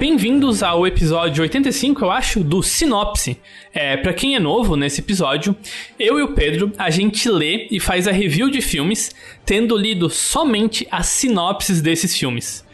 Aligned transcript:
Bem-vindos 0.00 0.62
ao 0.62 0.86
episódio 0.86 1.42
85, 1.42 2.06
eu 2.06 2.10
acho, 2.10 2.42
do 2.42 2.62
Sinopse. 2.62 3.36
É, 3.70 3.98
para 3.98 4.14
quem 4.14 4.34
é 4.34 4.40
novo 4.40 4.74
nesse 4.74 5.02
episódio, 5.02 5.54
eu 5.98 6.18
e 6.18 6.22
o 6.22 6.32
Pedro, 6.32 6.72
a 6.78 6.88
gente 6.88 7.28
lê 7.28 7.68
e 7.70 7.78
faz 7.78 8.08
a 8.08 8.10
review 8.10 8.48
de 8.48 8.62
filmes, 8.62 9.14
tendo 9.44 9.76
lido 9.76 10.08
somente 10.08 10.88
as 10.90 11.04
sinopses 11.08 11.82
desses 11.82 12.16
filmes. 12.16 12.64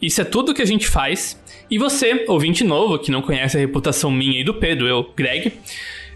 Isso 0.00 0.22
é 0.22 0.24
tudo 0.24 0.54
que 0.54 0.62
a 0.62 0.66
gente 0.66 0.88
faz. 0.88 1.38
E 1.70 1.76
você, 1.76 2.24
ouvinte 2.26 2.64
novo, 2.64 2.98
que 2.98 3.10
não 3.10 3.20
conhece 3.20 3.58
a 3.58 3.60
reputação 3.60 4.10
minha 4.10 4.40
e 4.40 4.44
do 4.44 4.54
Pedro, 4.54 4.88
eu, 4.88 5.12
Greg, 5.14 5.52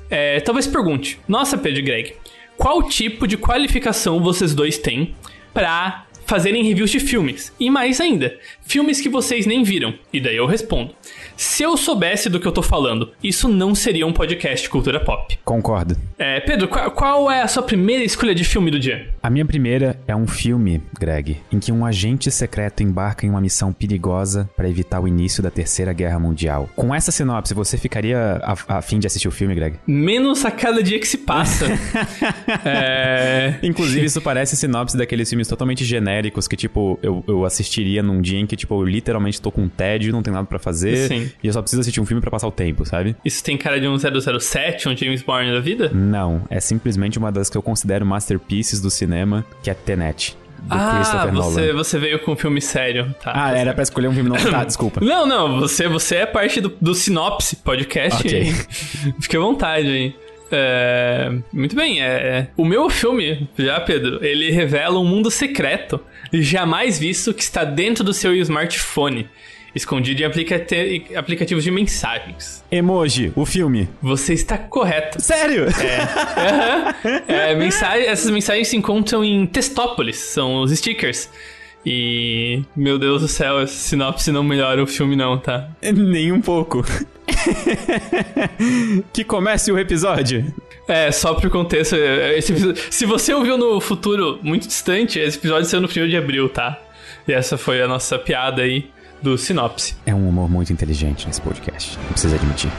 é, 0.08 0.40
talvez 0.40 0.66
pergunte: 0.66 1.20
Nossa, 1.28 1.58
Pedro 1.58 1.80
e 1.80 1.82
Greg, 1.82 2.14
qual 2.56 2.82
tipo 2.84 3.26
de 3.26 3.36
qualificação 3.36 4.18
vocês 4.18 4.54
dois 4.54 4.78
têm 4.78 5.14
para 5.52 6.06
fazerem 6.26 6.64
reviews 6.64 6.90
de 6.90 7.00
filmes. 7.00 7.52
E 7.58 7.70
mais 7.70 8.00
ainda, 8.00 8.38
filmes 8.66 9.00
que 9.00 9.08
vocês 9.08 9.46
nem 9.46 9.62
viram. 9.62 9.94
E 10.12 10.20
daí 10.20 10.36
eu 10.36 10.46
respondo. 10.46 10.94
Se 11.36 11.62
eu 11.62 11.76
soubesse 11.76 12.28
do 12.28 12.38
que 12.38 12.46
eu 12.46 12.52
tô 12.52 12.62
falando, 12.62 13.10
isso 13.22 13.48
não 13.48 13.74
seria 13.74 14.06
um 14.06 14.12
podcast 14.12 14.68
cultura 14.68 15.00
pop. 15.00 15.38
Concordo. 15.44 15.96
É, 16.18 16.40
Pedro, 16.40 16.68
qual, 16.68 16.90
qual, 16.90 17.30
é 17.30 17.42
a 17.42 17.48
sua 17.48 17.62
primeira 17.62 18.04
escolha 18.04 18.34
de 18.34 18.44
filme 18.44 18.70
do 18.70 18.78
dia? 18.78 19.08
A 19.22 19.28
minha 19.28 19.44
primeira 19.44 19.98
é 20.06 20.14
um 20.14 20.26
filme, 20.26 20.82
Greg, 20.98 21.38
em 21.52 21.58
que 21.58 21.72
um 21.72 21.84
agente 21.84 22.30
secreto 22.30 22.82
embarca 22.82 23.26
em 23.26 23.30
uma 23.30 23.40
missão 23.40 23.72
perigosa 23.72 24.48
para 24.56 24.68
evitar 24.68 25.00
o 25.00 25.08
início 25.08 25.42
da 25.42 25.50
Terceira 25.50 25.92
Guerra 25.92 26.18
Mundial. 26.18 26.68
Com 26.76 26.94
essa 26.94 27.10
sinopse, 27.10 27.52
você 27.52 27.76
ficaria 27.76 28.40
a, 28.42 28.78
a 28.78 28.82
fim 28.82 28.98
de 28.98 29.06
assistir 29.06 29.28
o 29.28 29.32
filme, 29.32 29.54
Greg? 29.54 29.76
Menos 29.86 30.44
a 30.44 30.50
cada 30.50 30.82
dia 30.82 30.98
que 30.98 31.08
se 31.08 31.18
passa. 31.18 31.66
é... 32.64 33.58
Inclusive, 33.62 34.04
isso 34.04 34.20
parece 34.20 34.56
sinopse 34.56 34.96
daqueles 34.96 35.28
filmes 35.28 35.48
totalmente 35.48 35.84
genéricos 35.84 36.46
que, 36.46 36.56
tipo, 36.56 36.98
eu, 37.02 37.24
eu 37.26 37.44
assistiria 37.44 38.02
num 38.02 38.20
dia 38.20 38.38
em 38.38 38.46
que, 38.46 38.56
tipo, 38.56 38.80
eu 38.80 38.84
literalmente 38.84 39.40
tô 39.40 39.50
com 39.50 39.68
tédio, 39.68 40.12
não 40.12 40.22
tem 40.22 40.32
nada 40.32 40.46
para 40.46 40.58
fazer. 40.58 41.08
Sim. 41.08 41.23
E 41.42 41.46
eu 41.46 41.52
só 41.52 41.60
preciso 41.60 41.80
assistir 41.80 42.00
um 42.00 42.06
filme 42.06 42.20
para 42.20 42.30
passar 42.30 42.46
o 42.48 42.52
tempo, 42.52 42.84
sabe? 42.84 43.16
Isso 43.24 43.42
tem 43.42 43.56
cara 43.56 43.80
de 43.80 43.86
um 43.86 43.96
007, 43.98 44.88
um 44.88 44.96
James 44.96 45.22
Bond 45.22 45.52
da 45.52 45.60
vida? 45.60 45.90
Não, 45.92 46.42
é 46.50 46.60
simplesmente 46.60 47.18
uma 47.18 47.30
das 47.30 47.50
que 47.50 47.56
eu 47.56 47.62
considero 47.62 48.04
masterpieces 48.04 48.80
do 48.80 48.90
cinema, 48.90 49.44
que 49.62 49.70
é 49.70 49.74
Tenet 49.74 50.36
do 50.64 50.74
ah, 50.74 50.94
Christopher 50.96 51.32
você, 51.32 51.60
Nolan. 51.60 51.72
você 51.74 51.98
veio 51.98 52.18
com 52.20 52.32
um 52.32 52.36
filme 52.36 52.60
sério. 52.60 53.14
Tá, 53.22 53.32
ah, 53.34 53.56
era 53.56 53.74
pra 53.74 53.82
escolher 53.82 54.08
um 54.08 54.14
filme 54.14 54.30
não. 54.30 54.36
Tá, 54.36 54.64
desculpa. 54.64 55.00
Não, 55.04 55.26
não, 55.26 55.60
você, 55.60 55.86
você 55.88 56.16
é 56.16 56.26
parte 56.26 56.60
do, 56.60 56.72
do 56.80 56.94
Sinopse 56.94 57.56
podcast. 57.56 58.26
Ok. 58.26 58.52
Fique 59.20 59.36
à 59.36 59.40
vontade 59.40 59.86
aí. 59.86 60.16
É, 60.50 61.32
muito 61.52 61.74
bem, 61.74 62.02
é, 62.02 62.06
é, 62.06 62.48
o 62.56 62.64
meu 62.64 62.88
filme, 62.88 63.48
já 63.58 63.80
Pedro, 63.80 64.24
ele 64.24 64.50
revela 64.50 65.00
um 65.00 65.04
mundo 65.04 65.30
secreto 65.30 66.00
jamais 66.32 66.98
visto 66.98 67.32
que 67.34 67.42
está 67.42 67.64
dentro 67.64 68.04
do 68.04 68.12
seu 68.12 68.34
smartphone 68.36 69.28
escondido 69.74 70.22
em 70.22 70.24
aplicati 70.24 71.06
aplicativos 71.16 71.64
de 71.64 71.70
mensagens. 71.70 72.64
Emoji, 72.70 73.32
o 73.34 73.44
filme. 73.44 73.88
Você 74.00 74.32
está 74.32 74.56
correto. 74.56 75.20
Sério? 75.20 75.64
É. 75.64 75.68
uhum. 77.08 77.20
é 77.28 77.54
mensagem, 77.54 78.06
essas 78.06 78.30
mensagens 78.30 78.68
se 78.68 78.76
encontram 78.76 79.24
em 79.24 79.46
Testópolis, 79.46 80.16
são 80.16 80.60
os 80.60 80.76
stickers. 80.76 81.28
E, 81.86 82.62
meu 82.74 82.98
Deus 82.98 83.20
do 83.20 83.28
céu, 83.28 83.60
essa 83.60 83.74
sinopse 83.74 84.32
não 84.32 84.42
melhora 84.42 84.82
o 84.82 84.86
filme 84.86 85.14
não, 85.14 85.36
tá? 85.36 85.68
Nem 85.82 86.32
um 86.32 86.40
pouco. 86.40 86.82
que 89.12 89.22
comece 89.22 89.70
o 89.70 89.78
episódio. 89.78 90.54
É, 90.88 91.12
só 91.12 91.34
pro 91.34 91.50
contexto, 91.50 91.94
episódio, 91.94 92.82
se 92.90 93.04
você 93.04 93.34
ouviu 93.34 93.58
no 93.58 93.80
futuro 93.80 94.38
muito 94.42 94.66
distante, 94.66 95.18
esse 95.18 95.36
episódio 95.36 95.66
saiu 95.66 95.82
no 95.82 95.88
final 95.88 96.08
de 96.08 96.16
abril, 96.16 96.48
tá? 96.48 96.80
E 97.28 97.32
essa 97.32 97.58
foi 97.58 97.82
a 97.82 97.88
nossa 97.88 98.18
piada 98.18 98.62
aí 98.62 98.90
do 99.22 99.36
Sinopse. 99.38 99.94
É 100.04 100.14
um 100.14 100.28
humor 100.28 100.48
muito 100.50 100.72
inteligente 100.72 101.26
nesse 101.26 101.40
podcast, 101.40 101.98
não 101.98 102.12
precisa 102.12 102.36
admitir. 102.36 102.70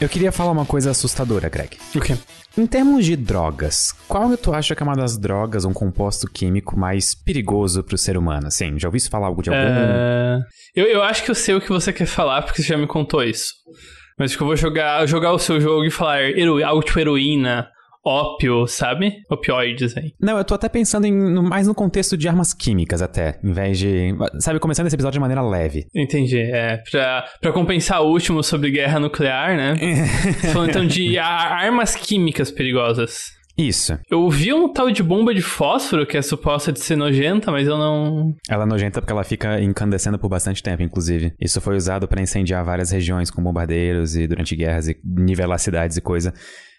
Eu 0.00 0.08
queria 0.08 0.30
falar 0.30 0.52
uma 0.52 0.64
coisa 0.64 0.92
assustadora, 0.92 1.48
Greg. 1.48 1.76
O 1.92 2.00
quê? 2.00 2.16
Em 2.56 2.66
termos 2.68 3.04
de 3.04 3.16
drogas, 3.16 3.92
qual 4.06 4.36
tu 4.36 4.52
acha 4.52 4.72
que 4.76 4.80
é 4.82 4.86
uma 4.86 4.94
das 4.94 5.18
drogas, 5.18 5.64
um 5.64 5.72
composto 5.72 6.30
químico 6.30 6.78
mais 6.78 7.16
perigoso 7.16 7.82
pro 7.82 7.98
ser 7.98 8.16
humano? 8.16 8.46
Assim, 8.46 8.78
já 8.78 8.86
ouviu 8.86 9.00
falar 9.10 9.26
algo 9.26 9.42
de 9.42 9.50
algum? 9.50 9.60
Uh, 9.60 10.44
eu, 10.76 10.86
eu 10.86 11.02
acho 11.02 11.24
que 11.24 11.30
eu 11.32 11.34
sei 11.34 11.56
o 11.56 11.60
que 11.60 11.68
você 11.68 11.92
quer 11.92 12.06
falar, 12.06 12.42
porque 12.42 12.62
você 12.62 12.68
já 12.68 12.76
me 12.76 12.86
contou 12.86 13.24
isso. 13.24 13.52
Mas 14.16 14.30
acho 14.30 14.38
que 14.38 14.42
eu 14.44 14.46
vou 14.46 14.56
jogar, 14.56 15.04
jogar 15.06 15.32
o 15.32 15.38
seu 15.38 15.60
jogo 15.60 15.84
e 15.84 15.90
falar 15.90 16.20
hero, 16.22 16.64
auto-heroína, 16.64 17.68
ópio, 18.08 18.66
sabe? 18.66 19.22
Opioides 19.30 19.96
aí. 19.96 20.12
Não, 20.20 20.38
eu 20.38 20.44
tô 20.44 20.54
até 20.54 20.68
pensando 20.68 21.06
em, 21.06 21.12
mais 21.42 21.66
no 21.66 21.74
contexto 21.74 22.16
de 22.16 22.28
armas 22.28 22.54
químicas 22.54 23.02
até, 23.02 23.38
em 23.44 23.52
vez 23.52 23.78
de... 23.78 24.14
Sabe, 24.40 24.58
começando 24.58 24.86
esse 24.86 24.96
episódio 24.96 25.18
de 25.18 25.20
maneira 25.20 25.42
leve. 25.42 25.86
Entendi, 25.94 26.40
é. 26.40 26.78
Pra, 26.90 27.24
pra 27.40 27.52
compensar 27.52 28.02
o 28.02 28.08
último 28.08 28.42
sobre 28.42 28.70
guerra 28.70 28.98
nuclear, 28.98 29.56
né? 29.56 29.76
Falando 30.52 30.70
então 30.70 30.86
de 30.86 31.18
a, 31.18 31.26
armas 31.26 31.94
químicas 31.94 32.50
perigosas. 32.50 33.38
Isso. 33.58 33.98
Eu 34.08 34.30
vi 34.30 34.52
um 34.52 34.72
tal 34.72 34.88
de 34.88 35.02
bomba 35.02 35.34
de 35.34 35.42
fósforo 35.42 36.06
que 36.06 36.16
é 36.16 36.22
suposta 36.22 36.72
de 36.72 36.78
ser 36.78 36.94
nojenta, 36.94 37.50
mas 37.50 37.66
eu 37.66 37.76
não. 37.76 38.36
Ela 38.48 38.62
é 38.62 38.66
nojenta 38.66 39.00
porque 39.00 39.12
ela 39.12 39.24
fica 39.24 39.60
incandescendo 39.60 40.16
por 40.16 40.28
bastante 40.28 40.62
tempo, 40.62 40.80
inclusive. 40.80 41.34
Isso 41.40 41.60
foi 41.60 41.74
usado 41.74 42.06
para 42.06 42.22
incendiar 42.22 42.64
várias 42.64 42.92
regiões 42.92 43.32
com 43.32 43.42
bombardeiros 43.42 44.14
e 44.14 44.28
durante 44.28 44.54
guerras 44.54 44.86
e 44.86 44.96
nivelar 45.04 45.58
cidades 45.58 45.96
e 45.96 46.00
coisa. 46.00 46.32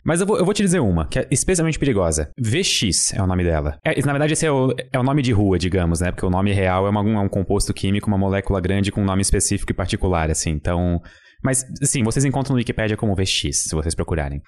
Mas 0.05 0.21
eu 0.21 0.27
vou, 0.27 0.37
eu 0.37 0.45
vou 0.45 0.53
te 0.53 0.63
dizer 0.63 0.79
uma, 0.79 1.07
que 1.07 1.19
é 1.19 1.27
especialmente 1.29 1.77
perigosa. 1.77 2.31
VX 2.39 3.13
é 3.13 3.21
o 3.21 3.27
nome 3.27 3.43
dela. 3.43 3.77
É, 3.83 3.99
na 4.01 4.13
verdade, 4.13 4.33
esse 4.33 4.45
é 4.45 4.51
o, 4.51 4.73
é 4.91 4.99
o 4.99 5.03
nome 5.03 5.21
de 5.21 5.31
rua, 5.31 5.57
digamos, 5.57 6.01
né? 6.01 6.11
Porque 6.11 6.25
o 6.25 6.29
nome 6.29 6.53
real 6.53 6.87
é, 6.87 6.89
uma, 6.89 7.01
é 7.01 7.19
um 7.19 7.29
composto 7.29 7.73
químico, 7.73 8.07
uma 8.07 8.17
molécula 8.17 8.61
grande 8.61 8.91
com 8.91 9.01
um 9.01 9.05
nome 9.05 9.21
específico 9.21 9.71
e 9.71 9.75
particular, 9.75 10.29
assim. 10.29 10.51
Então. 10.51 11.01
Mas, 11.43 11.65
sim, 11.83 12.03
vocês 12.03 12.25
encontram 12.25 12.53
no 12.53 12.57
Wikipedia 12.57 12.97
como 12.97 13.15
VX, 13.15 13.63
se 13.63 13.75
vocês 13.75 13.95
procurarem. 13.95 14.41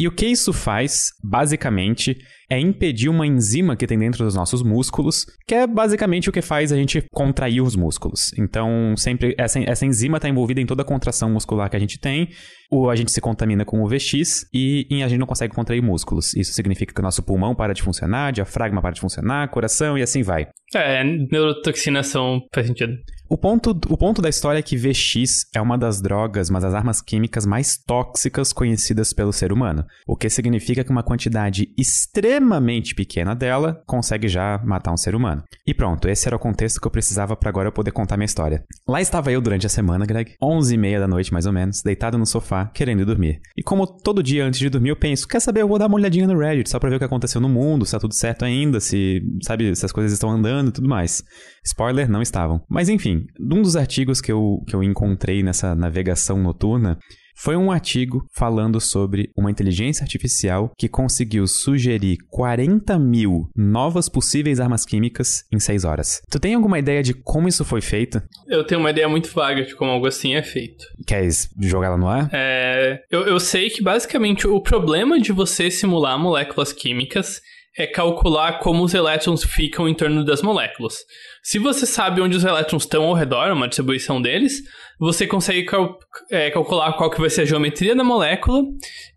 E 0.00 0.06
o 0.06 0.12
que 0.12 0.26
isso 0.26 0.52
faz, 0.52 1.08
basicamente, 1.22 2.16
é 2.48 2.58
impedir 2.58 3.08
uma 3.08 3.26
enzima 3.26 3.76
que 3.76 3.86
tem 3.86 3.98
dentro 3.98 4.24
dos 4.24 4.34
nossos 4.34 4.62
músculos, 4.62 5.26
que 5.46 5.54
é 5.54 5.66
basicamente 5.66 6.30
o 6.30 6.32
que 6.32 6.40
faz 6.40 6.72
a 6.72 6.76
gente 6.76 7.04
contrair 7.12 7.60
os 7.60 7.74
músculos. 7.74 8.32
Então, 8.38 8.94
sempre 8.96 9.34
essa, 9.36 9.58
essa 9.60 9.84
enzima 9.84 10.18
está 10.18 10.28
envolvida 10.28 10.60
em 10.60 10.66
toda 10.66 10.82
a 10.82 10.84
contração 10.84 11.30
muscular 11.30 11.68
que 11.68 11.76
a 11.76 11.80
gente 11.80 11.98
tem, 11.98 12.28
ou 12.70 12.88
a 12.88 12.96
gente 12.96 13.10
se 13.10 13.20
contamina 13.20 13.64
com 13.64 13.82
o 13.82 13.88
VX 13.88 14.46
e, 14.54 14.86
e 14.88 15.02
a 15.02 15.08
gente 15.08 15.18
não 15.18 15.26
consegue 15.26 15.54
contrair 15.54 15.82
músculos. 15.82 16.34
Isso 16.34 16.52
significa 16.52 16.94
que 16.94 17.00
o 17.00 17.02
nosso 17.02 17.22
pulmão 17.22 17.54
para 17.54 17.72
de 17.72 17.82
funcionar, 17.82 18.32
diafragma 18.32 18.80
para 18.80 18.92
de 18.92 19.00
funcionar, 19.00 19.50
coração 19.50 19.98
e 19.98 20.02
assim 20.02 20.22
vai. 20.22 20.46
É, 20.74 21.02
neurotoxinas 21.02 22.12
faz 22.54 22.66
sentido. 22.66 22.92
O 23.30 23.36
ponto, 23.36 23.78
o 23.90 23.96
ponto 23.98 24.22
da 24.22 24.30
história 24.30 24.58
é 24.58 24.62
que 24.62 24.74
VX 24.74 25.44
é 25.54 25.60
uma 25.60 25.76
das 25.76 26.00
drogas, 26.00 26.48
mas 26.48 26.62
das 26.62 26.72
armas 26.72 27.02
químicas 27.02 27.44
mais 27.44 27.76
tóxicas 27.76 28.54
conhecidas 28.54 29.12
pelo 29.12 29.34
ser 29.34 29.52
humano. 29.52 29.84
O 30.06 30.16
que 30.16 30.30
significa 30.30 30.82
que 30.82 30.90
uma 30.90 31.02
quantidade 31.02 31.68
extremamente 31.76 32.94
pequena 32.94 33.34
dela 33.34 33.82
consegue 33.86 34.28
já 34.28 34.58
matar 34.64 34.92
um 34.92 34.96
ser 34.96 35.14
humano. 35.14 35.42
E 35.66 35.74
pronto, 35.74 36.08
esse 36.08 36.26
era 36.26 36.36
o 36.36 36.38
contexto 36.38 36.80
que 36.80 36.86
eu 36.86 36.90
precisava 36.90 37.36
para 37.36 37.50
agora 37.50 37.68
eu 37.68 37.72
poder 37.72 37.90
contar 37.90 38.16
minha 38.16 38.24
história. 38.24 38.64
Lá 38.88 38.98
estava 38.98 39.30
eu 39.30 39.42
durante 39.42 39.66
a 39.66 39.70
semana, 39.70 40.06
Greg, 40.06 40.32
11 40.42 40.74
e 40.74 40.78
meia 40.78 40.98
da 40.98 41.06
noite 41.06 41.30
mais 41.30 41.44
ou 41.44 41.52
menos, 41.52 41.82
deitado 41.82 42.16
no 42.16 42.24
sofá, 42.24 42.70
querendo 42.72 43.04
dormir. 43.04 43.42
E 43.54 43.62
como 43.62 43.86
todo 43.86 44.22
dia 44.22 44.46
antes 44.46 44.58
de 44.58 44.70
dormir 44.70 44.88
eu 44.88 44.96
penso, 44.96 45.28
quer 45.28 45.40
saber, 45.40 45.60
eu 45.60 45.68
vou 45.68 45.78
dar 45.78 45.86
uma 45.86 45.96
olhadinha 45.96 46.26
no 46.26 46.38
Reddit 46.38 46.70
só 46.70 46.78
pra 46.78 46.88
ver 46.88 46.96
o 46.96 46.98
que 46.98 47.04
aconteceu 47.04 47.42
no 47.42 47.48
mundo, 47.48 47.84
se 47.84 47.92
tá 47.92 47.98
tudo 47.98 48.14
certo 48.14 48.46
ainda, 48.46 48.80
se, 48.80 49.20
sabe, 49.42 49.76
se 49.76 49.84
as 49.84 49.92
coisas 49.92 50.12
estão 50.14 50.30
andando 50.30 50.68
e 50.70 50.72
tudo 50.72 50.88
mais. 50.88 51.22
Spoiler, 51.68 52.10
não 52.10 52.22
estavam. 52.22 52.62
Mas 52.68 52.88
enfim, 52.88 53.26
um 53.38 53.62
dos 53.62 53.76
artigos 53.76 54.20
que 54.20 54.32
eu, 54.32 54.62
que 54.66 54.74
eu 54.74 54.82
encontrei 54.82 55.42
nessa 55.42 55.74
navegação 55.74 56.42
noturna 56.42 56.98
foi 57.40 57.56
um 57.56 57.70
artigo 57.70 58.26
falando 58.34 58.80
sobre 58.80 59.30
uma 59.36 59.50
inteligência 59.50 60.02
artificial 60.02 60.72
que 60.76 60.88
conseguiu 60.88 61.46
sugerir 61.46 62.16
40 62.28 62.98
mil 62.98 63.48
novas 63.54 64.08
possíveis 64.08 64.58
armas 64.58 64.84
químicas 64.84 65.44
em 65.52 65.60
6 65.60 65.84
horas. 65.84 66.20
Tu 66.28 66.40
tem 66.40 66.54
alguma 66.54 66.80
ideia 66.80 67.00
de 67.00 67.14
como 67.14 67.46
isso 67.46 67.64
foi 67.64 67.80
feito? 67.80 68.20
Eu 68.48 68.64
tenho 68.64 68.80
uma 68.80 68.90
ideia 68.90 69.08
muito 69.08 69.32
vaga 69.32 69.62
de 69.62 69.76
como 69.76 69.92
algo 69.92 70.08
assim 70.08 70.34
é 70.34 70.42
feito. 70.42 70.84
Queres 71.06 71.48
jogar 71.60 71.88
ela 71.88 71.96
no 71.96 72.08
ar? 72.08 72.28
É, 72.32 73.04
eu, 73.08 73.20
eu 73.20 73.38
sei 73.38 73.70
que 73.70 73.82
basicamente 73.82 74.48
o 74.48 74.60
problema 74.60 75.20
de 75.20 75.30
você 75.30 75.70
simular 75.70 76.18
moléculas 76.18 76.72
químicas 76.72 77.40
é 77.78 77.86
calcular 77.86 78.58
como 78.58 78.82
os 78.82 78.92
elétrons 78.92 79.44
ficam 79.44 79.88
em 79.88 79.94
torno 79.94 80.24
das 80.24 80.42
moléculas. 80.42 80.96
Se 81.44 81.60
você 81.60 81.86
sabe 81.86 82.20
onde 82.20 82.36
os 82.36 82.42
elétrons 82.42 82.82
estão 82.82 83.04
ao 83.04 83.14
redor, 83.14 83.52
uma 83.52 83.68
distribuição 83.68 84.20
deles, 84.20 84.60
você 84.98 85.28
consegue 85.28 85.62
cal 85.62 85.96
é, 86.28 86.50
calcular 86.50 86.94
qual 86.94 87.08
que 87.08 87.20
vai 87.20 87.30
ser 87.30 87.42
a 87.42 87.44
geometria 87.44 87.94
da 87.94 88.02
molécula 88.02 88.64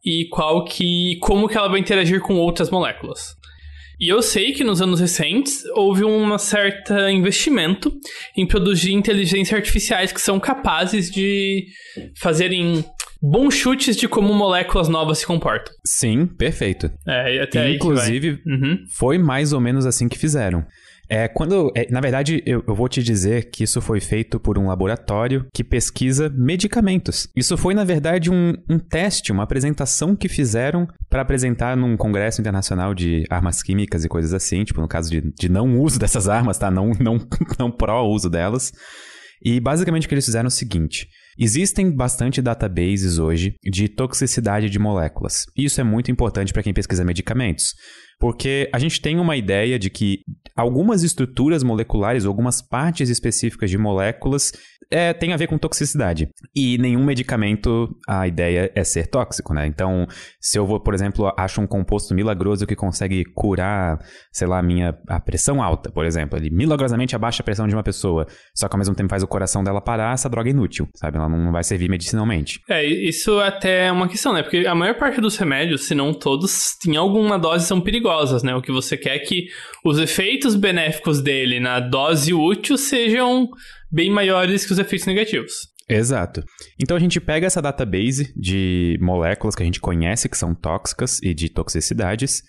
e 0.06 0.28
qual 0.30 0.64
que 0.64 1.18
como 1.22 1.50
que 1.50 1.58
ela 1.58 1.68
vai 1.68 1.80
interagir 1.80 2.22
com 2.22 2.36
outras 2.36 2.70
moléculas. 2.70 3.36
E 4.00 4.10
eu 4.10 4.22
sei 4.22 4.52
que 4.52 4.64
nos 4.64 4.82
anos 4.82 5.00
recentes 5.00 5.64
houve 5.76 6.04
um 6.04 6.38
certo 6.38 6.94
investimento 7.10 7.92
em 8.38 8.48
produzir 8.48 8.94
inteligências 8.94 9.56
artificiais 9.56 10.12
que 10.12 10.22
são 10.22 10.40
capazes 10.40 11.10
de 11.10 11.68
fazerem 12.18 12.84
bons 13.22 13.54
chutes 13.54 13.96
de 13.96 14.08
como 14.08 14.34
moléculas 14.34 14.88
novas 14.88 15.20
se 15.20 15.26
comportam. 15.26 15.74
Sim, 15.86 16.26
perfeito. 16.26 16.92
É, 17.08 17.36
e 17.36 17.40
até 17.40 17.72
Inclusive, 17.72 18.42
uhum. 18.46 18.84
foi 18.90 19.18
mais 19.18 19.54
ou 19.54 19.60
menos 19.60 19.86
assim 19.86 20.08
que 20.10 20.18
fizeram. 20.18 20.66
É, 21.14 21.28
quando, 21.28 21.74
é, 21.76 21.92
na 21.92 22.00
verdade, 22.00 22.42
eu, 22.46 22.64
eu, 22.66 22.74
vou 22.74 22.88
te 22.88 23.04
dizer 23.04 23.50
que 23.52 23.66
isso 23.66 23.82
foi 23.82 24.00
feito 24.00 24.40
por 24.40 24.58
um 24.58 24.68
laboratório 24.68 25.46
que 25.54 25.62
pesquisa 25.62 26.30
medicamentos. 26.34 27.28
Isso 27.36 27.58
foi, 27.58 27.74
na 27.74 27.84
verdade, 27.84 28.32
um, 28.32 28.54
um 28.70 28.80
teste, 28.80 29.30
uma 29.30 29.44
apresentação 29.44 30.16
que 30.16 30.30
fizeram 30.30 30.88
para 31.10 31.22
apresentar 31.22 31.76
num 31.76 31.98
congresso 31.98 32.40
internacional 32.40 32.94
de 32.94 33.26
armas 33.30 33.62
químicas 33.62 34.06
e 34.06 34.08
coisas 34.08 34.34
assim, 34.34 34.64
tipo, 34.64 34.80
no 34.80 34.88
caso 34.88 35.12
de, 35.12 35.34
de 35.38 35.50
não 35.50 35.82
uso 35.82 36.00
dessas 36.00 36.30
armas, 36.30 36.58
tá? 36.58 36.72
Não, 36.72 36.92
não, 36.98 37.20
não 37.60 37.70
pró-uso 37.70 38.30
delas. 38.30 38.72
E 39.44 39.60
basicamente 39.60 40.06
o 40.06 40.10
que 40.10 40.14
eles 40.14 40.26
fizeram 40.26 40.48
é 40.48 40.50
o 40.50 40.52
seguinte: 40.52 41.08
existem 41.38 41.90
bastante 41.94 42.42
databases 42.42 43.18
hoje 43.18 43.56
de 43.64 43.90
toxicidade 43.90 44.70
de 44.70 44.80
moléculas. 44.80 45.46
Isso 45.58 45.82
é 45.82 45.84
muito 45.84 46.12
importante 46.12 46.54
para 46.54 46.64
quem 46.64 46.74
pesquisa 46.74 47.04
medicamentos. 47.04 47.74
Porque 48.20 48.70
a 48.72 48.78
gente 48.78 49.02
tem 49.02 49.20
uma 49.20 49.36
ideia 49.36 49.80
de 49.80 49.90
que 49.90 50.20
algumas 50.56 51.02
estruturas 51.02 51.64
moleculares, 51.64 52.24
algumas 52.24 52.62
partes 52.62 53.10
específicas 53.10 53.70
de 53.72 53.80
moléculas, 53.80 54.54
é, 54.92 55.14
tem 55.14 55.32
a 55.32 55.38
ver 55.38 55.48
com 55.48 55.58
toxicidade. 55.58 56.30
E 56.54 56.78
nenhum 56.78 57.04
medicamento, 57.04 57.90
a 58.08 58.28
ideia 58.28 58.72
é 58.76 58.84
ser 58.84 59.08
tóxico, 59.08 59.54
né? 59.54 59.66
Então, 59.66 60.06
se 60.40 60.60
eu 60.60 60.66
vou, 60.66 60.80
por 60.80 60.94
exemplo, 60.94 61.34
acho 61.38 61.62
um 61.62 61.68
composto 61.68 62.14
milagroso 62.14 62.68
que 62.68 62.76
consegue 62.76 63.24
curar, 63.34 63.98
sei 64.32 64.48
lá, 64.48 64.60
a 64.60 64.64
minha 64.64 64.98
a 65.08 65.20
pressão 65.20 65.64
alta, 65.64 65.92
por 65.92 66.06
exemplo, 66.06 66.38
ele 66.38 66.50
milagrosamente 66.50 67.16
abaixa 67.16 67.42
a 67.42 67.46
pressão 67.46 67.68
de 67.68 67.74
uma 67.74 67.84
pessoa, 67.84 68.28
só 68.54 68.68
que 68.68 68.76
ao 68.76 68.78
mesmo 68.80 68.94
tempo 68.94 69.10
faz 69.10 69.24
o 69.24 69.28
coração 69.28 69.64
dela 69.64 69.82
parar, 69.82 70.14
essa 70.14 70.30
droga 70.30 70.50
é 70.50 70.52
inútil, 70.52 70.88
sabe? 70.96 71.18
Ela 71.18 71.30
não 71.30 71.52
vai 71.52 71.64
servir 71.64 71.90
medicinalmente. 71.90 72.60
É, 72.70 72.84
isso 72.86 73.40
até 73.40 73.88
é 73.88 73.92
uma 73.92 74.10
questão, 74.10 74.34
né? 74.34 74.44
Porque 74.44 74.66
a 74.68 74.76
maior 74.76 74.96
parte 74.96 75.22
dos 75.22 75.38
remédios, 75.38 75.88
se 75.88 75.96
não 75.96 76.14
todos, 76.14 76.76
em 76.86 76.98
alguma 76.98 77.40
dose 77.40 77.66
são 77.66 77.80
perigosas, 77.80 78.44
né? 78.44 78.54
O 78.54 78.62
que 78.62 78.72
você 78.72 78.98
quer 78.98 79.16
é 79.16 79.20
que 79.20 79.48
os 79.86 79.98
efeitos 79.98 80.56
benéficos 80.56 81.22
dele 81.22 81.60
na 81.60 81.80
dose 81.80 82.34
útil 82.34 82.78
sejam 82.78 83.50
bem 83.92 84.12
maiores 84.12 84.66
que 84.66 84.74
os 84.74 84.80
efeitos 84.80 85.08
negativos. 85.08 85.54
Exato. 85.90 86.44
Então 86.82 86.96
a 86.96 87.00
gente 87.00 87.20
pega 87.20 87.48
essa 87.48 87.62
database 87.62 88.34
de 88.36 88.98
moléculas 89.02 89.56
que 89.56 89.64
a 89.64 89.66
gente 89.66 89.82
conhece 89.82 90.30
que 90.30 90.38
são 90.38 90.56
tóxicas 90.56 91.20
e 91.22 91.34
de 91.34 91.50
toxicidades 91.50 92.42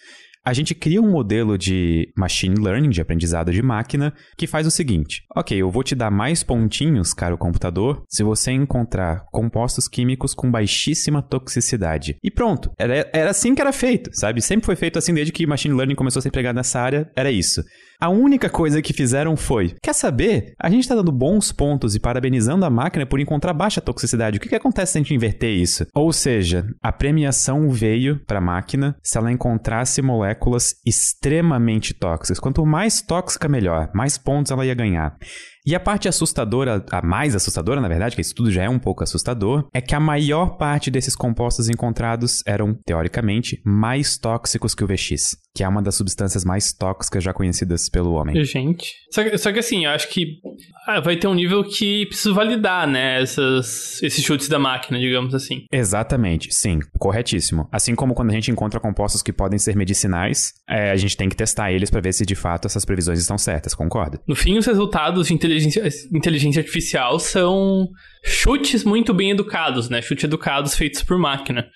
a 0.45 0.53
gente 0.53 0.75
cria 0.75 1.01
um 1.01 1.11
modelo 1.11 1.57
de 1.57 2.13
machine 2.17 2.57
learning, 2.59 2.91
de 2.91 3.01
aprendizado 3.01 3.53
de 3.53 3.63
máquina, 3.63 4.13
que 4.37 4.47
faz 4.47 4.67
o 4.67 4.71
seguinte: 4.71 5.23
ok, 5.37 5.57
eu 5.57 5.71
vou 5.71 5.83
te 5.83 5.95
dar 5.95 6.11
mais 6.11 6.43
pontinhos, 6.43 7.15
caro 7.15 7.39
computador, 7.39 8.03
se 8.09 8.25
você 8.25 8.51
encontrar 8.51 9.25
compostos 9.31 9.87
químicos 9.87 10.35
com 10.35 10.51
baixíssima 10.51 11.23
toxicidade. 11.23 12.17
E 12.23 12.31
pronto, 12.31 12.73
era, 12.79 13.09
era 13.13 13.31
assim 13.31 13.55
que 13.55 13.61
era 13.61 13.73
feito, 13.73 14.11
sabe? 14.13 14.43
Sempre 14.43 14.67
foi 14.67 14.77
feito 14.77 14.99
assim 14.99 15.15
desde 15.15 15.33
que 15.33 15.47
machine 15.47 15.75
learning 15.75 15.95
começou 15.95 16.19
a 16.19 16.23
ser 16.23 16.29
empregado 16.29 16.57
nessa 16.57 16.81
área, 16.81 17.11
era 17.17 17.31
isso. 17.31 17.63
A 18.03 18.09
única 18.09 18.51
coisa 18.51 18.83
que 18.83 18.93
fizeram 18.93 19.37
foi: 19.37 19.77
quer 19.81 19.95
saber? 19.95 20.55
A 20.59 20.69
gente 20.69 20.81
está 20.81 20.97
dando 20.97 21.13
bons 21.13 21.53
pontos 21.53 21.95
e 21.95 22.01
parabenizando 22.01 22.65
a 22.65 22.71
máquina 22.71 23.07
por 23.07 23.21
encontrar 23.21 23.53
baixa 23.53 23.81
toxicidade. 23.81 24.39
O 24.39 24.41
que, 24.41 24.49
que 24.49 24.57
acontece 24.57 24.91
se 24.91 24.99
a 24.99 25.01
gente 25.01 25.15
inverter 25.15 25.51
isso? 25.51 25.87
Ou 25.95 26.13
seja, 26.13 26.67
a 26.83 26.91
premiação 26.91 27.71
veio 27.71 28.19
para 28.27 28.39
a 28.39 28.41
máquina 28.41 28.97
se 29.05 29.17
ela 29.17 29.31
encontrasse 29.31 30.03
moléculas 30.03 30.75
extremamente 30.85 31.95
tóxicas. 31.95 32.41
Quanto 32.41 32.67
mais 32.67 33.01
tóxica, 33.01 33.49
melhor. 33.49 33.89
Mais 33.95 34.19
pontos 34.19 34.51
ela 34.51 34.67
ia 34.67 34.75
ganhar. 34.75 35.17
E 35.65 35.77
a 35.77 35.81
parte 35.81 36.09
assustadora, 36.09 36.85
a 36.91 37.07
mais 37.07 37.37
assustadora, 37.37 37.81
na 37.81 37.87
verdade, 37.87 38.17
que 38.17 38.21
isso 38.21 38.35
tudo 38.35 38.51
já 38.51 38.65
é 38.65 38.69
um 38.69 38.81
pouco 38.81 39.05
assustador, 39.05 39.69
é 39.73 39.81
que 39.81 39.95
a 39.95 40.01
maior 40.01 40.57
parte 40.57 40.91
desses 40.91 41.15
compostos 41.15 41.69
encontrados 41.69 42.43
eram, 42.45 42.75
teoricamente, 42.85 43.63
mais 43.65 44.19
tóxicos 44.19 44.75
que 44.75 44.83
o 44.83 44.89
VX, 44.89 45.37
que 45.55 45.63
é 45.63 45.69
uma 45.69 45.81
das 45.81 45.95
substâncias 45.95 46.45
mais 46.45 46.73
tóxicas 46.73 47.23
já 47.23 47.33
conhecidas 47.33 47.89
pelo 47.89 48.13
homem. 48.15 48.45
Gente. 48.45 48.93
Só 49.13 49.23
que, 49.23 49.39
só 49.39 49.53
que 49.53 49.61
assim, 49.61 49.85
eu 49.85 49.93
acho 49.93 50.09
que 50.09 50.41
ah, 50.87 50.99
vai 50.99 51.17
ter 51.17 51.29
um 51.29 51.35
nível 51.35 51.63
que 51.63 52.07
precisa 52.07 52.35
validar, 52.35 52.89
né, 52.89 53.23
essas, 53.23 54.03
esses 54.03 54.25
chutes 54.25 54.49
da 54.49 54.59
máquina, 54.59 54.99
digamos 54.99 55.33
assim. 55.33 55.65
Exatamente, 55.71 56.53
sim, 56.53 56.81
corretíssimo. 56.99 57.69
Assim 57.71 57.95
como 57.95 58.15
quando 58.15 58.31
a 58.31 58.35
gente 58.35 58.51
encontra 58.51 58.81
compostos 58.81 59.23
que 59.23 59.33
podem 59.33 59.61
ser 59.61 59.77
medicinais, 59.77 60.55
é, 60.69 60.91
a 60.91 60.97
gente 60.97 61.17
tem 61.17 61.29
que 61.29 61.37
testar 61.37 61.71
eles 61.71 61.89
para 61.89 62.01
ver 62.01 62.13
se 62.13 62.27
de 62.27 62.35
fato 62.35 62.67
essas 62.67 62.85
previsões 62.85 63.21
estão 63.21 63.39
certas, 63.39 63.75
concorda? 63.75 64.21
No 64.27 64.35
fim, 64.35 64.59
os 64.59 64.67
resultados 64.67 65.29
de 65.29 65.35
inteligência 65.35 65.52
inteligência, 65.53 65.89
inteligência 66.13 66.61
artificial 66.61 67.19
são 67.19 67.89
chutes 68.25 68.85
muito 68.85 69.13
bem 69.13 69.31
educados, 69.31 69.89
né? 69.89 70.01
Chutes 70.01 70.25
educados 70.25 70.75
feitos 70.75 71.03
por 71.03 71.19
máquina. 71.19 71.69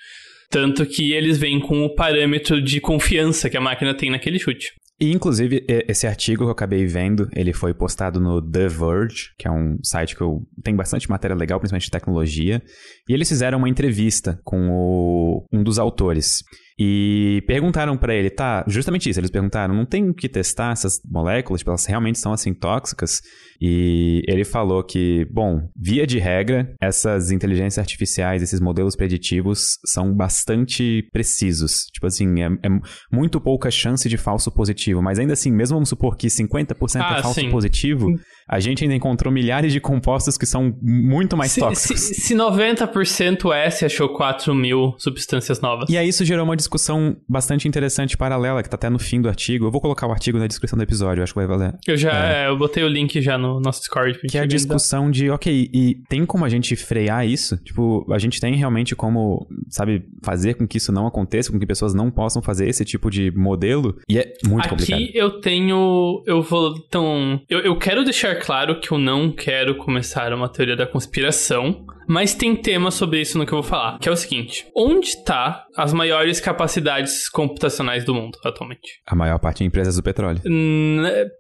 Tanto 0.50 0.86
que 0.86 1.12
eles 1.12 1.38
vêm 1.38 1.60
com 1.60 1.84
o 1.84 1.94
parâmetro 1.94 2.62
de 2.62 2.80
confiança 2.80 3.50
que 3.50 3.56
a 3.56 3.60
máquina 3.60 3.94
tem 3.94 4.10
naquele 4.10 4.38
chute. 4.38 4.72
E, 4.98 5.12
inclusive, 5.12 5.62
esse 5.68 6.06
artigo 6.06 6.44
que 6.44 6.48
eu 6.48 6.52
acabei 6.52 6.86
vendo, 6.86 7.28
ele 7.36 7.52
foi 7.52 7.74
postado 7.74 8.18
no 8.18 8.40
The 8.40 8.66
Verge, 8.68 9.30
que 9.38 9.46
é 9.46 9.50
um 9.50 9.76
site 9.82 10.16
que 10.16 10.22
eu 10.22 10.40
tem 10.64 10.74
bastante 10.74 11.10
matéria 11.10 11.36
legal, 11.36 11.60
principalmente 11.60 11.84
de 11.84 11.90
tecnologia. 11.90 12.62
E 13.06 13.12
eles 13.12 13.28
fizeram 13.28 13.58
uma 13.58 13.68
entrevista 13.68 14.40
com 14.42 14.70
o, 14.70 15.46
um 15.52 15.62
dos 15.62 15.78
autores. 15.78 16.42
E 16.78 17.42
perguntaram 17.46 17.96
para 17.96 18.14
ele, 18.14 18.28
tá, 18.28 18.62
justamente 18.68 19.08
isso, 19.08 19.18
eles 19.18 19.30
perguntaram, 19.30 19.74
não 19.74 19.86
tem 19.86 20.12
que 20.12 20.28
testar 20.28 20.72
essas 20.72 21.00
moléculas, 21.04 21.60
tipo, 21.60 21.70
elas 21.70 21.86
realmente 21.86 22.18
são 22.18 22.34
assim 22.34 22.52
tóxicas? 22.52 23.22
E 23.58 24.22
ele 24.28 24.44
falou 24.44 24.84
que, 24.84 25.26
bom, 25.32 25.70
via 25.74 26.06
de 26.06 26.18
regra, 26.18 26.74
essas 26.78 27.30
inteligências 27.30 27.78
artificiais, 27.78 28.42
esses 28.42 28.60
modelos 28.60 28.94
preditivos 28.94 29.78
são 29.86 30.14
bastante 30.14 31.08
precisos. 31.12 31.86
Tipo 31.92 32.08
assim, 32.08 32.42
é, 32.42 32.46
é 32.46 32.68
muito 33.10 33.40
pouca 33.40 33.70
chance 33.70 34.06
de 34.06 34.18
falso 34.18 34.52
positivo, 34.52 35.00
mas 35.00 35.18
ainda 35.18 35.32
assim, 35.32 35.50
mesmo 35.50 35.76
vamos 35.76 35.88
supor 35.88 36.14
que 36.14 36.26
50% 36.26 36.96
é 36.96 37.00
ah, 37.00 37.18
é 37.18 37.22
falso 37.22 37.40
sim. 37.40 37.50
positivo, 37.50 38.08
a 38.48 38.60
gente 38.60 38.84
ainda 38.84 38.94
encontrou 38.94 39.32
milhares 39.32 39.72
de 39.72 39.80
compostos 39.80 40.38
que 40.38 40.46
são 40.46 40.76
muito 40.80 41.36
mais 41.36 41.52
se, 41.52 41.60
tóxicos. 41.60 42.00
Se, 42.00 42.14
se 42.14 42.34
90% 42.34 43.52
é, 43.52 43.68
se 43.70 43.84
achou 43.84 44.08
4 44.10 44.54
mil 44.54 44.94
substâncias 44.98 45.60
novas. 45.60 45.88
E 45.88 45.98
aí 45.98 46.08
isso 46.08 46.24
gerou 46.24 46.44
uma 46.44 46.56
discussão 46.56 47.16
bastante 47.28 47.66
interessante 47.66 48.16
paralela, 48.16 48.62
que 48.62 48.70
tá 48.70 48.76
até 48.76 48.88
no 48.88 48.98
fim 48.98 49.20
do 49.20 49.28
artigo. 49.28 49.66
Eu 49.66 49.70
vou 49.70 49.80
colocar 49.80 50.06
o 50.06 50.12
artigo 50.12 50.38
na 50.38 50.46
descrição 50.46 50.76
do 50.76 50.82
episódio, 50.82 51.22
acho 51.22 51.32
que 51.32 51.38
vai 51.38 51.46
valer. 51.46 51.74
Eu 51.86 51.96
já, 51.96 52.12
é. 52.12 52.44
É, 52.44 52.48
eu 52.48 52.56
botei 52.56 52.84
o 52.84 52.88
link 52.88 53.20
já 53.20 53.36
no 53.36 53.58
nosso 53.58 53.80
Discord. 53.80 54.20
Que 54.28 54.38
é 54.38 54.42
a 54.42 54.46
discussão 54.46 55.10
de, 55.10 55.28
ok, 55.28 55.70
e 55.72 55.96
tem 56.08 56.24
como 56.24 56.44
a 56.44 56.48
gente 56.48 56.76
frear 56.76 57.26
isso? 57.26 57.56
Tipo, 57.64 58.06
a 58.12 58.18
gente 58.18 58.40
tem 58.40 58.54
realmente 58.54 58.94
como, 58.94 59.46
sabe, 59.68 60.04
fazer 60.24 60.54
com 60.54 60.66
que 60.66 60.78
isso 60.78 60.92
não 60.92 61.06
aconteça, 61.06 61.50
com 61.50 61.58
que 61.58 61.66
pessoas 61.66 61.94
não 61.94 62.10
possam 62.10 62.40
fazer 62.40 62.68
esse 62.68 62.84
tipo 62.84 63.10
de 63.10 63.32
modelo? 63.32 63.96
E 64.08 64.18
é 64.18 64.32
muito 64.46 64.60
Aqui 64.60 64.68
complicado. 64.68 65.02
Aqui 65.02 65.12
eu 65.14 65.40
tenho, 65.40 66.22
eu 66.26 66.42
vou, 66.42 66.74
então, 66.86 67.40
eu, 67.48 67.60
eu 67.60 67.76
quero 67.76 68.04
deixar 68.04 68.35
claro 68.36 68.80
que 68.80 68.92
eu 68.92 68.98
não 68.98 69.30
quero 69.30 69.76
começar 69.76 70.32
uma 70.32 70.48
teoria 70.48 70.76
da 70.76 70.86
conspiração, 70.86 71.84
mas 72.08 72.34
tem 72.34 72.54
tema 72.54 72.90
sobre 72.90 73.20
isso 73.20 73.36
no 73.36 73.44
que 73.44 73.52
eu 73.52 73.60
vou 73.60 73.68
falar, 73.68 73.98
que 73.98 74.08
é 74.08 74.12
o 74.12 74.16
seguinte: 74.16 74.66
onde 74.74 75.08
está 75.08 75.64
as 75.76 75.92
maiores 75.92 76.40
capacidades 76.40 77.28
computacionais 77.28 78.04
do 78.04 78.14
mundo 78.14 78.38
atualmente? 78.44 79.00
A 79.06 79.14
maior 79.14 79.38
parte 79.38 79.64
em 79.64 79.66
empresas 79.66 79.96
do 79.96 80.02
petróleo. 80.02 80.40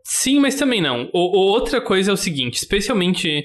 sim, 0.04 0.40
mas 0.40 0.56
também 0.56 0.80
não. 0.80 1.08
O, 1.12 1.36
outra 1.52 1.80
coisa 1.80 2.10
é 2.10 2.14
o 2.14 2.16
seguinte, 2.16 2.56
especialmente 2.56 3.44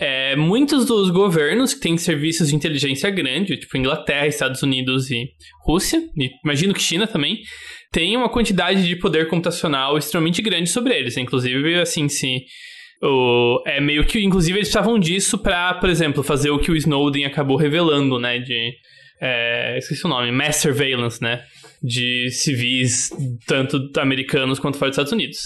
é, 0.00 0.34
muitos 0.34 0.86
dos 0.86 1.10
governos 1.10 1.74
que 1.74 1.80
têm 1.80 1.98
serviços 1.98 2.48
de 2.48 2.56
inteligência 2.56 3.10
grande, 3.10 3.58
tipo 3.58 3.76
Inglaterra, 3.76 4.26
Estados 4.26 4.62
Unidos 4.62 5.10
e 5.10 5.28
Rússia, 5.66 6.02
e 6.16 6.30
imagino 6.42 6.72
que 6.72 6.80
China 6.80 7.06
também, 7.06 7.40
têm 7.92 8.16
uma 8.16 8.28
quantidade 8.28 8.86
de 8.86 8.96
poder 8.96 9.28
computacional 9.28 9.98
extremamente 9.98 10.40
grande 10.40 10.70
sobre 10.70 10.96
eles. 10.96 11.16
Inclusive, 11.16 11.80
assim, 11.80 12.08
se 12.08 12.44
o, 13.02 13.62
é 13.66 13.80
meio 13.80 14.04
que, 14.04 14.22
inclusive, 14.22 14.58
eles 14.58 14.68
precisavam 14.68 14.98
disso 14.98 15.38
para, 15.38 15.74
por 15.74 15.88
exemplo, 15.88 16.22
fazer 16.22 16.50
o 16.50 16.58
que 16.58 16.70
o 16.70 16.76
Snowden 16.76 17.24
acabou 17.24 17.56
revelando, 17.56 18.18
né? 18.18 18.38
De. 18.38 18.74
É, 19.20 19.76
esqueci 19.78 20.04
o 20.06 20.08
nome, 20.08 20.32
Mass 20.32 20.56
Surveillance, 20.56 21.20
né? 21.22 21.42
De 21.82 22.30
civis, 22.30 23.10
tanto 23.46 23.90
americanos 23.98 24.58
quanto 24.58 24.78
fora 24.78 24.90
dos 24.90 24.94
Estados 24.96 25.12
Unidos. 25.12 25.38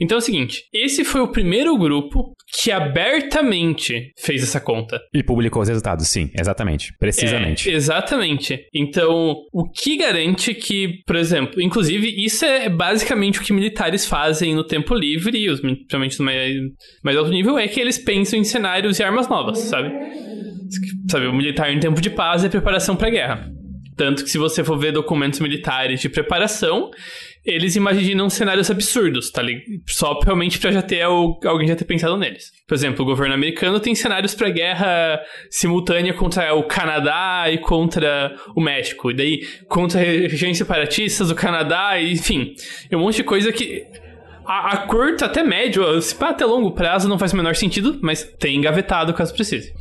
Então 0.00 0.16
é 0.16 0.18
o 0.18 0.22
seguinte: 0.22 0.64
esse 0.72 1.04
foi 1.04 1.20
o 1.20 1.28
primeiro 1.28 1.76
grupo 1.76 2.34
que 2.60 2.72
abertamente 2.72 4.12
fez 4.18 4.42
essa 4.42 4.60
conta. 4.60 5.00
E 5.12 5.22
publicou 5.22 5.62
os 5.62 5.68
resultados, 5.68 6.08
sim, 6.08 6.30
exatamente. 6.38 6.92
Precisamente. 6.98 7.70
É, 7.70 7.74
exatamente. 7.74 8.66
Então, 8.74 9.36
o 9.52 9.68
que 9.68 9.96
garante 9.98 10.54
que, 10.54 11.02
por 11.06 11.16
exemplo, 11.16 11.60
inclusive, 11.60 12.08
isso 12.24 12.44
é 12.44 12.68
basicamente 12.68 13.38
o 13.38 13.42
que 13.42 13.52
militares 13.52 14.06
fazem 14.06 14.54
no 14.54 14.64
tempo 14.64 14.94
livre, 14.94 15.38
e 15.38 15.50
os, 15.50 15.60
principalmente 15.60 16.18
no 16.18 16.24
mais, 16.24 16.54
mais 17.04 17.16
alto 17.16 17.30
nível, 17.30 17.58
é 17.58 17.68
que 17.68 17.78
eles 17.78 17.98
pensam 17.98 18.38
em 18.38 18.44
cenários 18.44 18.98
e 18.98 19.02
armas 19.02 19.28
novas, 19.28 19.58
sabe? 19.58 19.92
Sabe, 21.10 21.26
o 21.26 21.32
militar 21.32 21.72
em 21.72 21.80
tempo 21.80 22.00
de 22.00 22.10
paz 22.10 22.44
é 22.44 22.48
preparação 22.48 22.96
para 22.96 23.10
guerra. 23.10 23.57
Tanto 23.98 24.22
que 24.22 24.30
se 24.30 24.38
você 24.38 24.62
for 24.62 24.78
ver 24.78 24.92
documentos 24.92 25.40
militares 25.40 26.00
de 26.00 26.08
preparação, 26.08 26.88
eles 27.44 27.74
imaginam 27.74 28.30
cenários 28.30 28.70
absurdos, 28.70 29.28
tá 29.28 29.42
ligado? 29.42 29.64
Só 29.88 30.16
realmente 30.20 30.56
pra 30.56 30.70
já 30.70 30.80
ter 30.80 31.02
alguém 31.02 31.66
já 31.66 31.74
ter 31.74 31.84
pensado 31.84 32.16
neles. 32.16 32.52
Por 32.68 32.76
exemplo, 32.76 33.02
o 33.02 33.04
governo 33.04 33.34
americano 33.34 33.80
tem 33.80 33.96
cenários 33.96 34.36
para 34.36 34.50
guerra 34.50 35.20
simultânea 35.50 36.14
contra 36.14 36.54
o 36.54 36.62
Canadá 36.62 37.46
e 37.50 37.58
contra 37.58 38.36
o 38.54 38.60
México. 38.60 39.10
E 39.10 39.14
daí, 39.14 39.40
contra 39.66 39.98
regiões 39.98 40.56
separatistas 40.56 41.28
do 41.28 41.34
Canadá, 41.34 42.00
enfim. 42.00 42.54
É 42.88 42.96
um 42.96 43.00
monte 43.00 43.16
de 43.16 43.24
coisa 43.24 43.50
que 43.50 43.84
a, 44.46 44.74
a, 44.74 44.76
curto, 44.86 45.24
até 45.24 45.42
médio, 45.42 46.00
se 46.00 46.14
pá, 46.14 46.28
até 46.28 46.44
longo 46.44 46.70
prazo 46.70 47.08
não 47.08 47.18
faz 47.18 47.32
o 47.32 47.36
menor 47.36 47.56
sentido, 47.56 47.98
mas 48.00 48.22
tem 48.38 48.54
engavetado 48.54 49.12
caso 49.12 49.34
precise. 49.34 49.72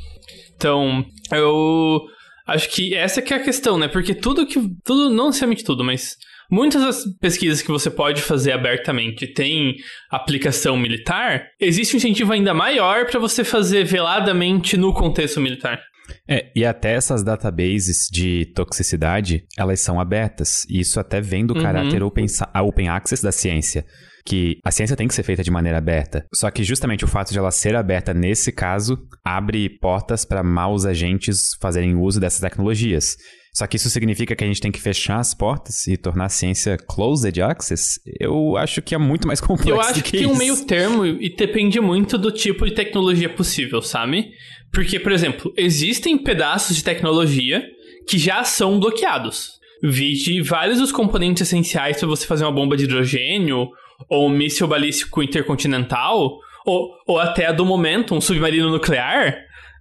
Então, 0.56 1.06
eu 1.32 2.02
acho 2.48 2.70
que 2.70 2.96
essa 2.96 3.22
que 3.22 3.34
é 3.34 3.38
a 3.38 3.44
questão, 3.44 3.78
né? 3.78 3.88
Porque 3.88 4.16
tudo 4.16 4.46
que. 4.48 4.60
Tudo, 4.84 5.10
não 5.10 5.28
necessariamente 5.28 5.64
tudo, 5.64 5.84
mas 5.84 6.16
muitas 6.50 6.82
das 6.82 7.04
pesquisas 7.20 7.62
que 7.62 7.70
você 7.70 7.90
pode 7.90 8.22
fazer 8.22 8.54
abertamente 8.54 9.28
tem 9.28 9.76
aplicação 10.10 10.78
militar, 10.78 11.48
existe 11.60 11.96
um 11.96 11.98
incentivo 11.98 12.32
ainda 12.32 12.54
maior 12.54 13.06
para 13.06 13.20
você 13.20 13.44
fazer 13.44 13.84
veladamente 13.84 14.78
no 14.78 14.94
contexto 14.94 15.40
militar. 15.42 15.82
É, 16.26 16.50
e 16.56 16.66
até 16.66 16.94
essas 16.94 17.22
databases 17.22 18.08
de 18.10 18.46
toxicidade, 18.56 19.44
elas 19.58 19.82
são 19.82 20.00
abertas. 20.00 20.66
E 20.70 20.80
isso 20.80 21.00
até 21.00 21.20
vem 21.20 21.46
do 21.46 21.54
uhum. 21.54 21.62
caráter 21.62 22.02
open, 22.02 22.26
open 22.64 22.88
access 22.88 23.22
da 23.22 23.32
ciência 23.32 23.86
que 24.28 24.60
a 24.64 24.72
ciência 24.72 24.98
tem 24.98 25.08
que 25.08 25.14
ser 25.14 25.24
feita 25.24 25.42
de 25.42 25.50
maneira 25.50 25.78
aberta. 25.78 26.26
Só 26.36 26.52
que 26.52 26.62
justamente 26.62 27.06
o 27.06 27.08
fato 27.08 27.32
de 27.32 27.40
ela 27.40 27.50
ser 27.50 27.76
aberta 27.78 28.14
nesse 28.14 28.52
caso 28.52 29.00
abre 29.24 29.70
portas 29.80 30.26
para 30.26 30.44
maus 30.44 30.86
agentes 30.86 31.52
fazerem 31.62 31.96
uso 31.96 32.20
dessas 32.20 32.42
tecnologias. 32.42 33.16
Só 33.56 33.66
que 33.66 33.78
isso 33.78 33.90
significa 33.90 34.36
que 34.36 34.44
a 34.44 34.48
gente 34.48 34.60
tem 34.60 34.72
que 34.72 34.82
fechar 34.82 35.20
as 35.20 35.34
portas 35.34 35.88
e 35.88 35.96
tornar 35.96 36.26
a 36.26 36.30
ciência 36.30 36.78
closed 36.78 37.42
access? 37.42 38.00
Eu 38.20 38.58
acho 38.58 38.82
que 38.82 38.94
é 38.94 38.98
muito 38.98 39.26
mais 39.26 39.40
complexo. 39.42 39.72
Eu 39.72 39.80
acho 39.80 40.04
que, 40.04 40.12
que 40.12 40.18
tem 40.18 40.28
um 40.28 40.36
meio 40.36 40.66
termo 40.66 41.06
e 41.06 41.34
depende 41.34 41.80
muito 41.80 42.18
do 42.18 42.30
tipo 42.30 42.66
de 42.66 42.76
tecnologia 42.76 43.30
possível, 43.30 43.82
sabe? 43.82 44.30
Porque, 44.74 45.00
por 45.00 45.14
exemplo, 45.14 45.54
existem 45.56 46.18
pedaços 46.18 46.76
de 46.76 46.84
tecnologia 46.84 47.64
que 48.10 48.18
já 48.18 48.44
são 48.44 48.78
bloqueados. 48.78 49.54
Vi 49.82 50.14
de 50.14 50.42
vários 50.42 50.80
dos 50.80 50.92
componentes 50.92 51.44
essenciais 51.44 51.98
para 51.98 52.10
você 52.10 52.28
fazer 52.28 52.44
uma 52.44 52.52
bomba 52.52 52.76
de 52.76 52.84
hidrogênio 52.84 53.70
ou 54.10 54.28
um 54.28 54.30
míssil 54.30 54.68
balístico 54.68 55.22
intercontinental, 55.24 56.38
ou, 56.66 56.92
ou 57.08 57.20
até 57.20 57.52
do 57.54 57.66
momento 57.66 58.14
um 58.14 58.22
submarino 58.22 58.70
nuclear, 58.70 59.38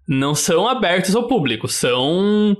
não 0.08 0.34
são 0.34 0.68
abertos 0.68 1.16
ao 1.16 1.26
público. 1.26 1.68
São 1.68 2.56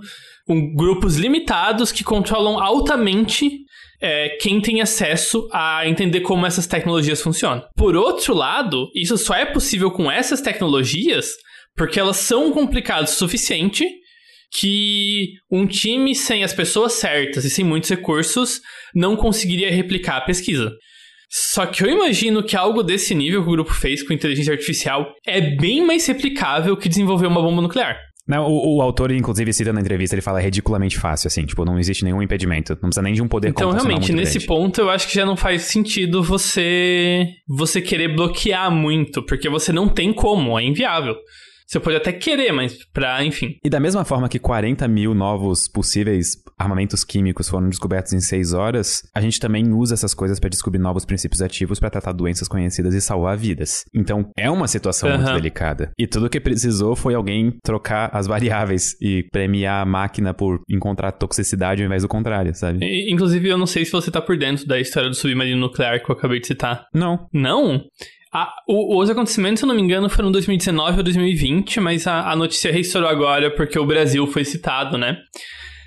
um, 0.48 0.74
grupos 0.74 1.16
limitados 1.16 1.92
que 1.92 2.04
controlam 2.04 2.58
altamente 2.58 3.64
é, 4.00 4.30
quem 4.40 4.60
tem 4.60 4.80
acesso 4.80 5.48
a 5.52 5.86
entender 5.88 6.20
como 6.20 6.44
essas 6.44 6.66
tecnologias 6.66 7.22
funcionam. 7.22 7.64
Por 7.76 7.96
outro 7.96 8.34
lado, 8.34 8.90
isso 8.94 9.16
só 9.16 9.34
é 9.34 9.46
possível 9.46 9.90
com 9.90 10.10
essas 10.10 10.40
tecnologias 10.40 11.30
porque 11.76 12.00
elas 12.00 12.16
são 12.16 12.50
complicadas 12.50 13.12
o 13.12 13.18
suficiente 13.18 13.86
que 14.58 15.34
um 15.50 15.66
time 15.66 16.14
sem 16.14 16.42
as 16.42 16.52
pessoas 16.52 16.94
certas 16.94 17.44
e 17.44 17.50
sem 17.50 17.64
muitos 17.64 17.90
recursos 17.90 18.60
não 18.94 19.16
conseguiria 19.16 19.70
replicar 19.70 20.16
a 20.16 20.22
pesquisa. 20.22 20.72
Só 21.28 21.66
que 21.66 21.82
eu 21.82 21.90
imagino 21.90 22.42
que 22.42 22.56
algo 22.56 22.82
desse 22.82 23.14
nível 23.14 23.42
que 23.42 23.48
o 23.48 23.52
grupo 23.52 23.74
fez 23.74 24.02
com 24.02 24.12
inteligência 24.12 24.52
artificial 24.52 25.12
é 25.26 25.40
bem 25.56 25.84
mais 25.84 26.06
replicável 26.06 26.76
que 26.76 26.88
desenvolver 26.88 27.26
uma 27.26 27.42
bomba 27.42 27.62
nuclear. 27.62 27.98
Não, 28.26 28.44
o, 28.44 28.78
o, 28.78 28.82
autor, 28.82 29.12
inclusive, 29.12 29.52
cita 29.52 29.72
na 29.72 29.80
entrevista, 29.80 30.16
ele 30.16 30.22
fala 30.22 30.40
ridiculamente 30.40 30.98
fácil, 30.98 31.28
assim, 31.28 31.46
tipo, 31.46 31.64
não 31.64 31.78
existe 31.78 32.04
nenhum 32.04 32.20
impedimento, 32.20 32.72
não 32.72 32.88
precisa 32.88 33.02
nem 33.02 33.14
de 33.14 33.22
um 33.22 33.28
poder 33.28 33.50
Então, 33.50 33.70
realmente, 33.70 34.12
nesse 34.12 34.38
grande. 34.38 34.46
ponto, 34.46 34.80
eu 34.80 34.90
acho 34.90 35.06
que 35.06 35.14
já 35.14 35.24
não 35.24 35.36
faz 35.36 35.62
sentido 35.62 36.24
você 36.24 37.28
você 37.46 37.80
querer 37.80 38.16
bloquear 38.16 38.68
muito, 38.68 39.24
porque 39.24 39.48
você 39.48 39.72
não 39.72 39.88
tem 39.88 40.12
como, 40.12 40.58
é 40.58 40.64
inviável. 40.64 41.14
Você 41.66 41.80
pode 41.80 41.96
até 41.96 42.12
querer, 42.12 42.52
mas 42.52 42.78
pra, 42.92 43.24
enfim. 43.24 43.56
E 43.64 43.68
da 43.68 43.80
mesma 43.80 44.04
forma 44.04 44.28
que 44.28 44.38
40 44.38 44.86
mil 44.86 45.14
novos 45.14 45.66
possíveis 45.66 46.36
armamentos 46.58 47.04
químicos 47.04 47.48
foram 47.48 47.68
descobertos 47.68 48.12
em 48.12 48.20
6 48.20 48.52
horas, 48.52 49.02
a 49.14 49.20
gente 49.20 49.40
também 49.40 49.72
usa 49.72 49.94
essas 49.94 50.14
coisas 50.14 50.38
para 50.38 50.48
descobrir 50.48 50.78
novos 50.78 51.04
princípios 51.04 51.42
ativos 51.42 51.78
para 51.78 51.90
tratar 51.90 52.12
doenças 52.12 52.48
conhecidas 52.48 52.94
e 52.94 53.00
salvar 53.00 53.36
vidas. 53.36 53.84
Então, 53.92 54.30
é 54.36 54.50
uma 54.50 54.68
situação 54.68 55.10
uhum. 55.10 55.16
muito 55.16 55.34
delicada. 55.34 55.90
E 55.98 56.06
tudo 56.06 56.26
o 56.26 56.30
que 56.30 56.40
precisou 56.40 56.94
foi 56.94 57.14
alguém 57.14 57.58
trocar 57.62 58.10
as 58.12 58.26
variáveis 58.26 58.96
e 59.00 59.24
premiar 59.32 59.82
a 59.82 59.86
máquina 59.86 60.32
por 60.32 60.60
encontrar 60.70 61.12
toxicidade 61.12 61.82
ao 61.82 61.86
invés 61.86 62.02
do 62.02 62.08
contrário, 62.08 62.54
sabe? 62.54 62.78
E, 62.82 63.12
inclusive, 63.12 63.48
eu 63.48 63.58
não 63.58 63.66
sei 63.66 63.84
se 63.84 63.92
você 63.92 64.10
tá 64.10 64.22
por 64.22 64.38
dentro 64.38 64.66
da 64.66 64.80
história 64.80 65.08
do 65.08 65.16
submarino 65.16 65.60
nuclear 65.60 66.02
que 66.02 66.10
eu 66.10 66.14
acabei 66.14 66.40
de 66.40 66.46
citar. 66.46 66.86
Não. 66.94 67.26
Não? 67.32 67.84
A, 68.36 68.54
o, 68.68 69.00
os 69.00 69.08
acontecimentos, 69.08 69.60
se 69.60 69.66
não 69.66 69.74
me 69.74 69.80
engano, 69.80 70.10
foram 70.10 70.30
2019 70.30 70.98
ou 70.98 71.02
2020, 71.02 71.80
mas 71.80 72.06
a, 72.06 72.30
a 72.30 72.36
notícia 72.36 72.70
reestourou 72.70 73.08
agora 73.08 73.50
porque 73.50 73.78
o 73.78 73.86
Brasil 73.86 74.26
foi 74.26 74.44
citado, 74.44 74.98
né? 74.98 75.16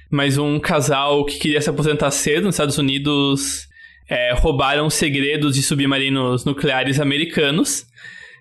Mas 0.09 0.35
um 0.39 0.59
casal 0.59 1.23
que 1.25 1.37
queria 1.37 1.61
se 1.61 1.69
aposentar 1.69 2.09
cedo 2.09 2.45
nos 2.45 2.55
Estados 2.55 2.79
Unidos 2.79 3.67
é, 4.09 4.33
roubaram 4.33 4.89
segredos 4.89 5.53
de 5.53 5.61
submarinos 5.61 6.43
nucleares 6.43 6.99
americanos. 6.99 7.85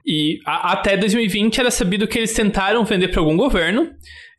E 0.06 0.38
a, 0.46 0.72
até 0.72 0.96
2020 0.96 1.60
era 1.60 1.70
sabido 1.70 2.08
que 2.08 2.16
eles 2.16 2.32
tentaram 2.32 2.86
vender 2.86 3.08
para 3.08 3.20
algum 3.20 3.36
governo. 3.36 3.90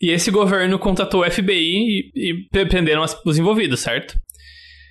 E 0.01 0.09
esse 0.09 0.31
governo 0.31 0.79
contatou 0.79 1.21
o 1.21 1.29
FBI 1.29 2.11
e, 2.15 2.31
e 2.31 2.65
prenderam 2.65 3.03
as, 3.03 3.15
os 3.23 3.37
envolvidos, 3.37 3.81
certo? 3.81 4.15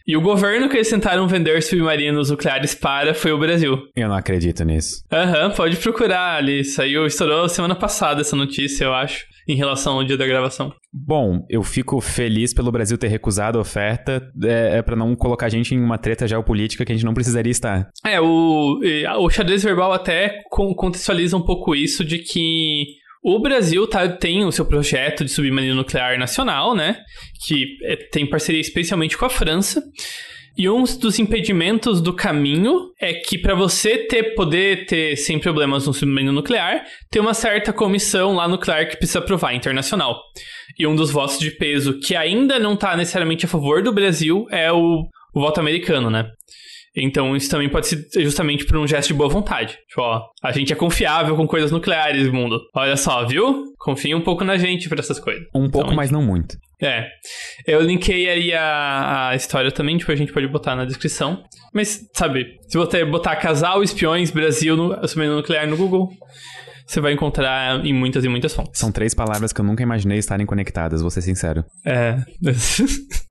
E 0.09 0.17
o 0.17 0.23
governo 0.23 0.71
que 0.71 0.77
eles 0.77 0.89
tentaram 0.89 1.29
vender 1.29 1.63
submarinos 1.63 2.31
nucleares 2.31 2.75
para 2.75 3.13
foi 3.13 3.31
o 3.31 3.39
Brasil. 3.39 3.77
Eu 3.95 4.09
não 4.09 4.17
acredito 4.17 4.65
nisso. 4.65 5.05
Aham, 5.13 5.49
uhum, 5.49 5.55
pode 5.55 5.77
procurar 5.77 6.39
ali. 6.39 6.65
Saiu, 6.65 7.05
estourou 7.05 7.47
semana 7.47 7.75
passada 7.75 8.23
essa 8.23 8.35
notícia, 8.35 8.87
eu 8.87 8.95
acho, 8.95 9.27
em 9.47 9.55
relação 9.55 9.99
ao 9.99 10.05
dia 10.05 10.17
da 10.17 10.27
gravação. 10.27 10.73
Bom, 10.91 11.45
eu 11.51 11.63
fico 11.63 12.01
feliz 12.01 12.55
pelo 12.55 12.73
Brasil 12.73 12.97
ter 12.97 13.09
recusado 13.09 13.59
a 13.59 13.61
oferta. 13.61 14.27
É, 14.43 14.79
é 14.79 14.83
para 14.83 14.97
não 14.97 15.15
colocar 15.15 15.45
a 15.45 15.51
gente 15.51 15.75
em 15.75 15.79
uma 15.79 15.99
treta 15.99 16.27
geopolítica 16.27 16.87
que 16.87 16.93
a 16.93 16.95
gente 16.95 17.05
não 17.05 17.13
precisaria 17.13 17.53
estar. 17.53 17.91
É, 18.03 18.19
o, 18.19 18.81
o 19.21 19.29
xadrez 19.29 19.63
verbal 19.63 19.93
até 19.93 20.41
contextualiza 20.49 21.37
um 21.37 21.45
pouco 21.45 21.75
isso 21.75 22.03
de 22.03 22.21
que 22.21 22.97
o 23.23 23.39
Brasil 23.41 23.87
tá, 23.87 24.09
tem 24.09 24.45
o 24.45 24.53
seu 24.53 24.65
projeto 24.65 25.25
de 25.25 25.31
submarino 25.31 25.75
nuclear 25.75 26.19
nacional, 26.19 26.75
né? 26.75 26.99
Que 27.47 27.77
é, 27.85 27.97
tem 27.97 28.27
parceria 28.27 28.61
especialmente 28.61 29.17
com 29.17 29.25
a 29.25 29.31
França. 29.31 29.83
E 30.57 30.69
um 30.69 30.83
dos 30.83 31.21
impedimentos 31.21 32.01
do 32.01 32.13
caminho 32.13 32.91
é 33.01 33.15
que 33.15 33.39
para 33.39 33.55
você 33.55 33.99
ter 33.99 34.35
poder 34.35 34.87
ter 34.87 35.17
sem 35.17 35.39
problemas 35.39 35.87
um 35.87 35.93
submarino 35.93 36.33
nuclear, 36.33 36.85
tem 37.09 37.23
uma 37.23 37.33
certa 37.33 37.73
comissão 37.73 38.35
lá 38.35 38.49
nuclear 38.49 38.89
que 38.89 38.97
precisa 38.97 39.21
aprovar 39.21 39.55
internacional. 39.55 40.21
E 40.77 40.85
um 40.85 40.97
dos 40.97 41.13
votos 41.13 41.39
de 41.39 41.53
peso 41.53 42.01
que 42.01 42.17
ainda 42.17 42.59
não 42.59 42.75
está 42.75 42.97
necessariamente 42.97 43.45
a 43.45 43.49
favor 43.49 43.85
do 43.85 43.93
Brasil 43.93 44.47
é 44.51 44.73
o, 44.73 45.07
o 45.33 45.41
voto 45.41 45.61
americano, 45.61 46.11
né? 46.11 46.29
Então 46.97 47.37
isso 47.37 47.51
também 47.51 47.69
pode 47.69 47.87
ser 47.87 48.07
justamente 48.23 48.65
por 48.65 48.77
um 48.77 48.87
gesto 48.87 49.09
de 49.09 49.15
boa 49.15 49.29
vontade. 49.29 49.79
Tipo, 49.89 50.03
ó, 50.03 50.23
a 50.43 50.53
gente 50.53 50.73
é 50.73 50.77
confiável 50.77 51.37
com 51.37 51.47
coisas 51.47 51.71
nucleares, 51.71 52.31
mundo. 52.31 52.61
Olha 52.75 52.97
só, 52.97 53.25
viu? 53.27 53.65
Confia 53.79 54.17
um 54.17 54.21
pouco 54.21 54.45
na 54.45 54.57
gente 54.57 54.89
para 54.89 55.01
essas 55.01 55.19
coisas. 55.19 55.43
Um 55.55 55.71
pouco, 55.71 55.89
então, 55.89 55.97
mas 55.97 56.11
não 56.11 56.23
muito. 56.23 56.57
É. 56.81 57.07
Eu 57.67 57.81
linkei 57.81 58.29
aí 58.29 58.55
a, 58.55 59.29
a 59.31 59.37
história 59.37 59.71
também, 59.71 59.99
tipo, 59.99 60.13
a 60.13 60.17
gente 60.17 60.33
pode 60.33 60.47
botar 60.47 60.77
na 60.77 60.85
descrição. 60.85 61.43
Mas, 61.75 62.01
sabe, 62.15 62.57
se 62.69 62.79
você 62.79 63.05
botar 63.05 63.37
casal, 63.37 63.83
espiões, 63.83 64.31
Brasil, 64.31 64.77
no, 64.77 65.07
submarino 65.07 65.37
nuclear 65.37 65.67
no 65.67 65.77
Google, 65.77 66.09
você 66.87 67.01
vai 67.01 67.13
encontrar 67.13 67.85
em 67.85 67.93
muitas 67.93 68.25
e 68.25 68.29
muitas 68.29 68.55
fontes. 68.55 68.79
São 68.81 68.91
três 68.91 69.15
palavras 69.15 69.53
que 69.53 69.61
eu 69.61 69.65
nunca 69.65 69.83
imaginei 69.83 70.19
estarem 70.19 70.47
conectadas, 70.47 71.03
vou 71.03 71.11
ser 71.11 71.23
sincero. 71.23 71.65
É. 71.85 72.17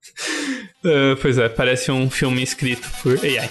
Uh, 0.84 1.16
pois 1.20 1.38
é, 1.38 1.48
parece 1.48 1.90
um 1.90 2.08
filme 2.08 2.42
escrito 2.42 2.88
por 3.02 3.18
AI. 3.18 3.50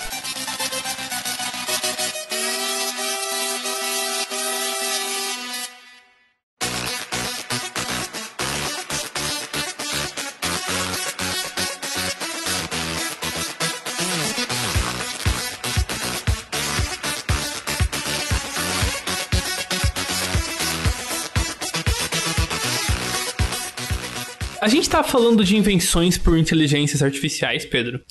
A 24.68 24.70
gente 24.70 24.90
tá 24.90 25.02
falando 25.02 25.46
de 25.46 25.56
invenções 25.56 26.18
por 26.18 26.38
inteligências 26.38 27.02
artificiais, 27.02 27.66
Pedro. 27.66 28.02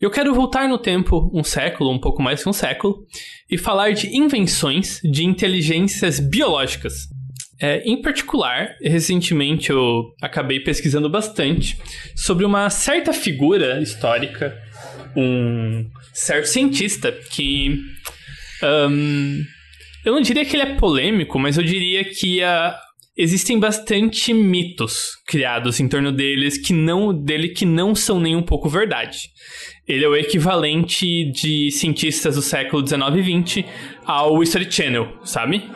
Eu 0.00 0.12
quero 0.12 0.32
voltar 0.32 0.68
no 0.68 0.78
tempo 0.78 1.28
um 1.34 1.42
século, 1.42 1.90
um 1.90 1.98
pouco 1.98 2.22
mais 2.22 2.40
que 2.40 2.48
um 2.48 2.52
século, 2.52 3.04
e 3.50 3.58
falar 3.58 3.90
de 3.90 4.16
invenções 4.16 5.00
de 5.02 5.24
inteligências 5.24 6.20
biológicas. 6.20 7.08
É, 7.60 7.80
em 7.80 8.00
particular, 8.00 8.76
recentemente 8.80 9.70
eu 9.70 10.14
acabei 10.22 10.60
pesquisando 10.60 11.10
bastante 11.10 11.76
sobre 12.14 12.44
uma 12.44 12.70
certa 12.70 13.12
figura 13.12 13.82
histórica, 13.82 14.56
um 15.16 15.84
certo 16.14 16.46
cientista 16.46 17.10
que. 17.10 17.76
Um, 18.62 19.42
eu 20.04 20.14
não 20.14 20.20
diria 20.20 20.44
que 20.44 20.54
ele 20.54 20.62
é 20.62 20.76
polêmico, 20.76 21.40
mas 21.40 21.58
eu 21.58 21.64
diria 21.64 22.04
que 22.04 22.40
uh, 22.40 22.87
existem 23.18 23.58
bastante 23.58 24.32
mitos 24.32 25.16
criados 25.26 25.80
em 25.80 25.88
torno 25.88 26.12
deles 26.12 26.56
que 26.56 26.72
não, 26.72 27.12
dele 27.12 27.48
que 27.48 27.66
não 27.66 27.94
são 27.94 28.20
nem 28.20 28.36
um 28.36 28.42
pouco 28.42 28.68
verdade. 28.68 29.18
Ele 29.86 30.04
é 30.04 30.08
o 30.08 30.14
equivalente 30.14 31.30
de 31.32 31.70
cientistas 31.72 32.36
do 32.36 32.42
século 32.42 32.80
19 32.80 33.18
e 33.18 33.22
20 33.22 33.66
ao 34.06 34.40
History 34.40 34.70
Channel, 34.70 35.08
sabe? 35.24 35.68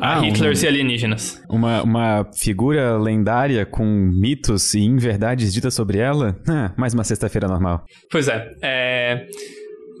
A 0.00 0.18
ah, 0.18 0.26
Hitlers 0.26 0.62
um, 0.62 0.64
e 0.64 0.68
alienígenas. 0.68 1.42
Uma, 1.48 1.82
uma 1.82 2.30
figura 2.36 2.96
lendária 2.98 3.64
com 3.64 3.84
mitos 3.84 4.74
e 4.74 4.80
inverdades 4.80 5.52
ditas 5.52 5.74
sobre 5.74 5.98
ela? 5.98 6.36
Ah, 6.48 6.72
mais 6.76 6.94
uma 6.94 7.04
sexta-feira 7.04 7.48
normal. 7.48 7.84
Pois 8.10 8.28
é. 8.28 8.50
É. 8.62 9.26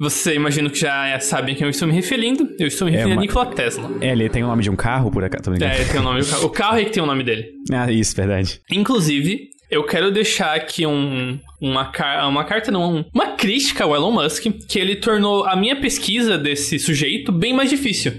Você 0.00 0.34
imagino 0.34 0.70
que 0.70 0.78
já 0.78 1.18
sabem 1.20 1.54
a 1.54 1.58
quem 1.58 1.64
eu 1.66 1.70
estou 1.70 1.86
me 1.86 1.94
referindo. 1.94 2.48
Eu 2.58 2.66
estou 2.66 2.86
me 2.86 2.92
referindo 2.92 3.14
é 3.14 3.16
uma... 3.16 3.22
a 3.22 3.26
Nikola 3.26 3.46
Tesla. 3.46 3.90
É, 4.00 4.12
ele 4.12 4.28
tem 4.28 4.42
o 4.42 4.46
nome 4.46 4.62
de 4.62 4.70
um 4.70 4.76
carro, 4.76 5.10
por 5.10 5.24
acaso? 5.24 5.52
É, 5.62 5.76
ele 5.76 5.84
tem 5.84 6.00
o 6.00 6.02
nome 6.02 6.20
do 6.20 6.26
carro. 6.26 6.44
O 6.44 6.50
carro 6.50 6.78
é 6.78 6.84
que 6.84 6.90
tem 6.90 7.02
o 7.02 7.06
nome 7.06 7.22
dele. 7.22 7.54
Ah, 7.72 7.90
isso, 7.90 8.14
verdade. 8.14 8.60
Inclusive, 8.70 9.48
eu 9.70 9.84
quero 9.84 10.10
deixar 10.10 10.54
aqui 10.54 10.86
um, 10.86 11.38
uma, 11.60 11.90
uma 12.28 12.44
carta, 12.44 12.70
não, 12.70 13.04
uma 13.12 13.28
crítica 13.32 13.84
ao 13.84 13.94
Elon 13.94 14.12
Musk, 14.12 14.44
que 14.68 14.78
ele 14.78 14.96
tornou 14.96 15.44
a 15.44 15.56
minha 15.56 15.76
pesquisa 15.76 16.36
desse 16.36 16.78
sujeito 16.78 17.32
bem 17.32 17.52
mais 17.52 17.70
difícil 17.70 18.12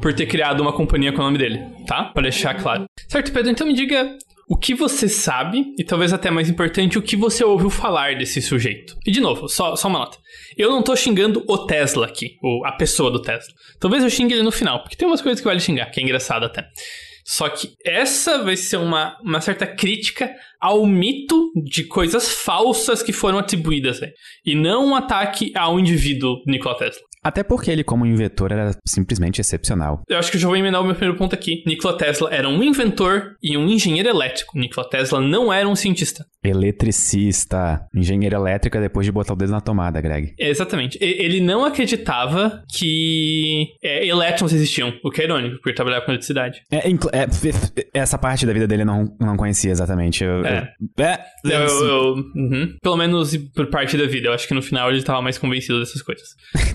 por 0.00 0.12
ter 0.12 0.26
criado 0.26 0.60
uma 0.60 0.72
companhia 0.72 1.12
com 1.12 1.20
o 1.20 1.24
nome 1.24 1.38
dele, 1.38 1.60
tá? 1.86 2.04
Para 2.04 2.22
deixar 2.22 2.54
claro. 2.54 2.86
Certo, 3.08 3.32
Pedro, 3.32 3.50
então 3.50 3.66
me 3.66 3.74
diga 3.74 4.16
o 4.48 4.56
que 4.56 4.74
você 4.74 5.08
sabe 5.08 5.74
e 5.76 5.84
talvez 5.84 6.12
até 6.12 6.30
mais 6.30 6.48
importante, 6.48 6.98
o 6.98 7.02
que 7.02 7.16
você 7.16 7.44
ouviu 7.44 7.68
falar 7.68 8.16
desse 8.16 8.40
sujeito. 8.40 8.96
E 9.04 9.10
de 9.10 9.20
novo, 9.20 9.48
só, 9.48 9.74
só 9.74 9.88
uma 9.88 9.98
nota. 9.98 10.18
Eu 10.56 10.70
não 10.70 10.82
tô 10.82 10.94
xingando 10.94 11.44
o 11.48 11.66
Tesla 11.66 12.06
aqui, 12.06 12.36
ou 12.42 12.64
a 12.64 12.72
pessoa 12.72 13.10
do 13.10 13.20
Tesla. 13.20 13.52
Talvez 13.80 14.04
eu 14.04 14.10
xingue 14.10 14.34
ele 14.34 14.42
no 14.42 14.52
final, 14.52 14.82
porque 14.82 14.96
tem 14.96 15.08
umas 15.08 15.20
coisas 15.20 15.40
que 15.40 15.46
vale 15.46 15.60
xingar, 15.60 15.90
que 15.90 16.00
é 16.00 16.02
engraçado 16.02 16.44
até. 16.44 16.68
Só 17.24 17.48
que 17.48 17.72
essa 17.84 18.44
vai 18.44 18.56
ser 18.56 18.76
uma, 18.76 19.18
uma 19.20 19.40
certa 19.40 19.66
crítica 19.66 20.32
ao 20.60 20.86
mito 20.86 21.50
de 21.64 21.82
coisas 21.82 22.30
falsas 22.30 23.02
que 23.02 23.12
foram 23.12 23.38
atribuídas, 23.38 23.98
véio, 23.98 24.12
e 24.44 24.54
não 24.54 24.86
um 24.86 24.94
ataque 24.94 25.52
ao 25.56 25.80
indivíduo 25.80 26.36
Nikola 26.46 26.78
Tesla. 26.78 27.02
Até 27.26 27.42
porque 27.42 27.72
ele, 27.72 27.82
como 27.82 28.06
inventor, 28.06 28.52
era 28.52 28.70
simplesmente 28.86 29.40
excepcional. 29.40 30.00
Eu 30.08 30.16
acho 30.16 30.30
que 30.30 30.36
eu 30.36 30.40
já 30.40 30.46
vou 30.46 30.56
emendar 30.56 30.80
o 30.80 30.84
meu 30.84 30.94
primeiro 30.94 31.18
ponto 31.18 31.34
aqui. 31.34 31.64
Nikola 31.66 31.98
Tesla 31.98 32.32
era 32.32 32.48
um 32.48 32.62
inventor 32.62 33.34
e 33.42 33.56
um 33.56 33.68
engenheiro 33.68 34.08
elétrico. 34.08 34.56
Nikola 34.56 34.88
Tesla 34.88 35.20
não 35.20 35.52
era 35.52 35.68
um 35.68 35.74
cientista. 35.74 36.24
Eletricista. 36.44 37.84
Engenheiro 37.92 38.36
elétrico 38.36 38.76
é 38.76 38.80
depois 38.80 39.04
de 39.04 39.10
botar 39.10 39.32
o 39.32 39.36
dedo 39.36 39.50
na 39.50 39.60
tomada, 39.60 40.00
Greg. 40.00 40.34
Exatamente. 40.38 40.96
Ele 41.00 41.40
não 41.40 41.64
acreditava 41.64 42.62
que 42.72 43.70
é, 43.82 44.06
elétrons 44.06 44.52
existiam, 44.52 44.92
o 45.02 45.10
que 45.10 45.22
é 45.22 45.24
irônico, 45.24 45.56
porque 45.56 45.70
ele 45.70 45.76
trabalhava 45.76 46.04
com 46.04 46.12
eletricidade. 46.12 46.62
É, 46.70 46.88
é, 46.88 47.26
essa 47.92 48.16
parte 48.16 48.46
da 48.46 48.52
vida 48.52 48.68
dele 48.68 48.82
eu 48.82 48.86
não, 48.86 49.16
não 49.18 49.36
conhecia 49.36 49.72
exatamente. 49.72 50.22
Eu, 50.22 50.44
é. 50.44 50.72
Eu, 50.96 51.04
é, 51.04 51.26
eu, 51.44 51.86
eu 51.86 52.14
uhum. 52.36 52.76
Pelo 52.80 52.96
menos 52.96 53.36
por 53.52 53.66
parte 53.66 53.96
da 53.96 54.06
vida. 54.06 54.28
Eu 54.28 54.32
acho 54.32 54.46
que 54.46 54.54
no 54.54 54.62
final 54.62 54.88
ele 54.90 54.98
estava 54.98 55.20
mais 55.20 55.38
convencido 55.38 55.80
dessas 55.80 56.02
coisas. 56.02 56.28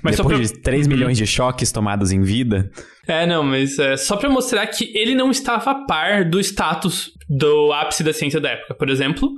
Mas 0.03 0.17
Depois 0.17 0.40
de 0.41 0.61
3 0.61 0.85
uhum. 0.85 0.93
milhões 0.93 1.17
de 1.17 1.25
choques 1.27 1.71
tomados 1.71 2.11
em 2.11 2.21
vida. 2.21 2.69
É, 3.07 3.25
não, 3.25 3.43
mas 3.43 3.79
é 3.79 3.97
só 3.97 4.15
para 4.15 4.29
mostrar 4.29 4.65
que 4.67 4.91
ele 4.95 5.15
não 5.15 5.31
estava 5.31 5.71
a 5.71 5.85
par 5.85 6.29
do 6.29 6.39
status 6.39 7.11
do 7.29 7.71
ápice 7.71 8.03
da 8.03 8.11
ciência 8.11 8.39
da 8.39 8.49
época. 8.49 8.75
Por 8.75 8.89
exemplo, 8.89 9.29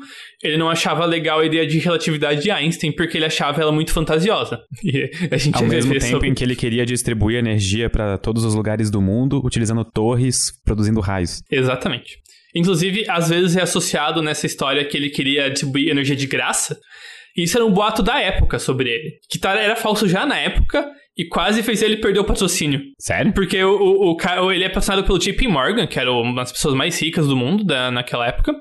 ele 0.43 0.57
não 0.57 0.69
achava 0.69 1.05
legal 1.05 1.39
a 1.39 1.45
ideia 1.45 1.65
de 1.65 1.77
relatividade 1.77 2.41
de 2.41 2.49
Einstein 2.49 2.91
porque 2.91 3.17
ele 3.17 3.25
achava 3.25 3.61
ela 3.61 3.71
muito 3.71 3.91
fantasiosa. 3.91 4.59
E 4.83 5.09
a 5.31 5.37
gente 5.37 5.55
Ao 5.55 5.63
mesmo 5.63 5.93
tempo 5.93 6.05
sobre... 6.05 6.27
em 6.27 6.33
que 6.33 6.43
ele 6.43 6.55
queria 6.55 6.85
distribuir 6.85 7.37
energia 7.37 7.89
para 7.89 8.17
todos 8.17 8.43
os 8.43 8.53
lugares 8.53 8.89
do 8.89 9.01
mundo 9.01 9.41
utilizando 9.43 9.83
torres 9.85 10.51
produzindo 10.65 10.99
raios. 10.99 11.41
Exatamente. 11.49 12.17
Inclusive, 12.55 13.05
às 13.09 13.29
vezes 13.29 13.55
é 13.55 13.61
associado 13.61 14.21
nessa 14.21 14.45
história 14.45 14.85
que 14.85 14.95
ele 14.95 15.09
queria 15.09 15.49
distribuir 15.49 15.89
energia 15.89 16.15
de 16.15 16.27
graça, 16.27 16.77
isso 17.35 17.57
era 17.57 17.65
um 17.65 17.71
boato 17.71 18.03
da 18.03 18.19
época 18.19 18.59
sobre 18.59 18.89
ele. 18.89 19.11
Que 19.29 19.39
tá, 19.39 19.57
era 19.57 19.75
falso 19.75 20.07
já 20.07 20.25
na 20.25 20.37
época 20.37 20.85
e 21.17 21.25
quase 21.25 21.61
fez 21.61 21.81
ele 21.81 21.97
perder 21.97 22.19
o 22.19 22.25
patrocínio. 22.25 22.81
Sério? 22.99 23.33
Porque 23.33 23.63
o, 23.63 24.15
o, 24.15 24.17
o, 24.17 24.51
ele 24.51 24.63
é 24.63 24.69
patrocinado 24.69 25.03
pelo 25.03 25.19
JP 25.19 25.47
Morgan, 25.47 25.87
que 25.87 25.99
era 25.99 26.11
uma 26.11 26.35
das 26.35 26.51
pessoas 26.51 26.73
mais 26.73 26.99
ricas 26.99 27.27
do 27.27 27.35
mundo 27.35 27.63
da, 27.63 27.91
naquela 27.91 28.27
época. 28.27 28.53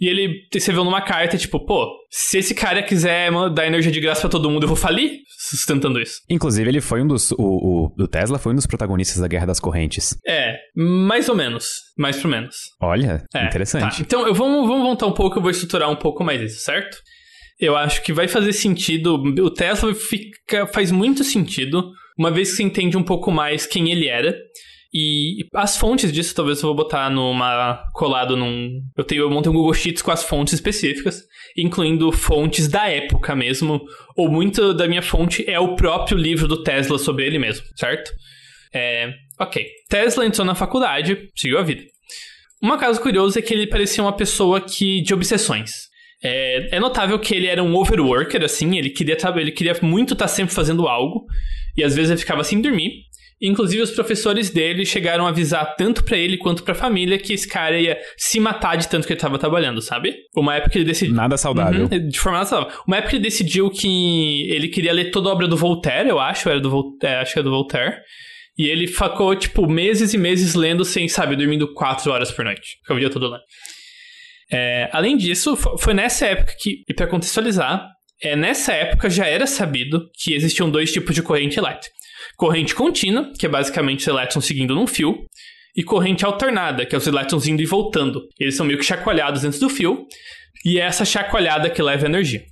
E 0.00 0.08
ele 0.08 0.46
escreveu 0.52 0.84
numa 0.84 1.00
carta, 1.00 1.38
tipo, 1.38 1.64
pô, 1.64 1.88
se 2.10 2.38
esse 2.38 2.54
cara 2.54 2.82
quiser 2.82 3.30
dar 3.52 3.66
energia 3.66 3.92
de 3.92 4.00
graça 4.00 4.22
para 4.22 4.30
todo 4.30 4.50
mundo, 4.50 4.64
eu 4.64 4.68
vou 4.68 4.76
falir 4.76 5.20
sustentando 5.48 6.00
isso. 6.00 6.20
Inclusive, 6.28 6.68
ele 6.68 6.80
foi 6.80 7.00
um 7.00 7.06
dos. 7.06 7.30
O, 7.32 7.36
o, 7.38 7.92
o, 7.98 8.08
Tesla 8.08 8.38
foi 8.38 8.52
um 8.52 8.56
dos 8.56 8.66
protagonistas 8.66 9.18
da 9.18 9.28
Guerra 9.28 9.46
das 9.46 9.60
Correntes. 9.60 10.16
É, 10.26 10.56
mais 10.74 11.28
ou 11.28 11.36
menos. 11.36 11.68
Mais 11.96 12.16
pro 12.16 12.28
menos. 12.28 12.56
Olha, 12.82 13.24
é, 13.34 13.46
interessante. 13.46 13.98
Tá. 13.98 14.02
Então, 14.02 14.26
eu, 14.26 14.34
vamos, 14.34 14.66
vamos 14.66 14.82
voltar 14.82 15.06
um 15.06 15.12
pouco, 15.12 15.38
eu 15.38 15.42
vou 15.42 15.50
estruturar 15.50 15.90
um 15.90 15.96
pouco 15.96 16.24
mais 16.24 16.40
isso, 16.40 16.60
certo? 16.64 16.96
Eu 17.58 17.76
acho 17.76 18.02
que 18.02 18.12
vai 18.12 18.28
fazer 18.28 18.52
sentido. 18.52 19.14
O 19.14 19.50
Tesla 19.50 19.94
fica, 19.94 20.66
faz 20.66 20.90
muito 20.90 21.22
sentido, 21.22 21.92
uma 22.18 22.30
vez 22.30 22.50
que 22.50 22.56
você 22.56 22.62
entende 22.62 22.96
um 22.96 23.02
pouco 23.02 23.30
mais 23.30 23.66
quem 23.66 23.90
ele 23.90 24.08
era. 24.08 24.36
E 24.96 25.48
as 25.52 25.76
fontes 25.76 26.12
disso, 26.12 26.32
talvez 26.36 26.62
eu 26.62 26.68
vou 26.68 26.76
botar 26.76 27.10
numa. 27.10 27.82
colado 27.92 28.36
num. 28.36 28.80
Eu 28.96 29.02
tenho, 29.02 29.22
eu 29.22 29.30
montei 29.30 29.50
um 29.50 29.54
Google 29.54 29.74
Sheets 29.74 30.02
com 30.02 30.12
as 30.12 30.22
fontes 30.22 30.54
específicas, 30.54 31.20
incluindo 31.56 32.12
fontes 32.12 32.68
da 32.68 32.88
época 32.88 33.34
mesmo. 33.34 33.84
Ou 34.16 34.30
muito 34.30 34.72
da 34.72 34.86
minha 34.86 35.02
fonte 35.02 35.44
é 35.50 35.58
o 35.58 35.74
próprio 35.74 36.16
livro 36.16 36.46
do 36.46 36.62
Tesla 36.62 36.96
sobre 36.96 37.26
ele 37.26 37.40
mesmo, 37.40 37.66
certo? 37.74 38.12
É, 38.72 39.12
ok. 39.40 39.66
Tesla 39.88 40.24
entrou 40.24 40.46
na 40.46 40.54
faculdade, 40.54 41.28
seguiu 41.34 41.58
a 41.58 41.62
vida. 41.62 41.82
Um 42.62 42.76
caso 42.78 43.00
curioso 43.00 43.36
é 43.36 43.42
que 43.42 43.52
ele 43.52 43.66
parecia 43.66 44.02
uma 44.02 44.16
pessoa 44.16 44.60
que 44.60 45.02
de 45.02 45.12
obsessões. 45.12 45.70
É, 46.24 46.76
é, 46.76 46.80
notável 46.80 47.18
que 47.18 47.34
ele 47.34 47.46
era 47.46 47.62
um 47.62 47.76
overworker, 47.76 48.42
assim, 48.42 48.78
ele 48.78 48.88
queria, 48.88 49.16
ele 49.36 49.52
queria 49.52 49.76
muito 49.82 50.14
estar 50.14 50.24
tá 50.24 50.28
sempre 50.28 50.54
fazendo 50.54 50.88
algo, 50.88 51.26
e 51.76 51.84
às 51.84 51.94
vezes 51.94 52.10
ele 52.10 52.20
ficava 52.20 52.42
sem 52.42 52.62
dormir. 52.62 53.04
Inclusive, 53.42 53.82
os 53.82 53.90
professores 53.90 54.48
dele 54.48 54.86
chegaram 54.86 55.26
a 55.26 55.28
avisar 55.28 55.74
tanto 55.76 56.02
para 56.02 56.16
ele 56.16 56.38
quanto 56.38 56.62
pra 56.62 56.74
família 56.74 57.18
que 57.18 57.34
esse 57.34 57.46
cara 57.46 57.78
ia 57.78 57.98
se 58.16 58.40
matar 58.40 58.76
de 58.76 58.88
tanto 58.88 59.06
que 59.06 59.12
ele 59.12 59.20
tava 59.20 59.38
trabalhando, 59.38 59.82
sabe? 59.82 60.14
Uma 60.34 60.54
época 60.54 60.78
ele 60.78 60.84
decidiu. 60.86 61.14
Nada 61.14 61.36
saudável. 61.36 61.88
Uhum, 61.92 62.08
de 62.08 62.18
forma 62.18 62.38
nada 62.38 62.48
saudável. 62.48 62.74
Uma 62.86 62.96
época 62.96 63.16
ele 63.16 63.22
decidiu 63.22 63.68
que 63.68 64.50
ele 64.50 64.68
queria 64.68 64.94
ler 64.94 65.10
toda 65.10 65.28
a 65.28 65.32
obra 65.32 65.46
do 65.46 65.58
Voltaire, 65.58 66.08
eu 66.08 66.18
acho, 66.18 66.48
era 66.48 66.60
do 66.60 66.70
Voltaire, 66.70 67.16
é, 67.16 67.20
acho 67.20 67.34
que 67.34 67.38
era 67.38 67.44
do 67.44 67.50
Voltaire. 67.50 67.96
E 68.56 68.66
ele 68.66 68.86
ficou, 68.86 69.34
tipo, 69.34 69.68
meses 69.68 70.14
e 70.14 70.18
meses 70.18 70.54
lendo 70.54 70.84
sem, 70.84 71.06
sabe, 71.08 71.36
dormindo 71.36 71.74
quatro 71.74 72.12
horas 72.12 72.30
por 72.30 72.44
noite. 72.44 72.78
Ficava 72.80 72.96
o 72.96 73.00
dia 73.00 73.10
todo 73.10 73.28
lendo. 73.28 73.42
É, 74.50 74.88
além 74.92 75.16
disso, 75.16 75.56
foi 75.56 75.94
nessa 75.94 76.26
época 76.26 76.54
que, 76.58 76.84
e 76.88 76.94
para 76.94 77.06
contextualizar, 77.06 77.88
é, 78.22 78.36
nessa 78.36 78.72
época 78.72 79.10
já 79.10 79.26
era 79.26 79.46
sabido 79.46 80.08
que 80.14 80.34
existiam 80.34 80.70
dois 80.70 80.92
tipos 80.92 81.14
de 81.14 81.22
corrente 81.22 81.58
elétrica. 81.58 81.94
Corrente 82.36 82.74
contínua, 82.74 83.32
que 83.38 83.46
é 83.46 83.48
basicamente 83.48 84.00
os 84.00 84.06
elétrons 84.06 84.44
seguindo 84.44 84.74
num 84.74 84.86
fio, 84.86 85.26
e 85.76 85.82
corrente 85.82 86.24
alternada, 86.24 86.86
que 86.86 86.94
é 86.94 86.98
os 86.98 87.06
elétrons 87.06 87.46
indo 87.46 87.60
e 87.60 87.66
voltando. 87.66 88.22
Eles 88.38 88.56
são 88.56 88.64
meio 88.64 88.78
que 88.78 88.84
chacoalhados 88.84 89.42
dentro 89.42 89.58
do 89.60 89.68
fio, 89.68 90.06
e 90.64 90.78
é 90.78 90.84
essa 90.84 91.04
chacoalhada 91.04 91.68
que 91.68 91.82
leva 91.82 92.06
energia. 92.06 92.42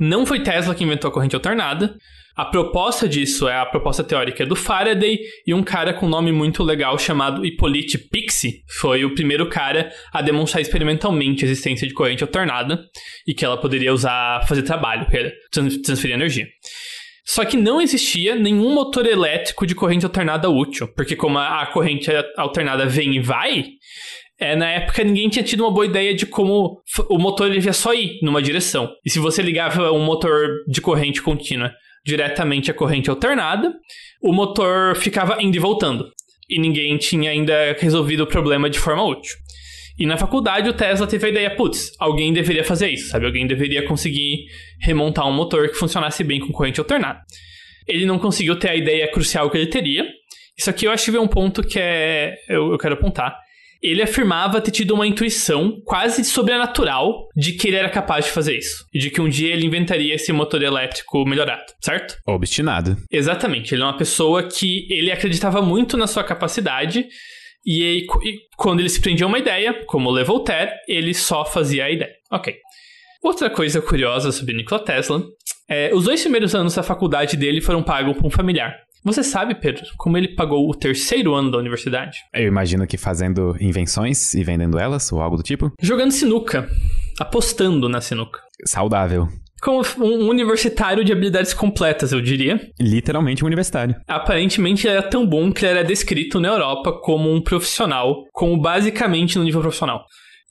Não 0.00 0.24
foi 0.24 0.40
Tesla 0.42 0.74
que 0.74 0.84
inventou 0.84 1.08
a 1.08 1.12
corrente 1.12 1.34
alternada, 1.34 1.96
a 2.36 2.44
proposta 2.44 3.08
disso 3.08 3.48
é 3.48 3.56
a 3.56 3.64
proposta 3.64 4.02
teórica 4.02 4.44
do 4.44 4.56
Faraday 4.56 5.18
e 5.46 5.54
um 5.54 5.62
cara 5.62 5.94
com 5.94 6.08
nome 6.08 6.32
muito 6.32 6.64
legal 6.64 6.98
chamado 6.98 7.46
Hippolyte 7.46 7.96
Pixie 7.96 8.64
foi 8.68 9.04
o 9.04 9.14
primeiro 9.14 9.48
cara 9.48 9.92
a 10.12 10.20
demonstrar 10.20 10.60
experimentalmente 10.60 11.44
a 11.44 11.48
existência 11.48 11.86
de 11.86 11.94
corrente 11.94 12.24
alternada 12.24 12.84
e 13.26 13.32
que 13.32 13.44
ela 13.44 13.56
poderia 13.56 13.92
usar 13.92 14.44
fazer 14.48 14.62
trabalho 14.62 15.06
transferir 15.84 16.16
energia. 16.16 16.46
Só 17.24 17.44
que 17.44 17.56
não 17.56 17.80
existia 17.80 18.34
nenhum 18.34 18.74
motor 18.74 19.06
elétrico 19.06 19.66
de 19.66 19.74
corrente 19.74 20.04
alternada 20.04 20.50
útil, 20.50 20.88
porque 20.94 21.16
como 21.16 21.38
a 21.38 21.64
corrente 21.66 22.10
alternada 22.36 22.84
vem 22.84 23.14
e 23.14 23.20
vai, 23.20 23.64
é, 24.38 24.56
na 24.56 24.68
época 24.68 25.04
ninguém 25.04 25.28
tinha 25.28 25.44
tido 25.44 25.60
uma 25.60 25.72
boa 25.72 25.86
ideia 25.86 26.14
de 26.14 26.26
como 26.26 26.82
o 27.08 27.18
motor 27.18 27.48
devia 27.48 27.72
só 27.72 27.94
ir 27.94 28.18
numa 28.22 28.42
direção. 28.42 28.90
E 29.04 29.10
se 29.10 29.20
você 29.20 29.40
ligava 29.40 29.92
um 29.92 30.04
motor 30.04 30.64
de 30.68 30.80
corrente 30.80 31.22
contínua 31.22 31.72
diretamente 32.04 32.70
a 32.70 32.74
corrente 32.74 33.08
alternada, 33.08 33.74
o 34.22 34.32
motor 34.32 34.96
ficava 34.96 35.42
indo 35.42 35.56
e 35.56 35.60
voltando. 35.60 36.10
E 36.48 36.58
ninguém 36.58 36.96
tinha 36.98 37.30
ainda 37.30 37.76
resolvido 37.78 38.24
o 38.24 38.26
problema 38.26 38.68
de 38.68 38.78
forma 38.78 39.02
útil. 39.02 39.34
E 39.98 40.06
na 40.06 40.16
faculdade 40.16 40.68
o 40.68 40.72
Tesla 40.72 41.06
teve 41.06 41.26
a 41.26 41.30
ideia, 41.30 41.54
putz, 41.54 41.92
alguém 41.98 42.32
deveria 42.32 42.64
fazer 42.64 42.88
isso, 42.88 43.10
sabe? 43.10 43.26
Alguém 43.26 43.46
deveria 43.46 43.84
conseguir 43.84 44.46
remontar 44.80 45.26
um 45.28 45.32
motor 45.32 45.68
que 45.68 45.76
funcionasse 45.76 46.24
bem 46.24 46.40
com 46.40 46.52
corrente 46.52 46.80
alternada. 46.80 47.20
Ele 47.86 48.04
não 48.04 48.18
conseguiu 48.18 48.58
ter 48.58 48.70
a 48.70 48.74
ideia 48.74 49.10
crucial 49.10 49.48
que 49.50 49.56
ele 49.56 49.68
teria. 49.68 50.06
Isso 50.58 50.68
aqui 50.68 50.86
eu 50.86 50.90
acho 50.90 51.10
que 51.10 51.16
é 51.16 51.20
um 51.20 51.28
ponto 51.28 51.62
que 51.62 51.78
é, 51.78 52.34
eu, 52.48 52.72
eu 52.72 52.78
quero 52.78 52.94
apontar. 52.94 53.38
Ele 53.84 54.02
afirmava 54.02 54.60
ter 54.62 54.70
tido 54.70 54.94
uma 54.94 55.06
intuição 55.06 55.80
quase 55.84 56.24
sobrenatural 56.24 57.28
de 57.36 57.52
que 57.52 57.68
ele 57.68 57.76
era 57.76 57.90
capaz 57.90 58.24
de 58.24 58.30
fazer 58.30 58.56
isso. 58.56 58.86
E 58.94 58.98
de 58.98 59.10
que 59.10 59.20
um 59.20 59.28
dia 59.28 59.52
ele 59.52 59.66
inventaria 59.66 60.14
esse 60.14 60.32
motor 60.32 60.62
elétrico 60.62 61.24
melhorado, 61.26 61.72
certo? 61.80 62.16
Obstinado. 62.26 62.96
Exatamente. 63.12 63.74
Ele 63.74 63.82
é 63.82 63.84
uma 63.84 63.96
pessoa 63.96 64.42
que 64.42 64.86
ele 64.90 65.12
acreditava 65.12 65.60
muito 65.60 65.96
na 65.98 66.06
sua 66.06 66.24
capacidade 66.24 67.06
e, 67.66 67.82
aí, 67.82 68.06
e 68.22 68.40
quando 68.56 68.80
ele 68.80 68.88
se 68.88 69.00
prendia 69.00 69.24
a 69.26 69.28
uma 69.28 69.38
ideia, 69.38 69.84
como 69.86 70.10
o 70.10 70.12
Levoltaire, 70.12 70.72
ele 70.86 71.14
só 71.14 71.44
fazia 71.44 71.84
a 71.84 71.90
ideia. 71.90 72.12
Ok. 72.30 72.56
Outra 73.22 73.48
coisa 73.48 73.80
curiosa 73.80 74.30
sobre 74.32 74.54
Nikola 74.54 74.84
Tesla 74.84 75.24
é 75.66 75.94
os 75.94 76.04
dois 76.04 76.20
primeiros 76.20 76.54
anos 76.54 76.74
da 76.74 76.82
faculdade 76.82 77.38
dele 77.38 77.62
foram 77.62 77.82
pagos 77.82 78.16
por 78.16 78.26
um 78.26 78.30
familiar. 78.30 78.83
Você 79.04 79.22
sabe, 79.22 79.54
Pedro, 79.54 79.84
como 79.98 80.16
ele 80.16 80.28
pagou 80.28 80.66
o 80.66 80.74
terceiro 80.74 81.34
ano 81.34 81.50
da 81.50 81.58
universidade? 81.58 82.20
Eu 82.32 82.48
imagino 82.48 82.86
que 82.86 82.96
fazendo 82.96 83.54
invenções 83.60 84.32
e 84.32 84.42
vendendo 84.42 84.78
elas, 84.78 85.12
ou 85.12 85.20
algo 85.20 85.36
do 85.36 85.42
tipo. 85.42 85.70
Jogando 85.78 86.10
sinuca. 86.10 86.66
Apostando 87.20 87.86
na 87.86 88.00
sinuca. 88.00 88.40
Saudável. 88.64 89.28
Como 89.60 89.82
um 89.98 90.28
universitário 90.28 91.04
de 91.04 91.12
habilidades 91.12 91.52
completas, 91.52 92.12
eu 92.12 92.20
diria. 92.22 92.58
Literalmente 92.80 93.44
um 93.44 93.46
universitário. 93.46 93.94
Aparentemente 94.08 94.86
ele 94.86 94.96
era 94.96 95.06
tão 95.06 95.26
bom 95.26 95.52
que 95.52 95.66
ele 95.66 95.78
era 95.78 95.84
descrito 95.84 96.40
na 96.40 96.48
Europa 96.48 96.92
como 97.02 97.30
um 97.30 97.42
profissional, 97.42 98.24
como 98.32 98.58
basicamente 98.58 99.38
no 99.38 99.44
nível 99.44 99.60
profissional. 99.60 100.06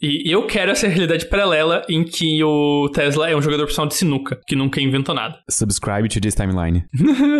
E 0.05 0.29
eu 0.29 0.45
quero 0.45 0.69
essa 0.69 0.85
realidade 0.85 1.25
paralela 1.27 1.81
em 1.87 2.03
que 2.03 2.43
o 2.43 2.89
Tesla 2.93 3.29
é 3.29 3.35
um 3.37 3.41
jogador 3.41 3.61
profissional 3.61 3.87
de 3.87 3.95
sinuca, 3.95 4.37
que 4.45 4.53
nunca 4.53 4.81
inventou 4.81 5.15
nada. 5.15 5.39
Subscribe 5.49 6.09
to 6.09 6.19
this 6.19 6.35
timeline. 6.35 6.83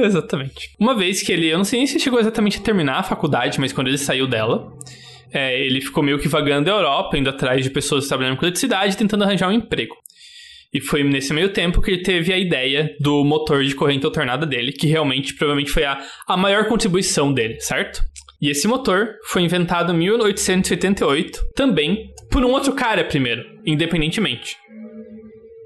exatamente. 0.05 0.69
Uma 0.79 0.95
vez 0.95 1.21
que 1.21 1.33
ele, 1.33 1.49
eu 1.49 1.57
não 1.57 1.65
sei 1.65 1.79
nem 1.79 1.87
se 1.87 1.99
chegou 1.99 2.21
exatamente 2.21 2.59
a 2.59 2.61
terminar 2.61 2.99
a 2.99 3.03
faculdade, 3.03 3.59
mas 3.59 3.73
quando 3.73 3.87
ele 3.87 3.97
saiu 3.97 4.25
dela, 4.27 4.71
é, 5.33 5.61
ele 5.61 5.81
ficou 5.81 6.01
meio 6.01 6.17
que 6.17 6.29
vagando 6.29 6.71
a 6.71 6.73
Europa, 6.73 7.17
indo 7.17 7.29
atrás 7.29 7.65
de 7.65 7.69
pessoas 7.69 8.07
trabalhando 8.07 8.37
com 8.37 8.45
eletricidade, 8.45 8.95
tentando 8.95 9.25
arranjar 9.25 9.49
um 9.49 9.53
emprego. 9.53 9.97
E 10.73 10.79
foi 10.79 11.03
nesse 11.03 11.33
meio 11.33 11.49
tempo 11.49 11.81
que 11.81 11.91
ele 11.91 12.01
teve 12.01 12.31
a 12.31 12.37
ideia 12.37 12.95
do 12.97 13.25
motor 13.25 13.61
de 13.65 13.75
corrente 13.75 14.05
alternada 14.05 14.45
dele, 14.45 14.71
que 14.71 14.87
realmente 14.87 15.35
provavelmente 15.35 15.69
foi 15.69 15.83
a, 15.83 16.01
a 16.25 16.37
maior 16.37 16.69
contribuição 16.69 17.33
dele, 17.33 17.59
certo? 17.59 18.01
E 18.41 18.49
esse 18.49 18.67
motor 18.69 19.15
foi 19.25 19.41
inventado 19.41 19.93
em 19.93 19.97
1888, 19.97 21.39
também 21.55 22.12
por 22.33 22.43
um 22.43 22.49
outro 22.49 22.73
cara 22.73 23.05
primeiro, 23.05 23.43
independentemente. 23.63 24.57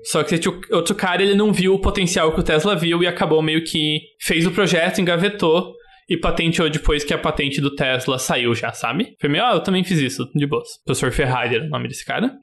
Só 0.03 0.21
que 0.21 0.35
esse 0.35 0.47
outro 0.47 0.93
cara 0.93 1.23
ele 1.23 1.33
não 1.33 1.53
viu 1.53 1.73
o 1.73 1.79
potencial 1.79 2.33
que 2.33 2.41
o 2.41 2.43
Tesla 2.43 2.75
viu 2.75 3.01
e 3.01 3.07
acabou 3.07 3.41
meio 3.41 3.63
que 3.63 4.01
fez 4.19 4.45
o 4.45 4.51
projeto, 4.51 4.99
engavetou 4.99 5.73
e 6.09 6.17
patenteou 6.17 6.69
depois 6.69 7.05
que 7.05 7.13
a 7.13 7.17
patente 7.17 7.61
do 7.61 7.73
Tesla 7.73 8.19
saiu 8.19 8.53
já, 8.53 8.71
sabe? 8.73 9.15
Foi 9.19 9.29
meio, 9.29 9.45
ah, 9.45 9.53
eu 9.53 9.61
também 9.61 9.83
fiz 9.83 9.99
isso, 9.99 10.29
de 10.35 10.45
boas. 10.45 10.67
Professor 10.85 11.11
Ferrari 11.11 11.55
era 11.55 11.65
o 11.65 11.69
nome 11.69 11.87
desse 11.87 12.05
cara. 12.05 12.33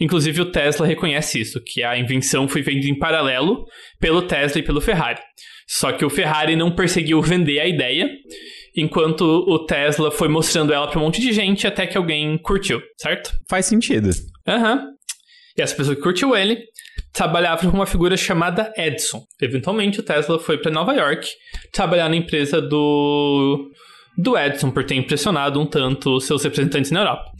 Inclusive 0.00 0.40
o 0.40 0.50
Tesla 0.50 0.86
reconhece 0.86 1.40
isso, 1.40 1.60
que 1.64 1.82
a 1.82 1.98
invenção 1.98 2.48
foi 2.48 2.62
feita 2.62 2.86
em 2.88 2.98
paralelo 2.98 3.64
pelo 4.00 4.22
Tesla 4.22 4.60
e 4.60 4.64
pelo 4.64 4.80
Ferrari. 4.80 5.20
Só 5.66 5.92
que 5.92 6.04
o 6.04 6.10
Ferrari 6.10 6.56
não 6.56 6.74
perseguiu 6.74 7.20
vender 7.22 7.58
a 7.58 7.66
ideia 7.66 8.08
enquanto 8.76 9.22
o 9.22 9.64
Tesla 9.66 10.10
foi 10.10 10.28
mostrando 10.28 10.72
ela 10.72 10.88
para 10.88 10.98
um 10.98 11.02
monte 11.02 11.20
de 11.20 11.32
gente 11.32 11.66
até 11.66 11.86
que 11.86 11.96
alguém 11.96 12.36
curtiu, 12.38 12.80
certo? 12.96 13.32
Faz 13.48 13.66
sentido. 13.66 14.10
Aham. 14.46 14.74
Uhum. 14.74 14.94
E 15.56 15.62
essa 15.62 15.76
pessoa 15.76 15.94
que 15.94 16.02
curtiu 16.02 16.34
ele 16.34 16.58
trabalhava 17.12 17.70
com 17.70 17.76
uma 17.76 17.86
figura 17.86 18.16
chamada 18.16 18.72
Edison. 18.76 19.24
Eventualmente, 19.40 20.00
o 20.00 20.02
Tesla 20.02 20.38
foi 20.38 20.58
para 20.58 20.70
Nova 20.70 20.92
York 20.92 21.28
trabalhar 21.72 22.08
na 22.08 22.16
empresa 22.16 22.60
do, 22.60 23.70
do 24.18 24.36
Edison 24.36 24.70
por 24.70 24.84
ter 24.84 24.96
impressionado 24.96 25.60
um 25.60 25.66
tanto 25.66 26.20
seus 26.20 26.42
representantes 26.42 26.90
na 26.90 27.00
Europa. 27.00 27.30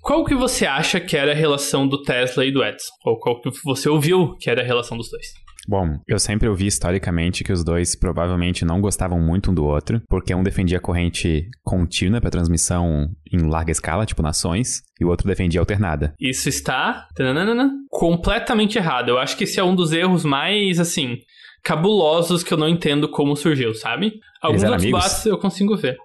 Qual 0.00 0.24
que 0.24 0.36
você 0.36 0.64
acha 0.64 1.00
que 1.00 1.16
era 1.16 1.32
a 1.32 1.34
relação 1.34 1.88
do 1.88 2.00
Tesla 2.00 2.46
e 2.46 2.52
do 2.52 2.64
Edison? 2.64 2.92
Ou 3.04 3.18
qual 3.18 3.40
que 3.40 3.50
você 3.64 3.88
ouviu 3.88 4.36
que 4.38 4.48
era 4.48 4.62
a 4.62 4.64
relação 4.64 4.96
dos 4.96 5.10
dois? 5.10 5.45
Bom, 5.68 5.98
eu 6.06 6.18
sempre 6.18 6.48
ouvi 6.48 6.66
historicamente 6.66 7.42
que 7.42 7.52
os 7.52 7.64
dois 7.64 7.96
provavelmente 7.96 8.64
não 8.64 8.80
gostavam 8.80 9.20
muito 9.20 9.50
um 9.50 9.54
do 9.54 9.64
outro, 9.64 10.00
porque 10.08 10.34
um 10.34 10.42
defendia 10.42 10.80
corrente 10.80 11.48
contínua 11.64 12.20
para 12.20 12.30
transmissão 12.30 13.08
em 13.32 13.48
larga 13.48 13.72
escala, 13.72 14.06
tipo 14.06 14.22
nações, 14.22 14.82
e 15.00 15.04
o 15.04 15.08
outro 15.08 15.26
defendia 15.26 15.60
alternada. 15.60 16.14
Isso 16.20 16.48
está 16.48 17.08
tananana, 17.14 17.72
completamente 17.90 18.78
errado. 18.78 19.08
Eu 19.08 19.18
acho 19.18 19.36
que 19.36 19.44
esse 19.44 19.58
é 19.58 19.64
um 19.64 19.74
dos 19.74 19.92
erros 19.92 20.24
mais, 20.24 20.78
assim, 20.78 21.18
cabulosos 21.62 22.44
que 22.44 22.54
eu 22.54 22.58
não 22.58 22.68
entendo 22.68 23.08
como 23.08 23.34
surgiu, 23.34 23.74
sabe? 23.74 24.20
Alguns 24.40 24.62
outros 24.62 25.26
eu 25.26 25.38
consigo 25.38 25.76
ver. 25.76 25.96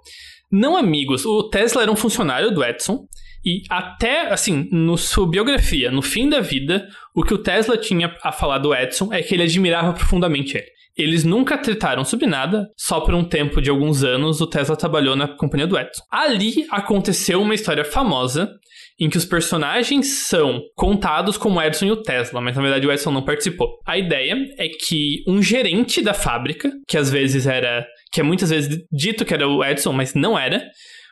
Não 0.52 0.76
amigos. 0.76 1.24
O 1.26 1.44
Tesla 1.44 1.84
era 1.84 1.92
um 1.92 1.96
funcionário 1.96 2.52
do 2.52 2.64
Edison. 2.64 3.06
E 3.44 3.64
até, 3.70 4.32
assim, 4.32 4.68
no 4.72 4.98
sua 4.98 5.28
biografia, 5.28 5.92
no 5.92 6.02
fim 6.02 6.30
da 6.30 6.40
vida, 6.40 6.88
o 7.16 7.24
que 7.24 7.34
o 7.34 7.38
Tesla 7.38 7.78
tinha 7.78 8.16
a 8.24 8.32
falar 8.32 8.60
do 8.60 8.74
Edison 8.74 9.12
é 9.12 9.22
que 9.22 9.34
ele 9.34 9.44
admirava 9.44 9.94
profundamente 9.94 10.58
ele. 10.58 10.68
Eles 10.98 11.24
nunca 11.24 11.58
trataram 11.58 12.04
sobre 12.04 12.28
nada, 12.28 12.68
só 12.78 13.00
por 13.00 13.14
um 13.14 13.24
tempo 13.24 13.62
de 13.62 13.70
alguns 13.70 14.04
anos 14.04 14.42
o 14.42 14.48
Tesla 14.48 14.76
trabalhou 14.76 15.16
na 15.16 15.28
companhia 15.28 15.66
do 15.66 15.78
Edison. 15.78 16.04
Ali 16.12 16.68
aconteceu 16.70 17.42
uma 17.42 17.56
história 17.56 17.86
famosa 17.86 18.52
em 19.00 19.10
que 19.10 19.18
os 19.18 19.26
personagens 19.26 20.28
são 20.28 20.62
contados 20.76 21.38
como 21.38 21.62
Edison 21.62 21.86
e 21.86 21.92
o 21.92 22.04
Tesla, 22.04 22.40
mas 22.42 22.56
na 22.56 22.62
verdade 22.62 22.86
o 22.86 22.92
Edison 22.92 23.12
não 23.12 23.24
participou. 23.24 23.80
A 23.86 23.98
ideia 23.98 24.36
é 24.60 24.68
que 24.68 25.24
um 25.28 25.42
gerente 25.42 26.02
da 26.02 26.14
fábrica, 26.14 26.70
que 26.88 26.98
às 26.98 27.10
vezes 27.10 27.48
era 27.48 27.86
que 28.12 28.20
é 28.20 28.24
muitas 28.24 28.50
vezes 28.50 28.78
dito 28.92 29.24
que 29.24 29.34
era 29.34 29.48
o 29.48 29.64
Edison, 29.64 29.94
mas 29.94 30.14
não 30.14 30.38
era, 30.38 30.62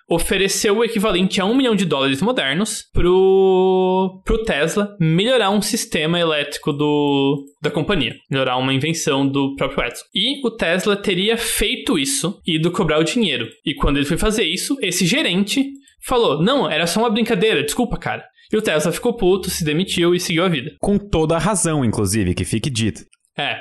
ofereceu 0.10 0.78
o 0.78 0.84
equivalente 0.84 1.40
a 1.40 1.46
um 1.46 1.56
milhão 1.56 1.76
de 1.76 1.86
dólares 1.86 2.22
modernos 2.22 2.84
pro, 2.92 4.22
pro 4.26 4.44
Tesla 4.44 4.96
melhorar 5.00 5.50
um 5.52 5.62
sistema 5.62 6.20
elétrico 6.20 6.74
do, 6.74 7.46
da 7.62 7.70
companhia, 7.70 8.16
melhorar 8.30 8.58
uma 8.58 8.74
invenção 8.74 9.28
do 9.28 9.56
próprio 9.56 9.86
Edison. 9.86 10.06
E 10.14 10.46
o 10.46 10.52
Tesla 10.52 10.96
teria 10.96 11.38
feito 11.38 11.98
isso 11.98 12.42
e 12.46 12.56
ido 12.56 12.72
cobrar 12.72 13.00
o 13.00 13.04
dinheiro. 13.04 13.48
E 13.66 13.74
quando 13.76 13.98
ele 13.98 14.06
foi 14.06 14.18
fazer 14.18 14.44
isso, 14.44 14.78
esse 14.82 15.06
gerente 15.06 15.70
falou: 16.06 16.42
Não, 16.42 16.70
era 16.70 16.88
só 16.88 17.00
uma 17.00 17.10
brincadeira, 17.10 17.64
desculpa, 17.64 17.98
cara. 17.98 18.26
E 18.52 18.58
o 18.58 18.62
Tesla 18.62 18.92
ficou 18.92 19.16
puto, 19.16 19.50
se 19.50 19.64
demitiu 19.64 20.16
e 20.16 20.20
seguiu 20.20 20.44
a 20.44 20.50
vida. 20.50 20.72
Com 20.80 20.98
toda 20.98 21.36
a 21.36 21.40
razão, 21.40 21.86
inclusive, 21.86 22.34
que 22.34 22.44
fique 22.44 22.70
dito. 22.70 23.02
É. 23.38 23.60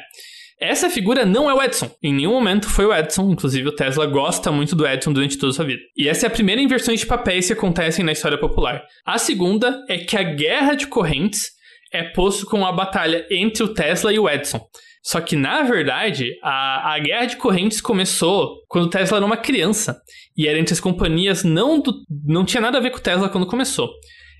Essa 0.60 0.90
figura 0.90 1.24
não 1.24 1.48
é 1.48 1.54
o 1.54 1.62
Edson. 1.62 1.90
Em 2.02 2.12
nenhum 2.12 2.32
momento 2.32 2.68
foi 2.68 2.84
o 2.84 2.94
Edson. 2.94 3.30
Inclusive, 3.30 3.68
o 3.68 3.74
Tesla 3.74 4.06
gosta 4.06 4.50
muito 4.50 4.74
do 4.74 4.86
Edson 4.86 5.12
durante 5.12 5.38
toda 5.38 5.50
a 5.50 5.54
sua 5.54 5.64
vida. 5.64 5.80
E 5.96 6.08
essa 6.08 6.26
é 6.26 6.28
a 6.28 6.30
primeira 6.30 6.60
inversão 6.60 6.94
de 6.94 7.06
papéis 7.06 7.46
que 7.46 7.52
acontecem 7.52 8.04
na 8.04 8.12
história 8.12 8.38
popular. 8.38 8.82
A 9.06 9.18
segunda 9.18 9.84
é 9.88 9.98
que 9.98 10.16
a 10.16 10.22
guerra 10.22 10.74
de 10.74 10.88
correntes 10.88 11.50
é 11.92 12.02
posto 12.02 12.44
com 12.44 12.66
a 12.66 12.72
batalha 12.72 13.24
entre 13.30 13.62
o 13.62 13.72
Tesla 13.72 14.12
e 14.12 14.18
o 14.18 14.28
Edson. 14.28 14.60
Só 15.02 15.20
que, 15.20 15.36
na 15.36 15.62
verdade, 15.62 16.32
a, 16.42 16.94
a 16.94 16.98
guerra 16.98 17.26
de 17.26 17.36
correntes 17.36 17.80
começou 17.80 18.56
quando 18.68 18.86
o 18.86 18.90
Tesla 18.90 19.18
era 19.18 19.26
uma 19.26 19.36
criança. 19.36 20.00
E 20.36 20.48
era 20.48 20.58
entre 20.58 20.74
as 20.74 20.80
companhias, 20.80 21.44
não, 21.44 21.80
do, 21.80 21.94
não 22.26 22.44
tinha 22.44 22.60
nada 22.60 22.78
a 22.78 22.80
ver 22.80 22.90
com 22.90 22.98
o 22.98 23.02
Tesla 23.02 23.28
quando 23.28 23.46
começou. 23.46 23.88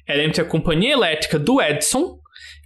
Era 0.06 0.24
entre 0.24 0.42
a 0.42 0.44
companhia 0.44 0.92
elétrica 0.92 1.38
do 1.38 1.62
Edson 1.62 2.18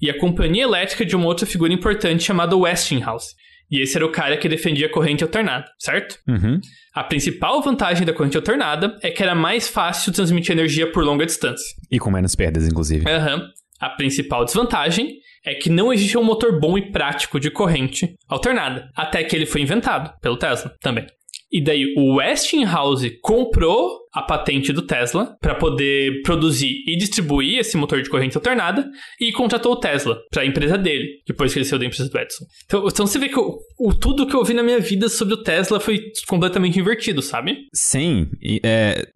e 0.03 0.11
a 0.11 0.19
companhia 0.19 0.65
elétrica 0.65 1.07
de 1.07 1.15
uma 1.15 1.27
outra 1.27 1.47
figura 1.47 1.73
importante 1.73 2.25
chamada 2.25 2.57
Westinghouse. 2.57 3.35
E 3.71 3.81
esse 3.81 3.97
era 3.97 4.05
o 4.05 4.11
cara 4.11 4.37
que 4.37 4.49
defendia 4.49 4.87
a 4.87 4.91
corrente 4.91 5.23
alternada, 5.23 5.65
certo? 5.79 6.19
Uhum. 6.29 6.61
A 6.93 7.05
principal 7.05 7.63
vantagem 7.63 8.05
da 8.05 8.13
corrente 8.13 8.37
alternada 8.37 8.99
é 9.01 9.11
que 9.11 9.23
era 9.23 9.35
mais 9.35 9.69
fácil 9.69 10.13
transmitir 10.13 10.53
energia 10.53 10.91
por 10.91 11.03
longa 11.03 11.25
distância. 11.25 11.75
E 11.91 11.99
com 11.99 12.11
menos 12.11 12.35
perdas, 12.35 12.67
inclusive. 12.67 13.07
Uhum. 13.07 13.47
A 13.81 13.91
principal 13.91 14.45
desvantagem 14.45 15.17
é 15.45 15.55
que 15.55 15.71
não 15.71 15.93
existia 15.93 16.21
um 16.21 16.25
motor 16.25 16.61
bom 16.61 16.77
e 16.77 16.93
prático 16.93 17.41
de 17.41 17.51
corrente 17.51 18.15
alternada, 18.29 18.91
até 18.95 19.25
que 19.25 19.35
ele 19.35 19.47
foi 19.47 19.63
inventado 19.63 20.13
pelo 20.21 20.37
Tesla 20.37 20.75
também. 20.81 21.07
E 21.51 21.63
daí 21.63 21.95
o 21.97 22.17
Westinghouse 22.17 23.19
comprou 23.23 24.02
a 24.15 24.23
patente 24.23 24.73
do 24.73 24.83
Tesla 24.83 25.37
para 25.41 25.55
poder 25.55 26.23
produzir 26.23 26.85
e 26.87 26.97
distribuir 26.97 27.59
esse 27.59 27.77
motor 27.77 28.03
de 28.03 28.11
corrente 28.11 28.37
alternada 28.37 28.89
e 29.21 29.33
contratou 29.33 29.73
o 29.73 29.77
Tesla 29.77 30.19
para 30.31 30.43
a 30.43 30.47
empresa 30.47 30.77
dele, 30.77 31.23
depois 31.27 31.53
que 31.53 31.59
ele 31.59 31.65
saiu 31.65 31.79
da 31.79 31.87
empresa 31.87 32.09
do 32.09 32.19
Edison. 32.19 32.45
Então, 32.67 32.87
então 32.87 33.07
você 33.07 33.19
vê 33.19 33.29
que 33.29 33.39
o, 33.39 33.59
o, 33.79 33.95
tudo 33.95 34.27
que 34.27 34.35
eu 34.35 34.45
vi 34.45 34.53
na 34.53 34.63
minha 34.63 34.81
vida 34.81 35.09
sobre 35.09 35.35
o 35.35 35.43
Tesla 35.43 35.81
foi 35.81 36.01
completamente 36.29 36.79
invertido, 36.79 37.23
sabe? 37.23 37.57
Sim. 37.73 38.29
É, 38.63 39.07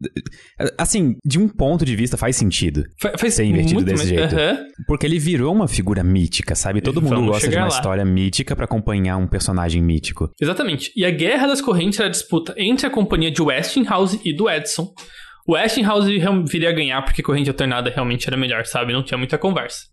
assim, 0.78 1.16
de 1.24 1.38
um 1.38 1.48
ponto 1.48 1.84
de 1.84 1.94
vista 1.94 2.16
faz 2.16 2.36
sentido 2.36 2.84
faz, 3.00 3.20
faz 3.20 3.34
ser 3.34 3.44
invertido 3.44 3.84
desse 3.84 4.08
jeito. 4.08 4.34
Porque 4.86 5.06
ele 5.06 5.18
virou 5.18 5.54
uma 5.54 5.68
figura 5.68 6.02
mítica, 6.02 6.54
sabe? 6.54 6.80
Todo 6.80 7.02
mundo 7.02 7.16
Vamos 7.16 7.30
gosta 7.30 7.48
de 7.48 7.56
uma 7.56 7.62
lá. 7.62 7.68
história 7.68 8.04
mítica 8.04 8.56
para 8.56 8.64
acompanhar 8.64 9.16
um 9.16 9.26
personagem 9.26 9.82
mítico. 9.82 10.30
Exatamente. 10.40 10.92
E 10.96 11.04
a 11.04 11.10
Guerra 11.10 11.48
das 11.48 11.60
Correntes 11.60 11.98
era 11.98 12.08
a 12.08 12.10
disputa 12.10 12.54
entre 12.56 12.86
a 12.86 12.90
companhia 12.90 13.30
de 13.30 13.42
Westinghouse 13.42 14.20
e 14.24 14.34
do 14.34 14.48
Edison 14.48 14.85
O 15.46 15.52
Westinghouse 15.52 16.08
viria 16.48 16.70
a 16.70 16.72
ganhar 16.72 17.02
porque 17.02 17.22
corrente 17.22 17.48
alternada 17.48 17.88
realmente 17.90 18.26
era 18.26 18.36
melhor, 18.36 18.66
sabe? 18.66 18.92
Não 18.92 19.02
tinha 19.02 19.16
muita 19.16 19.38
conversa. 19.38 19.84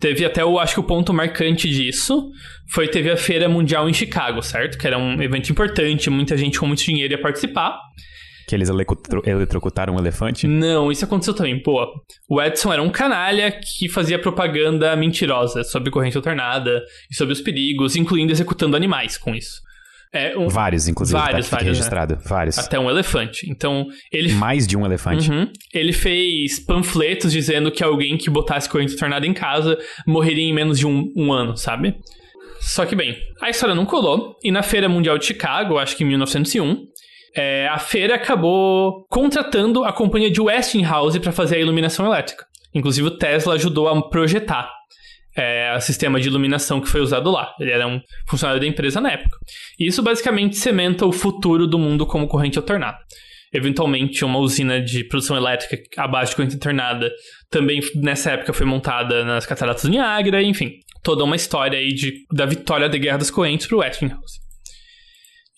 Teve 0.00 0.24
até 0.24 0.44
o, 0.44 0.58
acho 0.58 0.74
que 0.74 0.80
o 0.80 0.84
ponto 0.84 1.12
marcante 1.12 1.68
disso 1.68 2.30
foi 2.70 2.86
teve 2.88 3.10
a 3.10 3.16
Feira 3.16 3.48
Mundial 3.48 3.88
em 3.88 3.92
Chicago, 3.92 4.40
certo? 4.42 4.78
Que 4.78 4.86
era 4.86 4.96
um 4.96 5.20
evento 5.20 5.50
importante, 5.50 6.08
muita 6.08 6.36
gente 6.36 6.58
com 6.58 6.66
muito 6.66 6.84
dinheiro 6.84 7.12
ia 7.12 7.20
participar. 7.20 7.78
Que 8.46 8.54
eles 8.54 8.70
eletrocutaram 8.70 9.96
um 9.96 9.98
elefante? 9.98 10.46
Não, 10.46 10.90
isso 10.90 11.04
aconteceu 11.04 11.34
também. 11.34 11.62
Pô, 11.62 11.86
o 12.30 12.40
Edson 12.40 12.72
era 12.72 12.82
um 12.82 12.88
canalha 12.88 13.52
que 13.52 13.90
fazia 13.90 14.18
propaganda 14.18 14.96
mentirosa 14.96 15.62
sobre 15.64 15.90
corrente 15.90 16.16
alternada 16.16 16.82
e 17.10 17.14
sobre 17.14 17.34
os 17.34 17.42
perigos, 17.42 17.94
incluindo 17.94 18.32
executando 18.32 18.74
animais 18.74 19.18
com 19.18 19.34
isso. 19.34 19.60
É, 20.12 20.36
um... 20.36 20.48
Vários, 20.48 20.88
inclusive, 20.88 21.18
vários, 21.18 21.48
tá 21.48 21.56
vários, 21.56 21.76
registrado. 21.76 22.16
Né? 22.16 22.22
Vários. 22.24 22.58
Até 22.58 22.78
um 22.78 22.88
elefante. 22.88 23.50
Então, 23.50 23.86
ele... 24.12 24.32
Mais 24.32 24.66
de 24.66 24.76
um 24.76 24.84
elefante. 24.84 25.30
Uhum. 25.30 25.50
Ele 25.72 25.92
fez 25.92 26.58
panfletos 26.58 27.32
dizendo 27.32 27.70
que 27.70 27.84
alguém 27.84 28.16
que 28.16 28.30
botasse 28.30 28.68
corrente 28.68 28.96
tornada 28.96 29.26
em 29.26 29.34
casa 29.34 29.78
morreria 30.06 30.44
em 30.44 30.52
menos 30.52 30.78
de 30.78 30.86
um, 30.86 31.12
um 31.16 31.32
ano, 31.32 31.56
sabe? 31.56 31.94
Só 32.60 32.84
que, 32.84 32.96
bem, 32.96 33.16
a 33.40 33.50
história 33.50 33.74
não 33.74 33.86
colou. 33.86 34.36
E 34.42 34.50
na 34.50 34.62
Feira 34.62 34.88
Mundial 34.88 35.18
de 35.18 35.26
Chicago, 35.26 35.78
acho 35.78 35.96
que 35.96 36.04
em 36.04 36.06
1901, 36.06 36.86
é, 37.36 37.68
a 37.68 37.78
feira 37.78 38.14
acabou 38.14 39.06
contratando 39.08 39.84
a 39.84 39.92
companhia 39.92 40.30
de 40.30 40.40
Westinghouse 40.40 41.20
para 41.20 41.32
fazer 41.32 41.56
a 41.56 41.60
iluminação 41.60 42.06
elétrica. 42.06 42.46
Inclusive, 42.74 43.08
o 43.08 43.16
Tesla 43.16 43.54
ajudou 43.54 43.88
a 43.88 44.08
projetar 44.08 44.70
é, 45.38 45.78
sistema 45.80 46.20
de 46.20 46.26
iluminação 46.26 46.80
que 46.80 46.88
foi 46.88 47.00
usado 47.00 47.30
lá. 47.30 47.54
Ele 47.60 47.70
era 47.70 47.86
um 47.86 48.00
funcionário 48.26 48.60
da 48.60 48.66
empresa 48.66 49.00
na 49.00 49.12
época. 49.12 49.38
E 49.78 49.86
isso 49.86 50.02
basicamente 50.02 50.56
cementa 50.56 51.06
o 51.06 51.12
futuro 51.12 51.66
do 51.66 51.78
mundo 51.78 52.04
como 52.04 52.26
corrente 52.26 52.58
alternada. 52.58 52.98
Eventualmente, 53.54 54.24
uma 54.24 54.38
usina 54.38 54.80
de 54.80 55.04
produção 55.04 55.36
elétrica 55.36 55.78
abaixo 55.96 56.30
de 56.30 56.36
corrente 56.36 56.54
alternada 56.54 57.10
também 57.48 57.80
nessa 57.94 58.32
época 58.32 58.52
foi 58.52 58.66
montada 58.66 59.24
nas 59.24 59.46
Cataratas 59.46 59.84
do 59.84 59.88
Niágara, 59.88 60.42
enfim, 60.42 60.72
toda 61.02 61.24
uma 61.24 61.36
história 61.36 61.78
aí 61.78 61.94
de, 61.94 62.26
da 62.32 62.44
vitória 62.44 62.88
da 62.88 62.98
Guerra 62.98 63.18
das 63.18 63.30
Correntes 63.30 63.66
para 63.66 63.76
o 63.76 63.80
Westinghouse. 63.80 64.40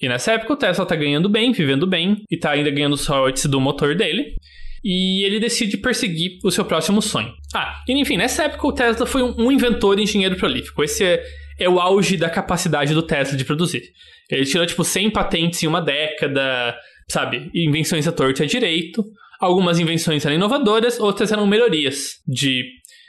E 0.00 0.08
nessa 0.08 0.32
época 0.32 0.52
o 0.52 0.56
Tesla 0.56 0.86
tá 0.86 0.94
ganhando 0.94 1.28
bem, 1.28 1.52
vivendo 1.52 1.86
bem, 1.86 2.18
e 2.30 2.36
tá 2.38 2.52
ainda 2.52 2.70
ganhando 2.70 2.96
sorte 2.96 3.48
do 3.48 3.60
motor 3.60 3.96
dele 3.96 4.34
e 4.82 5.24
ele 5.24 5.38
decide 5.38 5.76
perseguir 5.76 6.38
o 6.42 6.50
seu 6.50 6.64
próximo 6.64 7.02
sonho. 7.02 7.32
Ah, 7.54 7.82
e 7.86 7.92
enfim, 7.92 8.16
nessa 8.16 8.44
época 8.44 8.66
o 8.66 8.72
Tesla 8.72 9.06
foi 9.06 9.22
um, 9.22 9.52
inventor 9.52 9.98
e 9.98 10.02
engenheiro 10.02 10.36
prolífico. 10.36 10.82
Esse 10.82 11.04
é, 11.04 11.22
é 11.58 11.68
o 11.68 11.78
auge 11.78 12.16
da 12.16 12.30
capacidade 12.30 12.94
do 12.94 13.02
Tesla 13.02 13.36
de 13.36 13.44
produzir. 13.44 13.82
Ele 14.30 14.44
tirou, 14.44 14.64
tipo, 14.64 14.84
100 14.84 15.10
patentes 15.10 15.62
em 15.62 15.66
uma 15.66 15.80
década, 15.80 16.76
sabe? 17.08 17.50
Invenções 17.54 18.06
a 18.06 18.12
torto 18.12 18.42
e 18.42 18.44
a 18.44 18.46
direito. 18.46 19.04
Algumas 19.40 19.78
invenções 19.78 20.24
eram 20.24 20.36
inovadoras, 20.36 20.98
outras 21.00 21.32
eram 21.32 21.46
melhorias 21.46 22.20
de 22.26 22.64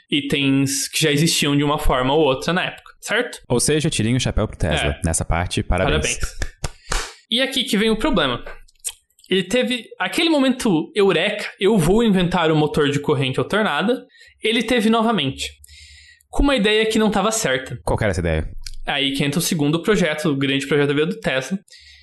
itens 0.10 0.90
que 0.90 1.02
já 1.02 1.12
existiam 1.12 1.56
de 1.56 1.64
uma 1.64 1.78
forma 1.78 2.14
ou 2.14 2.22
outra 2.22 2.52
na 2.52 2.66
época, 2.66 2.92
certo? 3.00 3.42
Ou 3.48 3.60
seja, 3.60 3.90
tirei 3.90 4.14
o 4.14 4.20
chapéu 4.20 4.48
pro 4.48 4.58
Tesla. 4.58 4.90
É. 4.90 5.02
Nessa 5.06 5.24
parte, 5.24 5.64
parabéns. 5.64 6.18
Parabéns. 6.18 6.62
E 7.30 7.42
aqui 7.42 7.64
que 7.64 7.78
vem 7.78 7.90
o 7.90 7.96
problema. 7.96 8.44
Ele 9.32 9.44
teve 9.44 9.86
aquele 9.98 10.30
momento 10.30 10.92
eureka, 10.94 11.46
eu 11.58 11.78
vou 11.78 12.04
inventar 12.04 12.52
o 12.52 12.54
um 12.54 12.58
motor 12.58 12.90
de 12.90 13.00
corrente 13.00 13.40
alternada. 13.40 14.06
Ele 14.44 14.62
teve 14.62 14.90
novamente, 14.90 15.50
com 16.30 16.44
uma 16.44 16.54
ideia 16.54 16.86
que 16.86 17.00
não 17.00 17.08
estava 17.08 17.32
certa. 17.32 17.80
Qual 17.86 17.98
era 18.02 18.12
essa 18.12 18.20
ideia? 18.20 18.50
Aí 18.86 19.14
que 19.14 19.24
entra 19.24 19.40
o 19.40 19.42
segundo 19.42 19.82
projeto, 19.82 20.28
o 20.28 20.36
grande 20.36 20.68
projeto 20.68 20.90
da 20.90 20.94
vida 20.94 21.06
do 21.06 21.20
Tesla. 21.20 21.58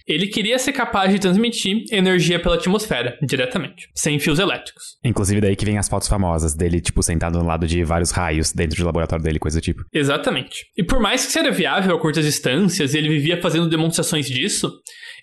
Ele 0.07 0.27
queria 0.27 0.59
ser 0.59 0.73
capaz 0.73 1.13
de 1.13 1.19
transmitir 1.19 1.85
energia 1.93 2.41
pela 2.41 2.55
atmosfera, 2.55 3.19
diretamente, 3.21 3.91
sem 3.95 4.19
fios 4.19 4.39
elétricos. 4.39 4.97
Inclusive 5.05 5.39
daí 5.39 5.55
que 5.55 5.67
vem 5.67 5.77
as 5.77 5.87
fotos 5.87 6.09
famosas 6.09 6.55
dele, 6.55 6.81
tipo, 6.81 7.03
sentado 7.03 7.39
no 7.39 7.45
lado 7.45 7.67
de 7.67 7.85
vários 7.85 8.11
raios 8.11 8.51
dentro 8.51 8.79
do 8.79 8.87
laboratório 8.87 9.23
dele, 9.23 9.39
coisa 9.39 9.61
do 9.61 9.63
tipo. 9.63 9.83
Exatamente. 9.93 10.65
E 10.79 10.83
por 10.83 10.99
mais 10.99 11.27
que 11.27 11.33
seja 11.33 11.51
viável 11.51 11.95
a 11.95 12.01
curtas 12.01 12.25
distâncias, 12.25 12.95
ele 12.95 13.11
vivia 13.11 13.39
fazendo 13.43 13.69
demonstrações 13.69 14.27
disso, 14.27 14.73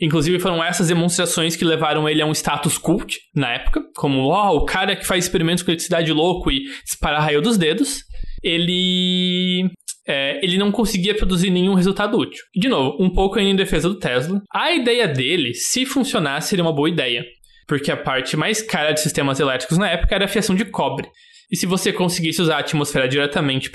Inclusive, 0.01 0.39
foram 0.39 0.63
essas 0.63 0.87
demonstrações 0.87 1.55
que 1.55 1.65
levaram 1.65 2.07
ele 2.07 2.21
a 2.21 2.25
um 2.25 2.33
status 2.33 2.77
cult 2.77 3.19
na 3.35 3.53
época, 3.53 3.81
como 3.95 4.29
oh, 4.29 4.57
o 4.57 4.65
cara 4.65 4.95
que 4.95 5.05
faz 5.05 5.25
experimentos 5.25 5.63
com 5.63 5.71
eletricidade 5.71 6.11
louco 6.11 6.51
e 6.51 6.65
dispara 6.83 7.19
raio 7.19 7.41
dos 7.41 7.57
dedos. 7.57 8.03
Ele 8.43 9.69
é, 10.07 10.39
ele 10.43 10.57
não 10.57 10.71
conseguia 10.71 11.15
produzir 11.15 11.49
nenhum 11.49 11.73
resultado 11.73 12.17
útil. 12.17 12.43
De 12.55 12.67
novo, 12.67 13.03
um 13.03 13.09
pouco 13.09 13.39
em 13.39 13.55
defesa 13.55 13.89
do 13.89 13.97
Tesla. 13.97 14.41
A 14.53 14.71
ideia 14.71 15.07
dele, 15.07 15.53
se 15.53 15.85
funcionasse, 15.85 16.49
seria 16.49 16.63
uma 16.63 16.73
boa 16.73 16.89
ideia. 16.89 17.25
Porque 17.67 17.91
a 17.91 17.97
parte 17.97 18.37
mais 18.37 18.61
cara 18.61 18.91
de 18.91 18.99
sistemas 18.99 19.39
elétricos 19.39 19.77
na 19.77 19.89
época 19.89 20.13
era 20.13 20.25
a 20.25 20.27
fiação 20.27 20.55
de 20.55 20.65
cobre. 20.65 21.09
E 21.51 21.57
se 21.57 21.65
você 21.65 21.91
conseguisse 21.91 22.41
usar 22.41 22.57
a 22.57 22.59
atmosfera 22.59 23.07
diretamente 23.07 23.71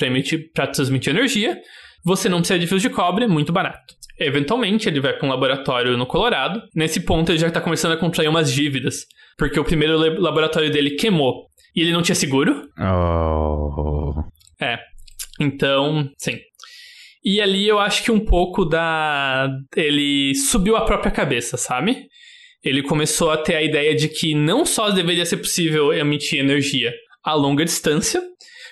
para 0.54 0.66
transmitir 0.68 1.12
energia, 1.12 1.58
você 2.04 2.28
não 2.28 2.38
precisa 2.38 2.58
de 2.58 2.66
fios 2.66 2.82
de 2.82 2.90
cobre, 2.90 3.26
muito 3.26 3.52
barato. 3.52 3.94
Eventualmente, 4.20 4.86
ele 4.86 5.00
vai 5.00 5.14
para 5.14 5.26
um 5.26 5.30
laboratório 5.30 5.96
no 5.96 6.06
Colorado. 6.06 6.62
Nesse 6.74 7.00
ponto, 7.00 7.32
ele 7.32 7.38
já 7.38 7.48
está 7.48 7.60
começando 7.60 7.92
a 7.92 7.96
contrair 7.96 8.28
umas 8.28 8.52
dívidas, 8.52 9.06
porque 9.38 9.58
o 9.58 9.64
primeiro 9.64 9.96
laboratório 10.20 10.70
dele 10.70 10.90
queimou 10.90 11.46
e 11.74 11.80
ele 11.80 11.92
não 11.92 12.02
tinha 12.02 12.14
seguro. 12.14 12.68
Oh. 12.78 14.22
É. 14.60 14.78
Então, 15.40 16.06
sim. 16.18 16.38
E 17.24 17.40
ali 17.40 17.66
eu 17.66 17.78
acho 17.78 18.02
que 18.04 18.10
um 18.10 18.20
pouco 18.20 18.64
da. 18.64 19.48
Ele 19.74 20.34
subiu 20.34 20.76
a 20.76 20.84
própria 20.84 21.10
cabeça, 21.10 21.56
sabe? 21.56 22.06
Ele 22.62 22.82
começou 22.82 23.30
a 23.30 23.38
ter 23.38 23.56
a 23.56 23.62
ideia 23.62 23.94
de 23.94 24.08
que 24.08 24.34
não 24.34 24.66
só 24.66 24.90
deveria 24.90 25.24
ser 25.24 25.38
possível 25.38 25.92
emitir 25.94 26.38
energia 26.38 26.92
a 27.24 27.34
longa 27.34 27.64
distância, 27.64 28.22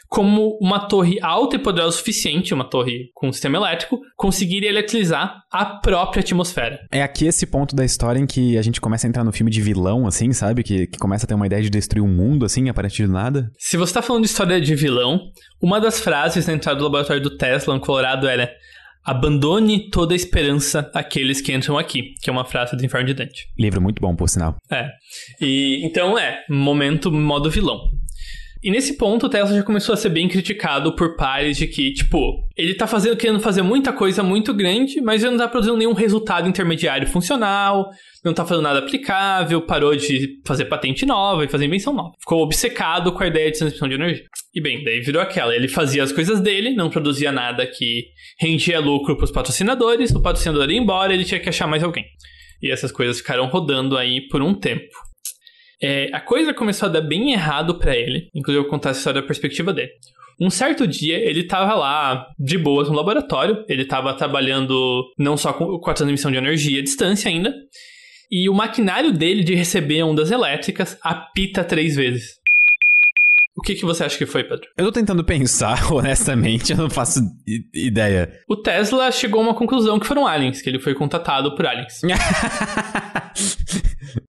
como 0.09 0.59
uma 0.61 0.81
torre 0.81 1.19
alta 1.21 1.57
e 1.57 1.59
poderosa 1.59 1.97
o 1.97 1.99
suficiente, 1.99 2.55
uma 2.55 2.65
torre 2.65 3.11
com 3.15 3.29
um 3.29 3.33
sistema 3.33 3.59
elétrico, 3.59 4.01
conseguiria 4.17 4.71
eletrizar 4.71 5.43
a 5.53 5.65
própria 5.65 6.21
atmosfera. 6.21 6.81
É 6.91 7.03
aqui 7.03 7.27
esse 7.27 7.47
ponto 7.47 7.77
da 7.77 7.85
história 7.85 8.19
em 8.19 8.27
que 8.27 8.57
a 8.57 8.63
gente 8.63 8.81
começa 8.81 9.07
a 9.07 9.09
entrar 9.09 9.25
no 9.25 9.33
filme 9.33 9.51
de 9.51 9.61
vilão, 9.61 10.07
assim, 10.07 10.33
sabe? 10.33 10.63
Que, 10.63 10.87
que 10.87 10.99
começa 10.99 11.27
a 11.27 11.29
ter 11.29 11.35
uma 11.35 11.47
ideia 11.47 11.63
de 11.63 11.71
destruir 11.71 12.03
o 12.03 12.09
mundo, 12.09 12.47
assim, 12.47 12.69
a 12.69 12.75
partir 12.75 13.07
de 13.07 13.13
nada. 13.13 13.51
Se 13.59 13.77
você 13.77 13.93
tá 13.93 14.03
falando 14.03 14.23
de 14.23 14.31
história 14.31 14.61
de 14.61 14.75
vilão, 14.75 15.21
uma 15.63 15.81
das 15.81 16.01
frases 16.01 16.47
na 16.47 16.55
entrada 16.55 16.79
do 16.79 16.85
laboratório 16.85 17.23
do 17.23 17.37
Tesla, 17.37 17.75
no 17.75 17.81
Colorado, 17.81 18.27
era 18.27 18.51
Abandone 19.05 19.89
toda 19.91 20.13
a 20.13 20.17
esperança 20.17 20.91
àqueles 20.95 21.41
que 21.41 21.53
entram 21.53 21.79
aqui, 21.79 22.15
que 22.21 22.29
é 22.29 22.33
uma 22.33 22.45
frase 22.45 22.77
do 22.77 22.85
Inferno 22.85 23.07
de 23.07 23.15
Dante. 23.15 23.49
Livro 23.59 23.81
muito 23.81 24.01
bom, 24.01 24.15
por 24.15 24.29
sinal. 24.29 24.57
É. 24.71 24.91
E 25.41 25.81
então 25.85 26.19
é, 26.19 26.45
momento 26.49 27.11
modo 27.11 27.51
vilão. 27.51 27.89
E 28.63 28.71
nesse 28.71 28.97
ponto, 28.97 29.27
o 29.27 29.29
Tesla 29.29 29.55
já 29.55 29.63
começou 29.63 29.93
a 29.93 29.97
ser 29.97 30.09
bem 30.09 30.29
criticado 30.29 30.95
por 30.97 31.15
pares 31.17 31.57
de 31.57 31.67
que, 31.67 31.93
tipo, 31.93 32.45
ele 32.57 32.75
tá 32.75 32.87
fazendo, 32.87 33.17
querendo 33.17 33.41
fazer 33.41 33.63
muita 33.63 33.93
coisa 33.93 34.23
muito 34.23 34.53
grande, 34.53 35.01
mas 35.01 35.23
ele 35.23 35.33
não 35.33 35.39
tá 35.39 35.49
produzindo 35.49 35.77
nenhum 35.77 35.93
resultado 35.93 36.49
intermediário 36.49 37.07
funcional, 37.07 37.91
não 38.25 38.35
tá 38.35 38.45
fazendo 38.45 38.65
nada 38.65 38.81
aplicável, 38.81 39.63
parou 39.63 39.95
de 39.95 40.41
fazer 40.45 40.65
patente 40.65 41.07
nova 41.07 41.45
e 41.45 41.49
fazer 41.49 41.67
invenção 41.67 41.95
nova. 41.95 42.13
Ficou 42.19 42.43
obcecado 42.43 43.13
com 43.13 43.23
a 43.23 43.29
ideia 43.29 43.51
de 43.51 43.59
transmissão 43.59 43.89
de 43.89 43.95
energia. 43.95 44.25
E 44.53 44.61
bem, 44.61 44.83
daí 44.83 45.01
virou 45.01 45.23
aquela. 45.23 45.55
Ele 45.55 45.69
fazia 45.69 46.03
as 46.03 46.11
coisas 46.11 46.41
dele, 46.41 46.75
não 46.75 46.91
produzia 46.91 47.31
nada 47.31 47.65
que 47.65 48.07
rendia 48.41 48.81
lucro 48.81 49.17
pros 49.17 49.31
patrocinadores, 49.31 50.11
o 50.11 50.21
patrocinador 50.21 50.69
ia 50.69 50.79
embora, 50.79 51.15
ele 51.15 51.25
tinha 51.25 51.39
que 51.39 51.49
achar 51.49 51.69
mais 51.69 51.85
alguém. 51.85 52.05
E 52.61 52.73
essas 52.73 52.91
coisas 52.91 53.19
ficaram 53.19 53.47
rodando 53.47 53.97
aí 53.97 54.27
por 54.29 54.43
um 54.43 54.53
tempo. 54.53 55.08
É, 55.81 56.11
a 56.13 56.21
coisa 56.21 56.53
começou 56.53 56.89
a 56.89 56.93
dar 56.93 57.01
bem 57.01 57.33
errado 57.33 57.79
para 57.79 57.97
ele. 57.97 58.29
Inclusive, 58.35 58.59
eu 58.59 58.63
vou 58.63 58.71
contar 58.71 58.91
essa 58.91 59.01
história 59.01 59.21
da 59.21 59.27
perspectiva 59.27 59.73
dele. 59.73 59.91
Um 60.41 60.51
certo 60.51 60.87
dia, 60.87 61.17
ele 61.19 61.45
tava 61.45 61.75
lá 61.75 62.27
de 62.39 62.57
boas 62.57 62.89
no 62.89 62.95
laboratório. 62.95 63.65
Ele 63.69 63.85
tava 63.85 64.15
trabalhando 64.15 65.05
não 65.19 65.37
só 65.37 65.53
com, 65.53 65.79
com 65.79 65.91
a 65.91 65.95
transmissão 65.95 66.31
de 66.31 66.37
energia 66.37 66.81
à 66.81 66.83
distância 66.83 67.29
ainda. 67.29 67.55
E 68.31 68.49
o 68.49 68.55
maquinário 68.55 69.13
dele 69.13 69.43
de 69.43 69.55
receber 69.55 70.03
ondas 70.03 70.31
elétricas 70.31 70.99
apita 71.03 71.65
três 71.65 71.97
vezes. 71.97 72.39
O 73.59 73.61
que, 73.61 73.75
que 73.75 73.85
você 73.85 74.05
acha 74.05 74.17
que 74.17 74.25
foi, 74.25 74.45
Pedro? 74.45 74.69
Eu 74.77 74.85
tô 74.85 74.93
tentando 74.93 75.25
pensar, 75.25 75.81
honestamente, 75.93 76.71
eu 76.71 76.79
não 76.79 76.89
faço 76.89 77.19
ideia. 77.75 78.33
O 78.49 78.55
Tesla 78.55 79.11
chegou 79.11 79.41
a 79.41 79.43
uma 79.43 79.55
conclusão 79.55 79.99
que 79.99 80.07
foram 80.07 80.29
aliens, 80.29 80.63
que 80.63 80.71
ele 80.71 80.79
foi 80.79 80.95
contatado 80.95 81.57
por 81.57 81.67
aliens. 81.67 82.01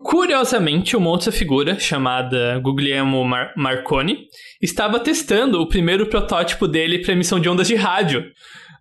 Curiosamente, 0.01 0.97
uma 0.97 1.11
outra 1.11 1.31
figura, 1.31 1.77
chamada 1.77 2.59
Guglielmo 2.59 3.23
Mar 3.23 3.53
Marconi, 3.55 4.25
estava 4.59 4.99
testando 4.99 5.61
o 5.61 5.69
primeiro 5.69 6.07
protótipo 6.07 6.67
dele 6.67 6.97
para 6.97 7.13
emissão 7.13 7.39
de 7.39 7.47
ondas 7.47 7.67
de 7.67 7.75
rádio 7.75 8.25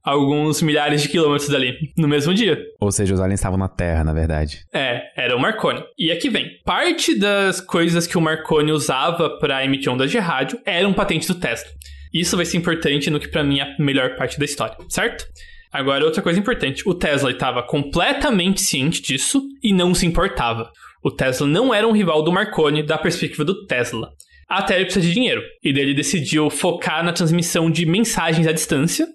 alguns 0.09 0.63
milhares 0.63 1.03
de 1.03 1.09
quilômetros 1.09 1.49
dali, 1.49 1.75
no 1.97 2.09
mesmo 2.09 2.33
dia. 2.33 2.59
Ou 2.81 2.91
seja, 2.91 3.15
os 3.15 3.21
aliens 3.21 3.41
estavam 3.41 3.59
na 3.59 3.69
Terra, 3.69 4.03
na 4.03 4.13
verdade. 4.13 4.61
É, 4.73 5.03
era 5.17 5.37
o 5.37 5.41
Marconi. 5.41 5.83
E 5.99 6.11
aqui 6.11 6.29
vem. 6.31 6.51
Parte 6.65 7.19
das 7.19 7.61
coisas 7.61 8.07
que 8.07 8.17
o 8.17 8.21
Marconi 8.21 8.73
usava 8.73 9.39
para 9.39 9.65
emitir 9.65 9.93
ondas 9.93 10.11
de 10.11 10.19
rádio 10.19 10.59
eram 10.65 10.93
patentes 10.93 11.29
do 11.29 11.35
Tesla. 11.35 11.69
Isso 12.13 12.37
vai 12.37 12.47
ser 12.47 12.57
importante 12.57 13.11
no 13.11 13.21
que 13.21 13.29
para 13.29 13.45
mim 13.45 13.61
é 13.61 13.63
a 13.63 13.77
melhor 13.79 14.17
parte 14.17 14.39
da 14.39 14.45
história, 14.45 14.77
certo? 14.89 15.27
Agora, 15.71 16.05
outra 16.05 16.23
coisa 16.23 16.39
importante: 16.39 16.89
o 16.89 16.95
Tesla 16.95 17.31
estava 17.31 17.63
completamente 17.63 18.63
ciente 18.63 19.03
disso 19.03 19.43
e 19.63 19.73
não 19.75 19.95
se 19.95 20.07
importava. 20.07 20.71
O 21.03 21.11
Tesla 21.11 21.47
não 21.47 21.73
era 21.73 21.87
um 21.87 21.93
rival 21.93 22.23
do 22.23 22.33
Marconi 22.33 22.83
da 22.83 22.99
perspectiva 22.99 23.45
do 23.45 23.67
Tesla. 23.67 24.11
Até 24.49 24.77
ele 24.77 24.87
precisa 24.87 25.07
de 25.07 25.13
dinheiro. 25.13 25.43
E 25.63 25.73
daí 25.73 25.83
ele 25.83 25.95
decidiu 25.95 26.49
focar 26.49 27.05
na 27.05 27.13
transmissão 27.13 27.71
de 27.71 27.85
mensagens 27.85 28.47
à 28.47 28.53
distância, 28.53 29.07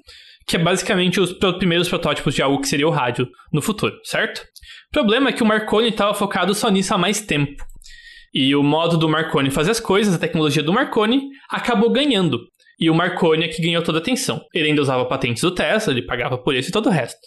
que 0.45 0.55
é 0.55 0.59
basicamente 0.59 1.19
os 1.19 1.33
primeiros 1.57 1.87
protótipos 1.87 2.33
de 2.35 2.41
algo 2.41 2.61
que 2.61 2.67
seria 2.67 2.87
o 2.87 2.91
rádio 2.91 3.29
no 3.51 3.61
futuro, 3.61 3.95
certo? 4.03 4.39
O 4.89 4.91
problema 4.91 5.29
é 5.29 5.33
que 5.33 5.43
o 5.43 5.45
Marconi 5.45 5.89
estava 5.89 6.13
focado 6.13 6.53
só 6.53 6.69
nisso 6.69 6.93
há 6.93 6.97
mais 6.97 7.21
tempo. 7.21 7.63
E 8.33 8.55
o 8.55 8.63
modo 8.63 8.97
do 8.97 9.07
Marconi 9.07 9.51
fazer 9.51 9.71
as 9.71 9.79
coisas, 9.79 10.13
a 10.13 10.19
tecnologia 10.19 10.63
do 10.63 10.73
Marconi, 10.73 11.29
acabou 11.49 11.91
ganhando. 11.91 12.39
E 12.79 12.89
o 12.89 12.95
Marconi 12.95 13.45
é 13.45 13.47
que 13.47 13.61
ganhou 13.61 13.83
toda 13.83 13.99
a 13.99 14.01
atenção. 14.01 14.43
Ele 14.53 14.69
ainda 14.69 14.81
usava 14.81 15.05
patentes 15.05 15.43
do 15.43 15.51
Tesla, 15.51 15.93
ele 15.93 16.01
pagava 16.01 16.37
por 16.37 16.55
isso 16.55 16.69
e 16.69 16.71
todo 16.71 16.87
o 16.87 16.91
resto. 16.91 17.19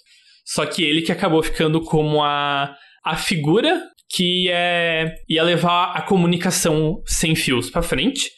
Só 0.45 0.67
que 0.67 0.83
ele 0.83 1.03
que 1.03 1.13
acabou 1.13 1.43
ficando 1.43 1.81
como 1.81 2.23
a, 2.23 2.75
a 3.05 3.17
figura 3.17 3.81
que 4.09 4.49
é, 4.51 5.15
ia 5.29 5.43
levar 5.43 5.93
a 5.93 6.03
comunicação 6.03 7.03
sem 7.07 7.35
fios 7.35 7.71
para 7.71 7.83
frente. 7.83 8.31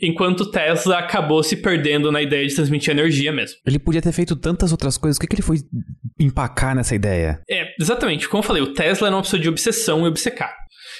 Enquanto 0.00 0.42
o 0.42 0.50
Tesla 0.50 0.98
acabou 0.98 1.42
se 1.42 1.56
perdendo 1.56 2.10
na 2.10 2.22
ideia 2.22 2.46
de 2.46 2.54
transmitir 2.54 2.92
energia 2.92 3.32
mesmo. 3.32 3.56
Ele 3.66 3.78
podia 3.78 4.00
ter 4.00 4.12
feito 4.12 4.36
tantas 4.36 4.72
outras 4.72 4.96
coisas, 4.96 5.16
o 5.16 5.20
que, 5.20 5.26
que 5.26 5.34
ele 5.34 5.42
foi 5.42 5.58
empacar 6.18 6.74
nessa 6.74 6.94
ideia? 6.94 7.40
É, 7.48 7.66
exatamente. 7.80 8.28
Como 8.28 8.42
eu 8.42 8.46
falei, 8.46 8.62
o 8.62 8.72
Tesla 8.72 9.08
era 9.08 9.16
uma 9.16 9.22
pessoa 9.22 9.40
de 9.40 9.48
obsessão 9.48 10.04
e 10.04 10.08
obcecar. 10.08 10.54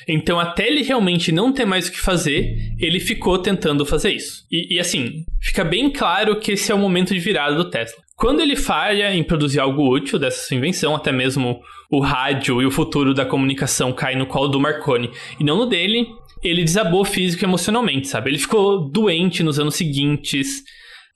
Então, 0.08 0.40
até 0.40 0.66
ele 0.66 0.82
realmente 0.82 1.30
não 1.30 1.52
ter 1.52 1.64
mais 1.64 1.88
o 1.88 1.92
que 1.92 2.00
fazer, 2.00 2.56
ele 2.78 2.98
ficou 2.98 3.38
tentando 3.38 3.86
fazer 3.86 4.10
isso. 4.10 4.44
E, 4.50 4.76
e, 4.76 4.80
assim, 4.80 5.24
fica 5.40 5.64
bem 5.64 5.90
claro 5.90 6.38
que 6.40 6.52
esse 6.52 6.72
é 6.72 6.74
o 6.74 6.78
momento 6.78 7.14
de 7.14 7.20
virada 7.20 7.54
do 7.54 7.70
Tesla. 7.70 8.02
Quando 8.16 8.40
ele 8.40 8.56
falha 8.56 9.14
em 9.14 9.22
produzir 9.22 9.60
algo 9.60 9.88
útil 9.88 10.18
dessa 10.18 10.46
sua 10.46 10.56
invenção, 10.56 10.94
até 10.94 11.10
mesmo 11.10 11.60
o 11.90 12.00
rádio 12.00 12.62
e 12.62 12.66
o 12.66 12.70
futuro 12.70 13.12
da 13.12 13.26
comunicação 13.26 13.92
cai 13.92 14.14
no 14.14 14.26
colo 14.26 14.48
do 14.48 14.60
Marconi 14.60 15.10
e 15.38 15.44
não 15.44 15.58
no 15.58 15.66
dele, 15.66 16.06
ele 16.42 16.64
desabou 16.64 17.04
físico 17.04 17.44
e 17.44 17.46
emocionalmente, 17.46 18.08
sabe? 18.08 18.30
Ele 18.30 18.38
ficou 18.38 18.90
doente 18.90 19.42
nos 19.42 19.58
anos 19.58 19.76
seguintes, 19.76 20.62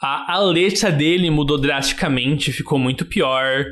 a, 0.01 0.39
letra 0.39 0.93
dele 0.93 1.31
mudou 1.31 1.59
drasticamente, 1.59 2.53
ficou 2.53 2.79
muito 2.79 3.05
pior. 3.05 3.65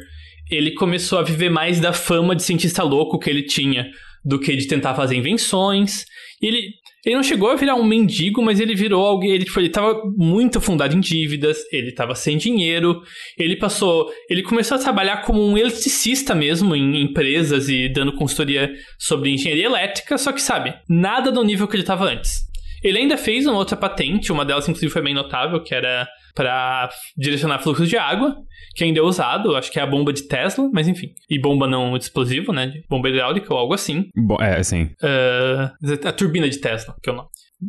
Ele 0.51 0.73
começou 0.73 1.19
a 1.19 1.23
viver 1.23 1.51
mais 1.51 1.81
da 1.81 1.93
fama 1.93 2.35
de 2.35 2.43
cientista 2.43 2.83
louco 2.83 3.19
que 3.19 3.29
ele 3.29 3.43
tinha 3.43 3.91
do 4.25 4.39
que 4.39 4.57
de 4.57 4.67
tentar 4.67 4.95
fazer 4.95 5.17
invenções. 5.17 6.07
Ele, 6.41 6.71
ele 7.05 7.17
não 7.17 7.23
chegou 7.23 7.51
a 7.51 7.55
virar 7.57 7.75
um 7.75 7.85
mendigo, 7.85 8.43
mas 8.43 8.59
ele 8.61 8.75
virou 8.75 9.05
alguém. 9.05 9.33
Ele, 9.33 9.45
tipo, 9.45 9.61
ele 9.61 9.69
tava 9.69 10.03
muito 10.17 10.59
afundado 10.59 10.97
em 10.97 11.01
dívidas, 11.01 11.59
ele 11.71 11.93
tava 11.93 12.15
sem 12.15 12.39
dinheiro. 12.39 13.03
Ele 13.39 13.57
passou. 13.57 14.11
Ele 14.31 14.43
começou 14.43 14.77
a 14.77 14.81
trabalhar 14.81 15.19
como 15.19 15.45
um 15.45 15.59
eletricista 15.59 16.35
mesmo 16.35 16.75
em 16.75 17.03
empresas 17.03 17.69
e 17.69 17.89
dando 17.89 18.15
consultoria 18.15 18.73
sobre 18.99 19.31
engenharia 19.31 19.67
elétrica, 19.67 20.17
só 20.17 20.33
que 20.33 20.41
sabe, 20.41 20.75
nada 20.89 21.31
do 21.31 21.45
nível 21.45 21.69
que 21.69 21.77
ele 21.77 21.83
tava 21.83 22.07
antes. 22.07 22.43
Ele 22.83 22.99
ainda 22.99 23.17
fez 23.17 23.47
uma 23.47 23.57
outra 23.57 23.77
patente, 23.77 24.33
uma 24.33 24.45
delas 24.45 24.69
inclusive 24.69 24.93
foi 24.93 25.03
bem 25.03 25.15
notável, 25.15 25.63
que 25.63 25.75
era 25.75 26.07
para 26.35 26.91
direcionar 27.17 27.61
fluxos 27.61 27.89
de 27.89 27.97
água, 27.97 28.37
que 28.75 28.85
ainda 28.85 28.99
é 28.99 29.03
usado, 29.03 29.55
acho 29.55 29.71
que 29.71 29.79
é 29.79 29.83
a 29.83 29.87
bomba 29.87 30.13
de 30.13 30.27
Tesla, 30.27 30.69
mas 30.73 30.89
enfim. 30.89 31.15
E 31.31 31.39
bomba 31.39 31.67
não 31.67 31.97
explosivo, 31.97 32.53
né? 32.53 32.73
Bomba 32.89 33.09
hidráulica 33.09 33.53
ou 33.55 33.59
algo 33.59 33.75
assim. 33.75 34.09
Bom, 34.17 34.37
é, 34.41 34.63
sim. 34.63 34.91
Uh, 35.03 36.09
a 36.09 36.13
turbina 36.13 36.49
de 36.49 36.59
Tesla, 36.59 36.97
que 37.03 37.09
é 37.09 37.13
o 37.13 37.17
nome. 37.17 37.29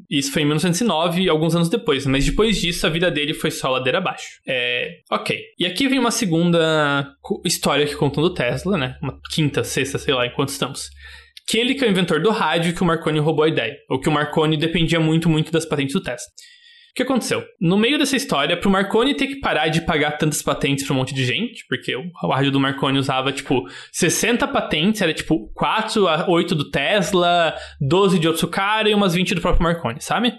Isso 0.09 0.31
foi 0.31 0.41
em 0.41 0.45
1909, 0.45 1.29
alguns 1.29 1.55
anos 1.55 1.69
depois, 1.69 2.05
mas 2.05 2.25
depois 2.25 2.59
disso 2.59 2.85
a 2.85 2.89
vida 2.89 3.09
dele 3.09 3.33
foi 3.33 3.51
só 3.51 3.69
ladeira 3.69 3.99
abaixo. 3.99 4.39
É, 4.47 4.99
ok. 5.11 5.39
E 5.57 5.65
aqui 5.65 5.87
vem 5.87 5.99
uma 5.99 6.11
segunda 6.11 7.13
história 7.45 7.85
que 7.85 7.95
contam 7.95 8.23
do 8.23 8.33
Tesla, 8.33 8.77
né? 8.77 8.97
Uma 9.01 9.17
quinta, 9.31 9.63
sexta, 9.63 9.97
sei 9.97 10.13
lá, 10.13 10.25
enquanto 10.25 10.49
estamos. 10.49 10.89
Que 11.47 11.59
ele 11.59 11.75
que 11.75 11.85
é 11.85 11.87
o 11.87 11.91
inventor 11.91 12.21
do 12.21 12.31
rádio 12.31 12.73
que 12.73 12.81
o 12.81 12.85
Marconi 12.85 13.19
roubou 13.19 13.45
a 13.45 13.47
ideia. 13.47 13.77
Ou 13.89 13.99
que 13.99 14.09
o 14.09 14.11
Marconi 14.11 14.57
dependia 14.57 14.99
muito, 14.99 15.29
muito 15.29 15.51
das 15.51 15.65
patentes 15.65 15.93
do 15.93 16.01
Tesla. 16.01 16.27
O 16.95 16.97
que 16.97 17.03
aconteceu? 17.03 17.43
No 17.59 17.77
meio 17.77 17.97
dessa 17.97 18.15
história, 18.15 18.55
pro 18.55 18.69
Marconi 18.69 19.17
ter 19.17 19.27
que 19.27 19.41
parar 19.41 19.67
de 19.67 19.81
pagar 19.81 20.11
tantas 20.11 20.41
patentes 20.41 20.85
pra 20.85 20.93
um 20.93 20.99
monte 20.99 21.13
de 21.13 21.25
gente, 21.25 21.65
porque 21.67 21.93
o 21.93 22.09
rádio 22.29 22.51
do 22.51 22.59
Marconi 22.59 22.97
usava, 22.97 23.33
tipo, 23.33 23.65
60 23.91 24.47
patentes, 24.47 25.01
era 25.01 25.13
tipo 25.13 25.51
4 25.53 26.07
a 26.07 26.29
8 26.29 26.55
do 26.55 26.71
Tesla, 26.71 27.53
12 27.81 28.17
de 28.17 28.29
outro 28.29 28.47
cara 28.47 28.89
e 28.89 28.93
umas 28.93 29.13
20 29.13 29.35
do 29.35 29.41
próprio 29.41 29.63
Marconi, 29.63 29.99
sabe? 29.99 30.33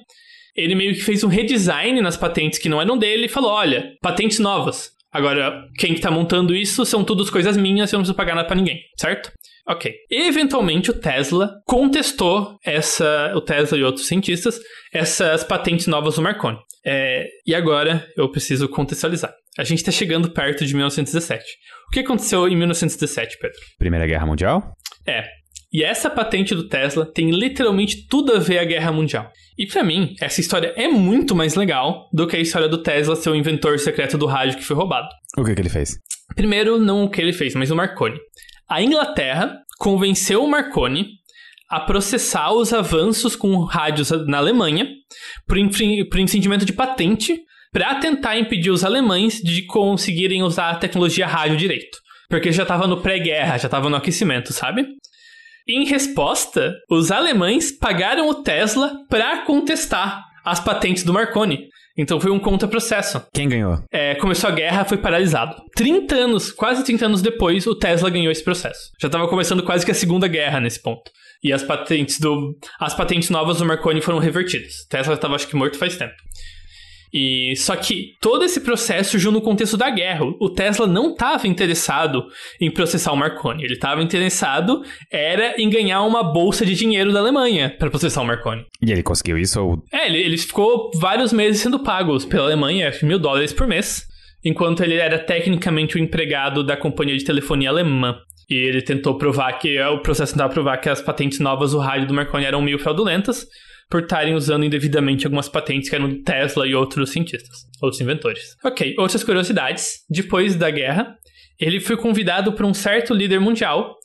Ele 0.57 0.75
meio 0.75 0.95
que 0.95 1.03
fez 1.03 1.23
um 1.23 1.29
redesign 1.29 2.01
nas 2.01 2.17
patentes 2.17 2.59
que 2.59 2.71
não 2.71 2.81
eram 2.81 2.97
dele 2.97 3.27
e 3.27 3.29
falou: 3.29 3.51
olha, 3.51 3.93
patentes 4.01 4.39
novas. 4.39 4.96
Agora, 5.17 5.67
quem 5.79 5.95
que 5.95 6.01
tá 6.03 6.11
montando 6.11 6.55
isso 6.55 6.85
são 6.85 7.03
todas 7.03 7.31
coisas 7.31 7.57
minhas, 7.57 7.91
eu 7.91 7.97
não 7.97 8.03
preciso 8.03 8.15
pagar 8.15 8.35
nada 8.35 8.47
pra 8.47 8.55
ninguém, 8.55 8.83
certo? 8.99 9.33
Ok. 9.67 9.91
Eventualmente 10.11 10.91
o 10.91 10.95
Tesla 10.95 11.55
contestou 11.65 12.59
essa, 12.63 13.33
o 13.35 13.41
Tesla 13.41 13.79
e 13.79 13.83
outros 13.83 14.07
cientistas, 14.07 14.61
essas 14.93 15.43
patentes 15.43 15.87
novas 15.87 16.17
do 16.17 16.23
Marconi. 16.23 16.59
É, 16.85 17.27
e 17.47 17.55
agora 17.55 18.07
eu 18.15 18.31
preciso 18.31 18.69
contextualizar. 18.69 19.33
A 19.59 19.65
gente 19.65 19.79
está 19.79 19.91
chegando 19.91 20.31
perto 20.31 20.67
de 20.67 20.75
1917. 20.75 21.43
O 21.89 21.91
que 21.93 22.01
aconteceu 22.01 22.47
em 22.47 22.55
1917, 22.55 23.39
Pedro? 23.41 23.59
Primeira 23.79 24.07
Guerra 24.07 24.27
Mundial? 24.27 24.75
É. 25.07 25.25
E 25.77 25.85
essa 25.85 26.09
patente 26.09 26.55
do 26.55 26.67
Tesla 26.67 27.05
tem 27.05 27.31
literalmente 27.31 28.07
tudo 28.09 28.35
a 28.35 28.39
ver 28.39 28.55
com 28.55 28.63
a 28.63 28.65
Guerra 28.65 28.93
Mundial. 28.93 29.31
E 29.59 29.67
para 29.67 29.85
mim, 29.85 30.15
essa 30.23 30.41
história 30.41 30.73
é 30.75 30.89
muito 30.89 31.35
mais 31.35 31.55
legal 31.55 32.09
do 32.11 32.27
que 32.27 32.35
a 32.35 32.41
história 32.41 32.67
do 32.67 32.79
Tesla 32.79 33.15
ser 33.15 33.29
o 33.29 33.35
inventor 33.35 33.79
secreto 33.79 34.17
do 34.17 34.25
rádio 34.25 34.57
que 34.57 34.65
foi 34.65 34.75
roubado. 34.75 35.07
O 35.37 35.45
que, 35.45 35.55
que 35.55 35.61
ele 35.61 35.69
fez? 35.69 35.99
Primeiro, 36.35 36.79
não 36.79 37.05
o 37.05 37.11
que 37.11 37.21
ele 37.21 37.35
fez, 37.35 37.55
mas 37.55 37.71
o 37.71 37.77
Marconi. 37.77 38.17
A 38.67 38.81
Inglaterra 38.81 39.55
convenceu 39.79 40.43
o 40.43 40.49
Marconi 40.49 41.09
a 41.69 41.79
processar 41.79 42.55
os 42.55 42.73
avanços 42.73 43.37
com 43.37 43.59
rádios 43.59 44.11
na 44.27 44.39
Alemanha 44.39 44.89
por, 45.47 45.59
por 46.11 46.19
incendimento 46.19 46.65
de 46.65 46.73
patente 46.73 47.39
para 47.71 47.97
tentar 47.97 48.39
impedir 48.39 48.71
os 48.71 48.83
alemães 48.83 49.43
de 49.43 49.67
conseguirem 49.67 50.43
usar 50.43 50.71
a 50.71 50.77
tecnologia 50.77 51.27
rádio 51.27 51.59
direito. 51.59 51.99
Porque 52.31 52.51
já 52.51 52.63
estava 52.63 52.87
no 52.87 53.03
pré-guerra, 53.03 53.59
já 53.59 53.67
estava 53.67 53.91
no 53.91 53.97
aquecimento, 53.97 54.55
sabe? 54.55 54.87
Em 55.69 55.85
resposta, 55.85 56.75
os 56.89 57.11
alemães 57.11 57.73
pagaram 57.73 58.29
o 58.29 58.35
Tesla 58.35 59.01
para 59.11 59.39
contestar 59.39 60.25
as 60.45 60.61
patentes 60.61 61.03
do 61.03 61.13
Marconi. 61.13 61.69
Então 61.99 62.21
foi 62.21 62.31
um 62.31 62.39
contra-processo. 62.39 63.21
Quem 63.35 63.49
ganhou? 63.49 63.83
É, 63.91 64.15
começou 64.15 64.49
a 64.49 64.53
guerra, 64.53 64.85
foi 64.85 64.99
paralisado. 64.99 65.61
30 65.75 66.15
anos, 66.15 66.53
quase 66.53 66.85
30 66.85 67.07
anos 67.07 67.21
depois, 67.21 67.67
o 67.67 67.75
Tesla 67.75 68.09
ganhou 68.09 68.31
esse 68.31 68.45
processo. 68.45 68.93
Já 69.01 69.09
estava 69.09 69.27
começando 69.27 69.63
quase 69.65 69.85
que 69.85 69.91
a 69.91 69.95
Segunda 69.95 70.29
Guerra 70.29 70.61
nesse 70.61 70.81
ponto. 70.81 71.11
E 71.43 71.53
as 71.53 71.65
patentes 71.65 72.21
do 72.21 72.57
as 72.79 72.95
patentes 72.95 73.29
novas 73.29 73.59
do 73.59 73.67
Marconi 73.67 74.01
foram 74.01 74.19
revertidas. 74.21 74.87
Tesla 74.89 75.15
estava 75.15 75.35
acho 75.35 75.49
que 75.49 75.57
morto 75.57 75.79
faz 75.79 75.97
tempo. 75.97 76.15
E 77.19 77.57
só 77.57 77.75
que 77.75 78.13
todo 78.21 78.45
esse 78.45 78.61
processo 78.61 79.13
surgiu 79.13 79.33
no 79.33 79.41
contexto 79.41 79.75
da 79.75 79.89
guerra. 79.89 80.27
O 80.39 80.51
Tesla 80.51 80.87
não 80.87 81.13
estava 81.13 81.49
interessado 81.49 82.27
em 82.61 82.71
processar 82.71 83.11
o 83.13 83.17
Marconi. 83.17 83.65
Ele 83.65 83.73
estava 83.73 84.03
interessado 84.03 84.83
era 85.11 85.55
em 85.59 85.71
ganhar 85.71 86.03
uma 86.03 86.23
bolsa 86.23 86.67
de 86.67 86.75
dinheiro 86.75 87.15
da 87.15 87.21
Alemanha 87.21 87.75
para 87.79 87.89
processar 87.89 88.21
o 88.21 88.27
Marconi. 88.27 88.67
E 88.83 88.93
ele 88.93 89.03
conseguiu 89.03 89.39
isso? 89.39 89.59
Ou... 89.63 89.83
É, 89.91 90.07
ele, 90.09 90.19
ele 90.19 90.37
ficou 90.37 90.91
vários 90.97 91.33
meses 91.33 91.63
sendo 91.63 91.79
pago 91.79 92.23
pela 92.27 92.45
Alemanha, 92.45 92.93
mil 93.03 93.19
dólares 93.19 93.51
por 93.51 93.67
mês, 93.67 94.07
enquanto 94.45 94.83
ele 94.83 94.97
era 94.97 95.19
tecnicamente 95.19 95.97
o 95.97 95.99
empregado 95.99 96.63
da 96.63 96.77
companhia 96.77 97.17
de 97.17 97.25
telefonia 97.25 97.71
alemã. 97.71 98.15
E 98.51 98.55
ele 98.55 98.83
tentou 98.83 99.17
provar 99.17 99.55
que 99.55 99.81
o 99.81 100.03
processo 100.03 100.35
tentava 100.35 100.53
provar 100.53 100.77
que 100.77 100.91
as 100.91 101.01
patentes 101.01 101.41
novas 101.41 101.73
do 101.73 101.79
rádio 101.79 102.09
do 102.09 102.15
Marconi 102.15 102.45
eram 102.45 102.61
meio 102.61 102.79
fraudulentas 102.79 103.47
por 103.89 104.03
estarem 104.03 104.35
usando 104.35 104.65
indevidamente 104.65 105.27
algumas 105.27 105.49
patentes 105.49 105.89
que 105.89 105.95
eram 105.95 106.09
de 106.09 106.23
Tesla 106.23 106.67
e 106.67 106.75
outros 106.75 107.11
cientistas, 107.11 107.67
outros 107.81 108.01
inventores. 108.01 108.57
Ok, 108.65 108.95
outras 108.99 109.23
curiosidades. 109.23 110.05
Depois 110.09 110.57
da 110.57 110.71
guerra, 110.71 111.17
ele 111.59 111.81
foi 111.81 111.97
convidado 111.97 112.53
por 112.53 112.67
um 112.67 112.75
certo 112.75 113.15
líder 113.15 113.41
mundial 113.41 113.96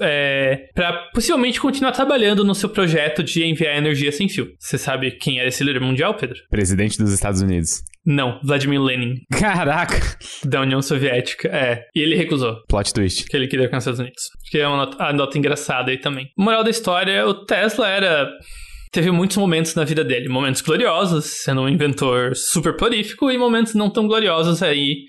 é, 0.00 0.68
para 0.74 1.10
possivelmente 1.12 1.60
continuar 1.60 1.92
trabalhando 1.92 2.44
no 2.44 2.54
seu 2.54 2.68
projeto 2.68 3.22
de 3.22 3.44
enviar 3.44 3.76
energia 3.76 4.12
sem 4.12 4.28
fio. 4.28 4.52
Você 4.58 4.78
sabe 4.78 5.12
quem 5.12 5.38
era 5.38 5.48
esse 5.48 5.64
líder 5.64 5.80
mundial, 5.80 6.14
Pedro? 6.14 6.38
Presidente 6.50 6.98
dos 6.98 7.12
Estados 7.12 7.40
Unidos. 7.40 7.82
Não, 8.04 8.40
Vladimir 8.42 8.80
Lenin. 8.80 9.16
Caraca! 9.30 10.00
Da 10.44 10.62
União 10.62 10.80
Soviética, 10.80 11.48
é. 11.48 11.84
E 11.94 12.00
ele 12.00 12.16
recusou. 12.16 12.56
Plot 12.68 12.92
twist. 12.94 13.26
Que 13.26 13.36
ele 13.36 13.46
queria 13.46 13.68
com 13.68 13.76
os 13.76 13.82
Estados 13.82 14.00
Unidos. 14.00 14.22
Que 14.50 14.58
é 14.58 14.66
uma 14.66 14.78
nota, 14.78 15.12
nota 15.12 15.36
engraçada 15.36 15.90
aí 15.90 15.98
também. 15.98 16.28
Moral 16.36 16.64
da 16.64 16.70
história, 16.70 17.26
o 17.26 17.44
Tesla 17.44 17.88
era 17.88 18.30
teve 18.90 19.10
muitos 19.10 19.36
momentos 19.36 19.74
na 19.74 19.84
vida 19.84 20.02
dele. 20.02 20.28
Momentos 20.28 20.62
gloriosos, 20.62 21.42
sendo 21.44 21.62
um 21.62 21.68
inventor 21.68 22.34
super 22.34 22.74
prolífico, 22.76 23.30
e 23.30 23.38
momentos 23.38 23.74
não 23.74 23.90
tão 23.90 24.06
gloriosos 24.06 24.62
aí, 24.62 25.04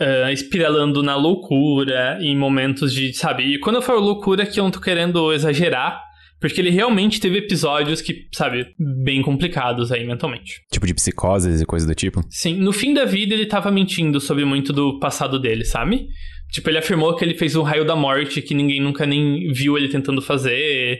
uh, 0.00 0.30
espiralando 0.30 1.02
na 1.02 1.16
loucura, 1.16 2.18
em 2.20 2.36
momentos 2.36 2.92
de, 2.92 3.12
sabe? 3.12 3.54
E 3.54 3.58
quando 3.58 3.76
eu 3.76 3.82
falo 3.82 4.00
loucura, 4.00 4.46
que 4.46 4.58
eu 4.58 4.64
não 4.64 4.70
tô 4.70 4.80
querendo 4.80 5.32
exagerar, 5.32 6.02
porque 6.40 6.60
ele 6.60 6.70
realmente 6.70 7.20
teve 7.20 7.38
episódios 7.38 8.00
que, 8.00 8.28
sabe, 8.32 8.66
bem 8.78 9.22
complicados 9.22 9.90
aí 9.90 10.06
mentalmente. 10.06 10.62
Tipo 10.72 10.86
de 10.86 10.94
psicoses 10.94 11.60
e 11.60 11.66
coisas 11.66 11.88
do 11.88 11.94
tipo? 11.94 12.20
Sim, 12.30 12.54
no 12.56 12.72
fim 12.72 12.94
da 12.94 13.04
vida 13.04 13.34
ele 13.34 13.46
tava 13.46 13.70
mentindo 13.70 14.20
sobre 14.20 14.44
muito 14.44 14.72
do 14.72 14.98
passado 15.00 15.38
dele, 15.38 15.64
sabe? 15.64 16.06
Tipo, 16.52 16.70
ele 16.70 16.78
afirmou 16.78 17.14
que 17.14 17.24
ele 17.24 17.34
fez 17.34 17.56
um 17.56 17.62
raio 17.62 17.84
da 17.84 17.94
morte 17.94 18.40
que 18.40 18.54
ninguém 18.54 18.80
nunca 18.80 19.04
nem 19.04 19.52
viu 19.52 19.76
ele 19.76 19.88
tentando 19.88 20.22
fazer 20.22 20.98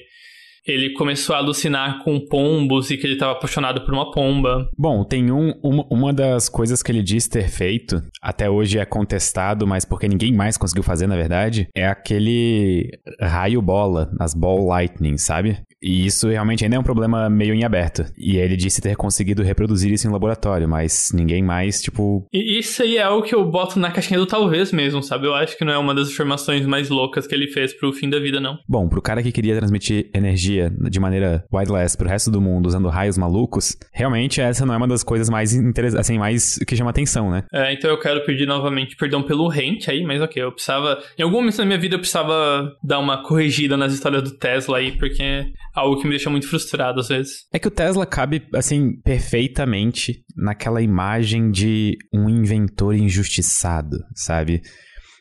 ele 0.73 0.93
começou 0.93 1.35
a 1.35 1.39
alucinar 1.39 2.03
com 2.03 2.21
pombos 2.21 2.91
e 2.91 2.97
que 2.97 3.07
ele 3.07 3.15
estava 3.15 3.33
apaixonado 3.33 3.85
por 3.85 3.95
uma 3.95 4.11
pomba. 4.11 4.69
Bom, 4.77 5.05
tem 5.05 5.31
um, 5.31 5.53
uma, 5.63 5.87
uma 5.91 6.13
das 6.13 6.49
coisas 6.49 6.83
que 6.83 6.93
ele 6.93 7.03
diz 7.03 7.29
ter 7.29 7.49
feito, 7.49 8.03
até 8.21 8.49
hoje 8.49 8.79
é 8.79 8.85
contestado, 8.85 9.67
mas 9.67 9.85
porque 9.85 10.09
ninguém 10.09 10.33
mais 10.33 10.57
conseguiu 10.57 10.83
fazer, 10.83 11.07
na 11.07 11.17
verdade, 11.17 11.69
é 11.75 11.87
aquele 11.87 12.91
raio 13.21 13.63
bola, 13.63 14.11
as 14.21 14.35
ball 14.35 14.67
lightning, 14.67 15.17
sabe? 15.17 15.59
E 15.83 16.07
isso 16.07 16.29
realmente 16.29 16.65
ainda 16.65 16.77
é 16.77 16.79
um 16.79 16.85
problema 16.85 17.29
meio 17.31 17.55
em 17.55 17.65
aberto. 17.65 18.05
E 18.17 18.37
ele 18.37 18.57
disse 18.57 18.81
ter 18.81 18.97
conseguido 18.97 19.43
reproduzir 19.43 19.93
isso 19.93 20.07
em 20.07 20.11
laboratório, 20.11 20.69
mas 20.69 21.11
ninguém 21.15 21.43
mais, 21.43 21.81
tipo. 21.81 22.27
E 22.33 22.59
isso 22.59 22.83
aí 22.83 22.97
é 22.97 23.03
algo 23.03 23.23
que 23.23 23.35
eu 23.35 23.45
boto 23.45 23.79
na 23.79 23.91
caixinha 23.91 24.19
do 24.19 24.27
talvez 24.27 24.73
mesmo, 24.73 25.03
sabe? 25.03 25.27
Eu 25.27 25.35
acho 25.35 25.57
que 25.57 25.65
não 25.65 25.73
é 25.73 25.79
uma 25.79 25.95
das 25.95 26.09
afirmações 26.09 26.67
mais 26.67 26.89
loucas 26.89 27.27
que 27.27 27.35
ele 27.35 27.49
fez 27.49 27.73
pro 27.73 27.93
fim 27.93 28.09
da 28.09 28.19
vida, 28.19 28.41
não. 28.41 28.59
Bom, 28.69 28.89
pro 28.89 29.03
cara 29.03 29.23
que 29.23 29.33
queria 29.33 29.57
transmitir 29.57 30.11
energia 30.15 30.73
de 30.91 31.01
maneira 31.01 31.45
wireless 31.53 31.97
pro 31.97 32.09
resto 32.09 32.31
do 32.31 32.41
mundo 32.41 32.67
usando 32.67 32.89
raios 32.89 33.17
malucos, 33.17 33.77
realmente 33.93 34.41
essa 34.41 34.67
não 34.67 34.75
é 34.75 34.77
uma 34.77 34.89
das 34.89 35.03
coisas 35.03 35.29
mais 35.29 35.55
interessantes, 35.55 36.01
assim, 36.01 36.19
mais 36.19 36.59
que 36.67 36.77
chama 36.77 36.91
atenção, 36.91 37.31
né? 37.31 37.45
É, 37.53 37.73
então 37.73 37.91
eu 37.91 37.99
quero 37.99 38.25
pedir 38.25 38.47
novamente 38.47 38.97
perdão 38.97 39.23
pelo 39.23 39.49
rente 39.49 39.91
aí, 39.91 40.03
mas 40.03 40.21
ok, 40.21 40.43
eu 40.43 40.53
precisava. 40.53 40.99
Em 41.19 41.23
algum 41.23 41.37
momento 41.37 41.57
da 41.57 41.65
minha 41.65 41.79
vida 41.79 41.95
eu 41.95 42.01
precisava 42.01 42.73
dar 42.83 42.99
uma 42.99 43.23
corrigida 43.23 43.77
nas 43.77 43.93
histórias 43.93 44.23
do 44.23 44.37
Tesla 44.37 44.79
aí, 44.79 44.93
porque 44.93 45.47
algo 45.75 46.01
que 46.01 46.05
me 46.05 46.11
deixa 46.11 46.31
muito 46.31 46.49
frustrado 46.49 47.01
às 47.01 47.09
vezes. 47.09 47.47
É 47.53 47.59
que 47.59 47.69
o 47.69 47.71
Tesla 47.71 48.07
cabe, 48.07 48.47
assim, 48.55 49.01
perfeitamente 49.03 50.25
naquela 50.37 50.83
imagem 50.83 51.51
de 51.51 51.97
um 52.13 52.29
inventor 52.29 52.95
injustiçado, 52.95 53.99
sabe? 54.15 54.63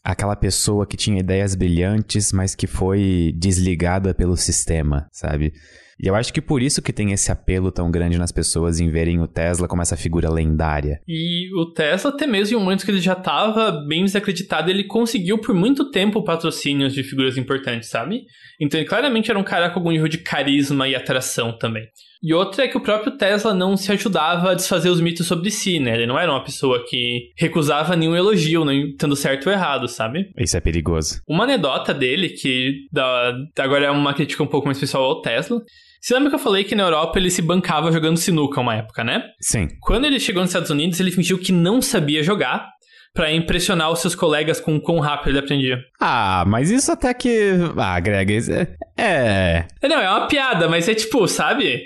Aquela 0.03 0.35
pessoa 0.35 0.87
que 0.87 0.95
tinha 0.95 1.19
ideias 1.19 1.55
brilhantes, 1.55 2.31
mas 2.31 2.55
que 2.55 2.67
foi 2.67 3.33
desligada 3.37 4.13
pelo 4.13 4.37
sistema, 4.37 5.07
sabe? 5.11 5.51
E 5.99 6.07
eu 6.07 6.15
acho 6.15 6.31
que 6.31 6.41
por 6.41 6.61
isso 6.61 6.81
que 6.81 6.93
tem 6.93 7.11
esse 7.11 7.31
apelo 7.31 7.71
tão 7.71 7.89
grande 7.89 8.17
nas 8.17 8.31
pessoas 8.31 8.79
em 8.79 8.89
verem 8.89 9.19
o 9.19 9.27
Tesla 9.27 9.67
como 9.67 9.81
essa 9.81 9.97
figura 9.97 10.29
lendária. 10.29 11.01
E 11.07 11.49
o 11.55 11.65
Tesla, 11.71 12.11
até 12.11 12.27
mesmo 12.27 12.55
em 12.55 12.61
um 12.61 12.63
momento 12.63 12.85
que 12.85 12.91
ele 12.91 13.01
já 13.01 13.13
estava 13.13 13.71
bem 13.71 14.05
desacreditado, 14.05 14.69
ele 14.69 14.83
conseguiu 14.83 15.39
por 15.39 15.55
muito 15.55 15.89
tempo 15.89 16.23
patrocínios 16.23 16.93
de 16.93 17.03
figuras 17.03 17.37
importantes, 17.37 17.89
sabe? 17.89 18.25
Então 18.59 18.79
ele 18.79 18.87
claramente 18.87 19.31
era 19.31 19.39
um 19.39 19.43
cara 19.43 19.69
com 19.69 19.79
algum 19.79 19.91
nível 19.91 20.07
de 20.07 20.19
carisma 20.19 20.87
e 20.87 20.95
atração 20.95 21.57
também. 21.57 21.87
E 22.21 22.33
outra 22.33 22.63
é 22.63 22.67
que 22.67 22.77
o 22.77 22.81
próprio 22.81 23.17
Tesla 23.17 23.53
não 23.53 23.77
se 23.77 23.91
ajudava 23.91 24.51
a 24.51 24.55
desfazer 24.55 24.89
os 24.89 24.99
mitos 24.99 25.27
sobre 25.27 25.51
si, 25.51 25.79
né? 25.79 25.93
Ele 25.95 26.07
não 26.07 26.17
era 26.17 26.31
uma 26.31 26.43
pessoa 26.43 26.83
que 26.87 27.31
recusava 27.37 27.95
nenhum 27.95 28.15
elogio, 28.15 28.65
não 28.65 28.73
estando 28.73 29.15
certo 29.15 29.47
ou 29.47 29.53
errado, 29.53 29.87
sabe? 29.87 30.31
Isso 30.37 30.57
é 30.57 30.61
perigoso. 30.61 31.21
Uma 31.27 31.43
anedota 31.43 31.93
dele, 31.93 32.29
que 32.29 32.87
dá, 32.91 33.33
agora 33.59 33.85
é 33.85 33.91
uma 33.91 34.13
crítica 34.13 34.43
um 34.43 34.47
pouco 34.47 34.67
mais 34.67 34.79
pessoal 34.79 35.03
ao 35.03 35.21
Tesla, 35.21 35.61
você 36.01 36.13
lembra 36.13 36.29
que 36.29 36.35
eu 36.35 36.39
falei 36.39 36.63
que 36.63 36.75
na 36.75 36.83
Europa 36.83 37.17
ele 37.19 37.29
se 37.29 37.41
bancava 37.41 37.91
jogando 37.91 38.17
sinuca 38.17 38.61
uma 38.61 38.75
época, 38.75 39.03
né? 39.03 39.23
Sim. 39.41 39.67
Quando 39.81 40.05
ele 40.05 40.19
chegou 40.19 40.41
nos 40.41 40.51
Estados 40.51 40.69
Unidos, 40.69 40.99
ele 40.99 41.11
fingiu 41.11 41.37
que 41.37 41.51
não 41.51 41.81
sabia 41.81 42.23
jogar 42.23 42.69
para 43.13 43.33
impressionar 43.33 43.91
os 43.91 43.99
seus 43.99 44.13
colegas 44.13 44.61
com 44.61 44.79
quão 44.79 44.99
rápido 44.99 45.29
ele 45.29 45.39
aprendia. 45.39 45.79
Ah, 45.99 46.45
mas 46.47 46.69
isso 46.69 46.91
até 46.91 47.13
que. 47.13 47.51
Ah, 47.75 47.99
Greg, 47.99 48.37
é. 48.51 48.67
é. 49.01 49.67
Não, 49.87 49.99
é 49.99 50.09
uma 50.09 50.27
piada, 50.27 50.69
mas 50.69 50.87
é 50.87 50.93
tipo, 50.93 51.27
sabe? 51.27 51.81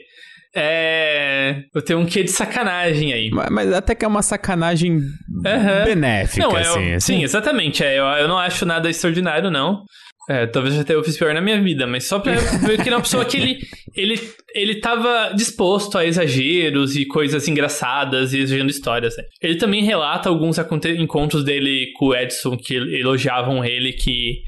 É. 0.56 1.64
Eu 1.74 1.82
tenho 1.82 2.00
um 2.00 2.06
quê 2.06 2.24
de 2.24 2.32
sacanagem 2.32 3.14
aí. 3.14 3.30
Mas, 3.32 3.50
mas 3.50 3.74
até 3.74 3.96
que 3.96 4.04
é 4.04 4.08
uma 4.08 4.22
sacanagem 4.22 4.94
uhum. 4.94 5.84
benéfica, 5.86 6.48
não, 6.48 6.58
é, 6.58 6.62
assim, 6.62 6.94
assim. 6.94 7.00
Sim, 7.00 7.24
exatamente. 7.24 7.84
É, 7.84 7.98
eu, 7.98 8.06
eu 8.06 8.28
não 8.28 8.38
acho 8.38 8.66
nada 8.66 8.90
extraordinário, 8.90 9.50
não. 9.50 9.84
É, 10.30 10.46
talvez 10.46 10.80
até 10.80 10.94
eu 10.94 11.04
fiz 11.04 11.18
pior 11.18 11.34
na 11.34 11.42
minha 11.42 11.62
vida, 11.62 11.88
mas 11.88 12.06
só 12.06 12.20
pra 12.20 12.34
ver 12.34 12.82
que 12.82 12.90
é 12.90 12.94
uma 12.94 13.02
pessoa 13.02 13.26
que 13.26 13.38
ele, 13.38 13.58
ele, 13.96 14.20
ele 14.54 14.76
tava 14.76 15.34
disposto 15.36 15.98
a 15.98 16.06
exageros 16.06 16.96
e 16.96 17.06
coisas 17.06 17.48
engraçadas 17.48 18.32
e 18.32 18.40
exagerando 18.40 18.70
histórias. 18.70 19.18
Né? 19.18 19.24
Ele 19.42 19.56
também 19.56 19.84
relata 19.84 20.30
alguns 20.30 20.58
encontros 20.98 21.44
dele 21.44 21.92
com 21.98 22.08
o 22.08 22.16
Edson 22.16 22.56
que 22.56 22.76
elogiavam 22.76 23.66
ele 23.66 23.94
que 23.94 24.42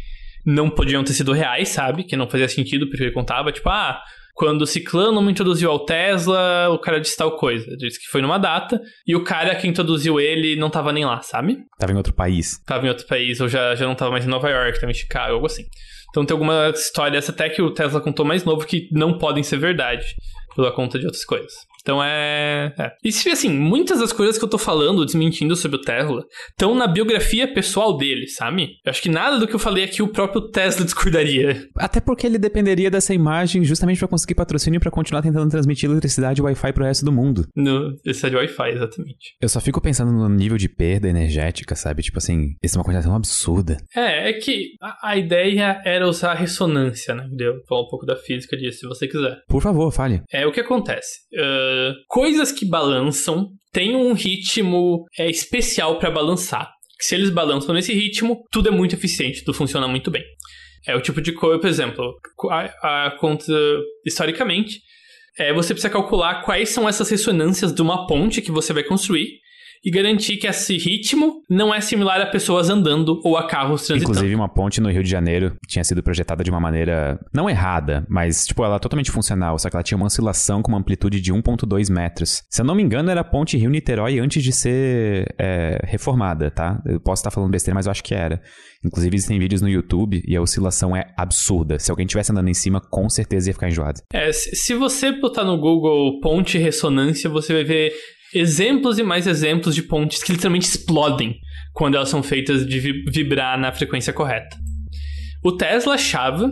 não 0.45 0.69
podiam 0.69 1.03
ter 1.03 1.13
sido 1.13 1.31
reais, 1.31 1.69
sabe? 1.69 2.03
Que 2.03 2.15
não 2.15 2.29
fazia 2.29 2.47
sentido, 2.47 2.87
porque 2.87 3.03
ele 3.03 3.11
contava, 3.11 3.51
tipo, 3.51 3.67
ah, 3.69 3.99
quando 4.33 4.63
o 4.63 4.67
Ciclano 4.67 5.21
me 5.21 5.31
introduziu 5.31 5.69
ao 5.69 5.85
Tesla, 5.85 6.69
o 6.69 6.79
cara 6.79 6.99
disse 6.99 7.15
tal 7.15 7.37
coisa. 7.37 7.65
Disse 7.77 7.99
que 7.99 8.07
foi 8.07 8.21
numa 8.21 8.37
data, 8.37 8.81
e 9.05 9.15
o 9.15 9.23
cara 9.23 9.55
que 9.55 9.67
introduziu 9.67 10.19
ele 10.19 10.55
não 10.55 10.69
tava 10.69 10.91
nem 10.91 11.05
lá, 11.05 11.21
sabe? 11.21 11.59
Tava 11.77 11.91
em 11.91 11.97
outro 11.97 12.13
país. 12.13 12.59
Tava 12.65 12.85
em 12.85 12.89
outro 12.89 13.05
país, 13.05 13.39
ou 13.39 13.47
já, 13.47 13.75
já 13.75 13.85
não 13.85 13.95
tava 13.95 14.11
mais 14.11 14.25
em 14.25 14.29
Nova 14.29 14.49
York, 14.49 14.79
tava 14.79 14.91
em 14.91 14.95
Chicago, 14.95 15.33
algo 15.33 15.45
assim. 15.45 15.63
Então 16.09 16.25
tem 16.25 16.33
alguma 16.33 16.69
história 16.69 17.17
essa 17.17 17.31
até 17.31 17.49
que 17.49 17.61
o 17.61 17.71
Tesla 17.71 18.01
contou 18.01 18.25
mais 18.25 18.43
novo 18.43 18.65
que 18.65 18.87
não 18.91 19.17
podem 19.17 19.43
ser 19.43 19.57
verdade, 19.57 20.05
pela 20.55 20.71
conta 20.71 20.99
de 20.99 21.05
outras 21.05 21.25
coisas. 21.25 21.53
Então 21.83 22.01
é, 22.01 22.73
é. 22.79 22.91
E 23.03 23.11
se 23.11 23.29
assim, 23.29 23.49
muitas 23.49 23.99
das 23.99 24.13
coisas 24.13 24.37
que 24.37 24.43
eu 24.43 24.49
tô 24.49 24.57
falando, 24.57 25.05
desmentindo 25.05 25.53
sobre 25.55 25.77
o 25.77 25.81
Tesla, 25.81 26.23
estão 26.49 26.73
na 26.73 26.87
biografia 26.87 27.53
pessoal 27.53 27.97
dele, 27.97 28.25
sabe? 28.27 28.69
Eu 28.85 28.89
acho 28.89 29.01
que 29.01 29.09
nada 29.09 29.37
do 29.37 29.45
que 29.45 29.53
eu 29.53 29.59
falei 29.59 29.83
aqui 29.83 30.01
o 30.01 30.07
próprio 30.07 30.49
Tesla 30.49 30.83
discordaria. 30.85 31.67
Até 31.75 31.99
porque 31.99 32.25
ele 32.25 32.37
dependeria 32.37 32.89
dessa 32.89 33.13
imagem 33.13 33.65
justamente 33.65 33.99
para 33.99 34.07
conseguir 34.07 34.35
patrocínio 34.35 34.79
para 34.79 34.89
continuar 34.89 35.21
tentando 35.21 35.49
transmitir 35.49 35.89
eletricidade 35.89 36.39
e 36.39 36.43
Wi-Fi 36.43 36.71
pro 36.71 36.85
resto 36.85 37.03
do 37.03 37.11
mundo. 37.11 37.45
No, 37.53 37.87
eletricidade 37.87 38.35
Wi-Fi, 38.37 38.69
exatamente. 38.69 39.35
Eu 39.41 39.49
só 39.49 39.59
fico 39.59 39.81
pensando 39.81 40.11
no 40.13 40.29
nível 40.29 40.57
de 40.57 40.69
perda 40.69 41.09
energética, 41.09 41.75
sabe? 41.75 42.01
Tipo 42.01 42.19
assim, 42.19 42.53
isso 42.63 42.77
é 42.77 42.79
uma 42.79 42.85
coisa 42.85 43.01
tão 43.01 43.13
absurda. 43.13 43.75
É, 43.93 44.29
é 44.29 44.33
que 44.33 44.69
a, 44.81 45.09
a 45.09 45.17
ideia 45.17 45.81
era 45.83 46.07
usar 46.07 46.31
a 46.31 46.35
ressonância, 46.35 47.13
né? 47.13 47.27
Deu 47.35 47.55
falar 47.67 47.81
um 47.81 47.89
pouco 47.89 48.05
da 48.05 48.15
física 48.15 48.55
disso, 48.55 48.79
se 48.79 48.87
você 48.87 49.05
quiser. 49.05 49.37
Por 49.49 49.61
favor, 49.61 49.91
fale. 49.91 50.21
É 50.31 50.47
o 50.47 50.51
que 50.51 50.61
acontece. 50.61 51.19
Uh, 51.33 51.72
coisas 52.07 52.51
que 52.51 52.65
balançam 52.65 53.49
têm 53.71 53.95
um 53.95 54.13
ritmo 54.13 55.05
é, 55.17 55.29
especial 55.29 55.97
para 55.99 56.11
balançar. 56.11 56.71
Se 56.99 57.15
eles 57.15 57.29
balançam 57.29 57.73
nesse 57.73 57.93
ritmo, 57.93 58.43
tudo 58.51 58.69
é 58.69 58.71
muito 58.71 58.95
eficiente, 58.95 59.43
tudo 59.43 59.57
funciona 59.57 59.87
muito 59.87 60.09
bem. 60.09 60.23
É 60.87 60.95
o 60.95 61.01
tipo 61.01 61.21
de 61.21 61.31
coisa, 61.33 61.59
por 61.59 61.67
exemplo, 61.67 62.13
a, 62.49 63.07
a 63.07 63.19
historicamente, 64.05 64.79
é, 65.37 65.53
você 65.53 65.73
precisa 65.73 65.91
calcular 65.91 66.43
quais 66.43 66.69
são 66.69 66.87
essas 66.87 67.09
ressonâncias 67.09 67.73
de 67.73 67.81
uma 67.81 68.05
ponte 68.05 68.41
que 68.41 68.51
você 68.51 68.71
vai 68.73 68.83
construir 68.83 69.42
e 69.83 69.91
garantir 69.91 70.37
que 70.37 70.47
esse 70.47 70.77
ritmo 70.77 71.41
não 71.49 71.73
é 71.73 71.81
similar 71.81 72.21
a 72.21 72.25
pessoas 72.25 72.69
andando 72.69 73.19
ou 73.23 73.35
a 73.35 73.45
carros 73.47 73.85
transitando. 73.85 74.13
Inclusive, 74.13 74.35
uma 74.35 74.47
ponte 74.47 74.79
no 74.79 74.89
Rio 74.89 75.03
de 75.03 75.09
Janeiro 75.09 75.55
tinha 75.67 75.83
sido 75.83 76.01
projetada 76.01 76.43
de 76.43 76.49
uma 76.49 76.59
maneira 76.59 77.19
não 77.33 77.49
errada, 77.49 78.05
mas, 78.09 78.45
tipo, 78.45 78.63
ela 78.63 78.77
é 78.77 78.79
totalmente 78.79 79.11
funcional, 79.11 79.59
só 79.59 79.69
que 79.69 79.75
ela 79.75 79.83
tinha 79.83 79.97
uma 79.97 80.05
oscilação 80.05 80.61
com 80.61 80.71
uma 80.71 80.79
amplitude 80.79 81.19
de 81.19 81.33
1,2 81.33 81.91
metros. 81.91 82.43
Se 82.49 82.61
eu 82.61 82.65
não 82.65 82.75
me 82.75 82.83
engano, 82.83 83.11
era 83.11 83.21
a 83.21 83.25
ponte 83.25 83.57
Rio-Niterói 83.57 84.19
antes 84.19 84.41
de 84.41 84.53
ser 84.53 85.35
é, 85.37 85.79
reformada, 85.83 86.49
tá? 86.49 86.81
Eu 86.85 87.01
posso 87.01 87.19
estar 87.19 87.31
falando 87.31 87.51
besteira, 87.51 87.75
mas 87.75 87.85
eu 87.85 87.91
acho 87.91 88.03
que 88.03 88.15
era. 88.15 88.41
Inclusive, 88.85 89.15
existem 89.15 89.39
vídeos 89.39 89.61
no 89.61 89.69
YouTube 89.69 90.21
e 90.25 90.35
a 90.35 90.41
oscilação 90.41 90.95
é 90.95 91.13
absurda. 91.17 91.77
Se 91.79 91.91
alguém 91.91 92.05
estivesse 92.05 92.31
andando 92.31 92.49
em 92.49 92.53
cima, 92.53 92.81
com 92.81 93.09
certeza 93.09 93.49
ia 93.49 93.53
ficar 93.53 93.67
enjoado. 93.67 94.01
É, 94.13 94.31
se 94.31 94.73
você 94.75 95.11
botar 95.11 95.43
no 95.43 95.57
Google 95.57 96.19
ponte 96.21 96.57
ressonância, 96.57 97.29
você 97.29 97.53
vai 97.53 97.63
ver 97.63 97.93
exemplos 98.33 98.97
e 98.97 99.03
mais 99.03 99.27
exemplos 99.27 99.75
de 99.75 99.83
pontes 99.83 100.23
que 100.23 100.31
literalmente 100.31 100.65
explodem 100.65 101.39
quando 101.73 101.95
elas 101.95 102.09
são 102.09 102.21
feitas 102.23 102.65
de 102.65 102.79
vibrar 102.79 103.59
na 103.59 103.71
frequência 103.71 104.13
correta. 104.13 104.57
O 105.43 105.51
Tesla 105.51 105.95
achava 105.95 106.51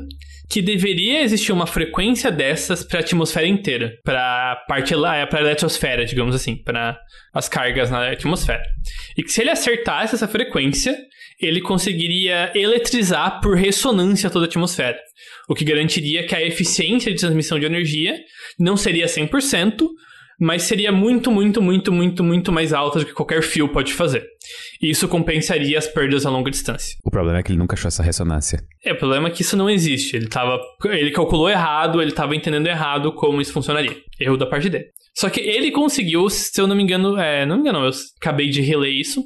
que 0.50 0.62
deveria 0.62 1.22
existir 1.22 1.54
uma 1.54 1.66
frequência 1.66 2.30
dessas 2.30 2.84
para 2.84 3.00
a 3.00 3.02
atmosfera 3.02 3.48
inteira, 3.48 3.94
para 4.04 4.52
a 4.52 4.56
parte 4.68 4.94
lá, 4.94 5.26
para 5.26 5.40
a 5.40 5.42
eletrosfera, 5.44 6.06
digamos 6.06 6.36
assim, 6.36 6.58
para 6.58 7.00
as 7.34 7.48
cargas 7.48 7.90
na 7.90 8.12
atmosfera. 8.12 8.62
E 9.18 9.24
que 9.24 9.32
se 9.32 9.42
ele 9.42 9.50
acertasse 9.50 10.16
essa 10.16 10.28
frequência, 10.28 10.98
ele 11.40 11.62
conseguiria 11.62 12.52
eletrizar 12.54 13.40
por 13.40 13.56
ressonância 13.56 14.30
toda 14.30 14.46
a 14.46 14.50
atmosfera, 14.50 15.00
o 15.48 15.56
que 15.56 15.64
garantiria 15.64 16.26
que 16.26 16.36
a 16.36 16.46
eficiência 16.46 17.14
de 17.14 17.20
transmissão 17.20 17.58
de 17.58 17.66
energia 17.66 18.20
não 18.60 18.76
seria 18.76 19.06
100%, 19.06 19.88
mas 20.42 20.64
seria 20.64 20.92
muito, 20.92 21.32
muito, 21.32 21.62
muito, 21.62 21.94
muito, 21.94 22.24
muito 22.24 22.52
mais 22.52 22.74
alta 22.74 22.98
do 22.98 23.06
que 23.06 23.14
qualquer 23.14 23.44
fio 23.44 23.70
pode 23.70 23.94
fazer. 23.94 24.26
E 24.82 24.90
isso 24.90 25.08
compensaria 25.08 25.78
as 25.78 25.86
perdas 25.86 26.26
a 26.26 26.32
longa 26.32 26.50
distância. 26.50 26.98
O 27.06 27.12
problema 27.12 27.38
é 27.38 27.44
que 27.44 27.52
ele 27.52 27.60
nunca 27.60 27.76
achou 27.76 27.88
essa 27.88 28.02
ressonância. 28.02 28.60
É, 28.84 28.92
o 28.92 28.98
problema 28.98 29.28
é 29.28 29.32
que 29.32 29.44
isso 29.44 29.56
não 29.56 29.70
existe. 29.70 30.16
Ele 30.16 30.28
tava. 30.28 30.60
Ele 30.86 31.12
calculou 31.12 31.48
errado, 31.48 32.02
ele 32.02 32.10
estava 32.10 32.36
entendendo 32.36 32.66
errado 32.66 33.14
como 33.14 33.40
isso 33.40 33.54
funcionaria. 33.54 33.96
Erro 34.20 34.36
da 34.36 34.48
parte 34.48 34.68
dele. 34.68 34.86
Só 35.14 35.30
que 35.30 35.40
ele 35.40 35.70
conseguiu, 35.70 36.28
se 36.28 36.60
eu 36.60 36.66
não 36.66 36.76
me 36.76 36.82
engano, 36.82 37.20
é, 37.20 37.46
não 37.46 37.58
me 37.58 37.62
engano, 37.62 37.86
eu 37.86 37.92
acabei 38.20 38.50
de 38.50 38.62
reler 38.62 38.92
isso 38.92 39.24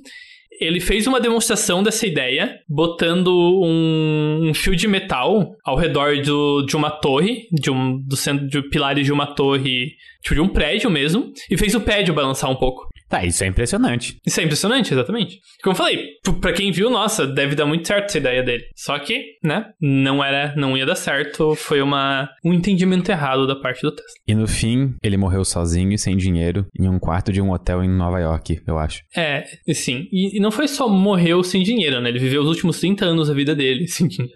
ele 0.60 0.80
fez 0.80 1.08
uma 1.08 1.20
demonstração 1.20 1.84
dessa 1.84 2.06
ideia, 2.06 2.60
botando 2.68 3.28
um, 3.64 4.50
um 4.50 4.54
fio 4.54 4.76
de 4.76 4.88
metal 4.88 5.56
ao 5.64 5.76
redor 5.76 6.22
do, 6.22 6.64
de 6.64 6.76
uma 6.76 6.90
torre, 6.90 7.48
de 7.52 7.72
um, 7.72 8.00
do 8.00 8.16
centro 8.16 8.48
de 8.48 8.62
pilares 8.70 9.06
de 9.06 9.12
uma 9.12 9.28
torre, 9.28 9.96
tipo 10.22 10.36
de 10.36 10.42
um 10.42 10.48
prédio 10.48 10.90
mesmo, 10.90 11.32
e 11.50 11.58
fez 11.58 11.76
o 11.76 11.82
prédio 11.82 12.14
balançar 12.14 12.50
um 12.50 12.56
pouco. 12.56 12.88
Tá, 13.16 13.24
isso 13.24 13.46
é 13.46 13.48
impressionante. 13.48 14.18
Isso 14.28 14.42
é 14.42 14.44
impressionante, 14.44 14.94
exatamente. 14.94 15.40
Como 15.64 15.72
eu 15.72 15.78
falei, 15.78 16.06
pra 16.42 16.52
quem 16.52 16.70
viu, 16.70 16.90
nossa, 16.90 17.26
deve 17.26 17.56
dar 17.56 17.66
muito 17.66 17.88
certo 17.88 18.08
essa 18.08 18.18
ideia 18.18 18.44
dele. 18.44 18.66
Só 18.76 19.00
que, 19.00 19.38
né, 19.42 19.68
não 19.80 20.22
era, 20.22 20.54
não 20.58 20.76
ia 20.76 20.86
dar 20.86 20.96
certo, 20.96 21.56
foi 21.56 21.82
uma, 21.82 22.30
um 22.44 22.54
entendimento 22.54 23.10
errado 23.10 23.48
da 23.48 23.56
parte 23.56 23.84
do 23.84 23.92
Tesla. 23.92 24.12
E 24.28 24.36
no 24.36 24.46
fim, 24.46 24.96
ele 25.02 25.16
morreu 25.16 25.46
sozinho 25.46 25.94
e 25.94 25.98
sem 25.98 26.18
dinheiro 26.18 26.68
em 26.78 26.90
um 26.90 27.00
quarto 27.00 27.32
de 27.32 27.42
um 27.42 27.52
hotel 27.52 27.82
em 27.82 27.90
Nova 27.90 28.20
York, 28.20 28.60
eu 28.68 28.78
acho. 28.78 29.02
É, 29.16 29.46
sim. 29.74 30.10
E, 30.12 30.38
e 30.38 30.42
não 30.42 30.52
foi 30.52 30.68
só 30.68 30.90
morreu 30.90 31.42
sem 31.42 31.64
dinheiro, 31.64 32.02
né? 32.02 32.10
Ele 32.10 32.20
viveu 32.20 32.42
os 32.42 32.50
últimos 32.50 32.82
30 32.82 33.06
anos 33.06 33.30
da 33.30 33.34
vida 33.34 33.56
dele 33.56 33.88
sem 33.88 34.10
dinheiro. 34.10 34.36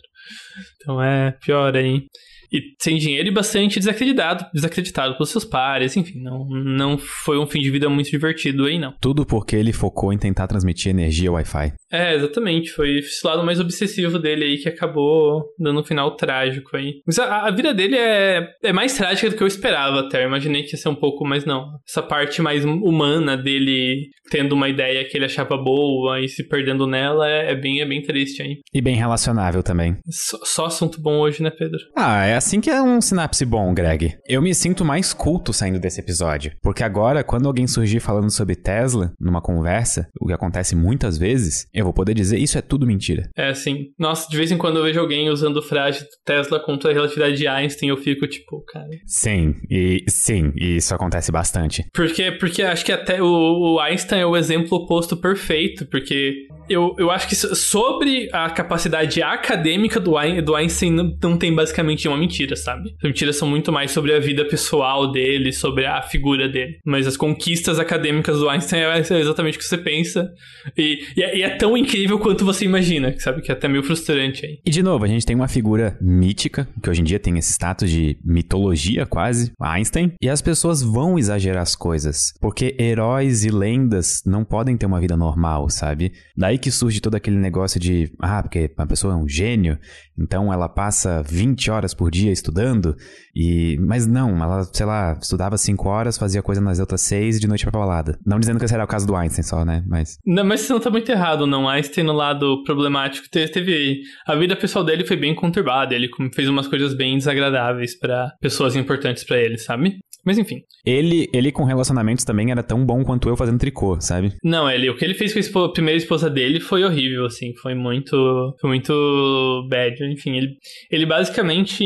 Então 0.77 1.03
é 1.03 1.32
pior 1.32 1.75
aí 1.75 2.05
e 2.52 2.74
sem 2.80 2.97
dinheiro 2.97 3.28
e 3.28 3.34
bastante 3.34 3.80
desacreditado, 3.80 4.45
desacreditado 4.54 5.14
pelos 5.14 5.30
seus 5.30 5.45
pares, 5.45 5.95
enfim, 5.95 6.20
não, 6.22 6.45
não 6.47 6.97
foi 6.97 7.38
um 7.38 7.47
fim 7.47 7.60
de 7.60 7.70
vida 7.70 7.89
muito 7.89 8.10
divertido 8.10 8.66
aí, 8.66 8.80
não. 8.80 8.93
Tudo 9.00 9.26
porque 9.26 9.56
ele 9.56 9.74
focou 9.74 10.12
em 10.12 10.18
tentar 10.18 10.47
transmitir 10.47 10.89
energia 10.89 11.32
Wi-Fi. 11.32 11.74
É, 11.91 12.16
exatamente, 12.16 12.72
foi 12.72 13.00
esse 13.00 13.26
lado 13.26 13.43
mais 13.43 13.60
obsessivo 13.60 14.20
dele 14.20 14.45
aí 14.45 14.58
que 14.58 14.70
acabou 14.70 15.43
dando 15.58 15.80
um 15.80 15.84
final 15.84 16.16
trágico 16.16 16.76
aí. 16.76 17.02
Mas 17.06 17.20
a, 17.20 17.47
a 17.47 17.52
vida 17.52 17.74
dele 17.74 17.95
é, 17.97 18.50
é 18.64 18.74
mais 18.74 18.95
trágica 18.95 19.30
do 19.30 19.36
que 19.36 19.43
eu 19.43 19.47
esperava 19.47 20.02
até, 20.02 20.24
eu 20.24 20.28
imaginei 20.28 20.64
que 20.64 20.74
ia 20.74 20.78
ser 20.78 20.89
um 20.89 20.95
pouco, 20.95 21.26
mas 21.26 21.45
não. 21.45 21.68
Essa 21.88 22.02
parte 22.02 22.41
mais 22.41 22.66
humana 22.66 23.38
dele 23.38 24.10
tendo 24.30 24.54
uma 24.54 24.70
ideia 24.70 25.04
que 25.06 25.18
ele 25.18 25.26
achava 25.26 25.58
boa 25.58 26.22
e 26.22 26.28
se 26.28 26.47
perdendo 26.47 26.86
nela 26.86 27.28
é, 27.28 27.52
é 27.52 27.56
bem, 27.56 27.82
é 27.82 27.86
bem 27.86 28.02
triste 28.02 28.41
aí. 28.41 28.60
E 28.74 28.82
bem 28.82 28.95
relacionável 28.95 29.64
também. 29.64 29.97
Só, 30.10 30.38
só 30.43 30.66
assunto 30.66 31.02
bom 31.02 31.20
hoje, 31.20 31.41
né, 31.41 31.50
Pedro? 31.50 31.80
Ah, 31.95 32.26
é 32.26 32.36
assim 32.39 32.61
que 32.61 32.69
é 32.69 32.81
um 32.81 32.99
sinapse 33.01 33.45
bom, 33.45 33.73
Greg. 33.73 34.15
Eu 34.25 34.41
me 34.41 34.55
sinto 34.55 34.83
mais 34.83 35.13
culto 35.13 35.53
saindo 35.53 35.79
desse 35.79 35.99
episódio. 35.99 36.51
Porque 36.61 36.83
agora, 36.83 37.23
quando 37.23 37.47
alguém 37.47 37.67
surgir 37.67 37.99
falando 37.99 38.31
sobre 38.31 38.55
Tesla 38.55 39.11
numa 39.19 39.41
conversa, 39.41 40.07
o 40.19 40.25
que 40.25 40.33
acontece 40.33 40.75
muitas 40.75 41.17
vezes, 41.17 41.65
eu 41.73 41.83
vou 41.83 41.93
poder 41.93 42.13
dizer 42.13 42.39
isso 42.39 42.57
é 42.57 42.61
tudo 42.61 42.87
mentira. 42.87 43.29
É, 43.37 43.53
sim. 43.53 43.87
Nossa, 43.99 44.27
de 44.29 44.37
vez 44.37 44.51
em 44.51 44.57
quando 44.57 44.77
eu 44.77 44.83
vejo 44.83 44.99
alguém 44.99 45.29
usando 45.29 45.61
frase 45.61 46.05
Tesla 46.25 46.59
contra 46.59 46.89
a 46.89 46.93
relatividade 46.93 47.35
de 47.35 47.47
Einstein, 47.47 47.89
eu 47.89 47.97
fico 47.97 48.25
tipo, 48.25 48.63
cara. 48.67 48.87
Sim, 49.05 49.55
e 49.69 50.03
sim, 50.07 50.51
e 50.55 50.77
isso 50.77 50.95
acontece 50.95 51.31
bastante. 51.31 51.83
Porque, 51.93 52.31
porque 52.31 52.63
acho 52.63 52.85
que 52.85 52.91
até 52.91 53.21
o, 53.21 53.75
o 53.75 53.79
Einstein 53.79 54.21
é 54.21 54.25
o 54.25 54.37
exemplo 54.37 54.77
oposto 54.77 55.17
perfeito, 55.17 55.85
porque 55.89 56.47
eu, 56.69 56.95
eu 56.97 57.09
acho 57.09 57.27
que 57.27 57.35
sobre 57.35 58.29
a 58.31 58.49
capacidade 58.49 59.21
acadêmica 59.21 59.99
do, 59.99 60.13
do 60.43 60.55
Einstein 60.55 60.91
não, 60.91 61.17
não 61.21 61.37
tem 61.37 61.53
basicamente 61.53 62.07
uma 62.07 62.15
mentira, 62.17 62.28
sabe? 62.55 62.95
As 63.01 63.03
mentiras 63.03 63.36
são 63.36 63.47
muito 63.47 63.71
mais 63.71 63.91
sobre 63.91 64.13
a 64.13 64.19
vida 64.19 64.45
pessoal 64.45 65.11
dele, 65.11 65.51
sobre 65.51 65.86
a 65.86 66.01
figura 66.01 66.47
dele. 66.47 66.77
Mas 66.86 67.07
as 67.07 67.17
conquistas 67.17 67.80
acadêmicas 67.80 68.38
do 68.38 68.49
Einstein 68.49 68.82
é 68.82 69.19
exatamente 69.19 69.55
o 69.55 69.59
que 69.59 69.65
você 69.65 69.77
pensa. 69.77 70.32
E, 70.77 70.99
e, 71.15 71.23
é, 71.23 71.38
e 71.38 71.41
é, 71.41 71.49
tão 71.49 71.77
incrível 71.77 72.19
quanto 72.19 72.45
você 72.45 72.65
imagina, 72.65 73.13
sabe? 73.19 73.41
Que 73.41 73.51
é 73.51 73.53
até 73.53 73.67
meio 73.67 73.84
frustrante 73.84 74.45
aí. 74.45 74.59
E 74.65 74.69
de 74.69 74.84
novo, 74.84 75.05
a 75.05 75.07
gente 75.07 75.25
tem 75.25 75.36
uma 75.36 75.47
figura 75.47 75.97
mítica, 76.01 76.67
que 76.82 76.89
hoje 76.89 77.01
em 77.01 77.03
dia 77.03 77.19
tem 77.19 77.38
esse 77.38 77.51
status 77.51 77.89
de 77.89 78.17
mitologia 78.23 79.05
quase, 79.05 79.51
Einstein, 79.59 80.13
e 80.21 80.30
as 80.30 80.41
pessoas 80.41 80.82
vão 80.82 81.17
exagerar 81.17 81.61
as 81.61 81.75
coisas. 81.75 82.34
Porque 82.39 82.75
heróis 82.80 83.43
e 83.43 83.49
lendas 83.49 84.21
não 84.25 84.43
podem 84.43 84.77
ter 84.77 84.86
uma 84.86 84.99
vida 84.99 85.17
normal, 85.17 85.69
sabe? 85.69 86.11
Daí 86.36 86.57
que 86.57 86.71
surge 86.71 86.99
todo 87.01 87.15
aquele 87.15 87.38
negócio 87.38 87.80
de, 87.80 88.11
ah, 88.19 88.41
porque 88.41 88.71
a 88.77 88.86
pessoa 88.86 89.13
é 89.13 89.17
um 89.17 89.27
gênio, 89.27 89.77
então 90.20 90.51
ela 90.51 90.67
passa 90.67 91.24
20 91.24 91.72
horas 91.72 91.93
por 91.93 92.11
dia 92.11 92.32
estudando, 92.32 92.95
e 93.36 93.78
mas 93.80 94.05
não, 94.05 94.41
ela, 94.43 94.63
sei 94.63 94.86
lá, 94.86 95.17
estudava 95.22 95.57
5 95.57 95.88
horas, 95.88 96.17
fazia 96.17 96.41
coisa 96.41 96.61
nas 96.61 96.80
outras 96.80 97.01
6 97.01 97.38
e 97.38 97.39
de 97.39 97.47
noite 97.47 97.65
pra 97.65 97.80
balada. 97.80 98.17
Não 98.26 98.39
dizendo 98.39 98.59
que 98.59 98.65
esse 98.65 98.74
era 98.74 98.84
o 98.84 98.88
caso 98.88 99.07
do 99.07 99.15
Einstein 99.15 99.43
só, 99.43 99.63
né? 99.63 99.84
Mas. 99.88 100.17
Não, 100.26 100.43
mas 100.43 100.61
você 100.61 100.74
não 100.74 100.80
tá 100.80 100.89
muito 100.89 101.11
errado, 101.11 101.47
não. 101.47 101.67
Einstein 101.67 102.03
no 102.03 102.13
lado 102.13 102.63
problemático 102.63 103.28
teve. 103.30 104.01
A 104.28 104.36
vida 104.36 104.55
pessoal 104.55 104.84
dele 104.84 105.05
foi 105.05 105.17
bem 105.17 105.34
conturbada, 105.34 105.95
ele 105.95 106.09
fez 106.34 106.49
umas 106.49 106.67
coisas 106.67 106.93
bem 106.93 107.17
desagradáveis 107.17 107.97
para 107.97 108.34
pessoas 108.41 108.76
importantes 108.76 109.24
para 109.24 109.38
ele, 109.39 109.57
sabe? 109.57 109.99
Mas 110.26 110.38
enfim. 110.38 110.61
Ele, 110.86 111.28
ele 111.34 111.51
com 111.51 111.63
relacionamentos 111.63 112.24
também 112.24 112.51
era 112.51 112.63
tão 112.63 112.86
bom 112.86 113.03
quanto 113.03 113.30
eu 113.30 113.38
fazendo 113.38 113.59
tricô, 113.59 113.99
sabe? 113.99 114.34
Não, 114.43 114.70
ele, 114.70 114.89
o 114.89 114.95
que 114.95 115.05
ele 115.05 115.13
fez 115.13 115.49
com 115.49 115.59
a 115.59 115.72
primeira 115.72 115.97
esposa 115.97 116.30
dele 116.30 116.59
foi 116.59 116.84
horrível, 116.84 117.26
assim. 117.26 117.53
Foi 117.61 117.74
muito. 117.74 118.55
Foi 118.59 118.70
muito 118.70 119.67
bad. 119.70 119.95
Enfim, 120.11 120.38
ele, 120.38 120.57
ele 120.91 121.05
basicamente 121.05 121.86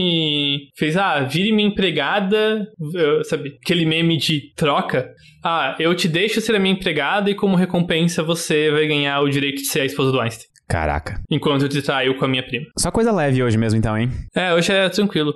fez, 0.78 0.98
ah, 0.98 1.22
vire 1.22 1.52
minha 1.52 1.68
empregada, 1.68 2.66
sabe? 3.24 3.58
Aquele 3.64 3.86
meme 3.86 4.18
de 4.18 4.54
troca. 4.56 5.10
Ah, 5.44 5.76
eu 5.80 5.94
te 5.94 6.08
deixo 6.08 6.40
ser 6.40 6.56
a 6.56 6.60
minha 6.60 6.74
empregada 6.74 7.30
e 7.30 7.36
como 7.36 7.56
recompensa 7.56 8.24
você 8.24 8.72
vai 8.72 8.88
ganhar 8.88 9.20
o 9.22 9.30
direito 9.30 9.58
de 9.58 9.68
ser 9.68 9.82
a 9.82 9.86
esposa 9.86 10.12
do 10.12 10.20
Einstein. 10.20 10.53
Caraca. 10.68 11.22
Enquanto 11.30 11.64
eu 11.64 11.70
te 11.70 11.82
traiu 11.82 12.18
com 12.18 12.26
a 12.26 12.28
minha 12.28 12.44
prima. 12.44 12.66
Só 12.78 12.90
coisa 12.92 13.12
leve 13.12 13.44
hoje 13.44 13.58
mesmo, 13.58 13.78
então, 13.78 13.98
hein? 13.98 14.10
É, 14.36 14.54
hoje 14.54 14.72
é 14.72 14.90
tranquilo. 14.90 15.34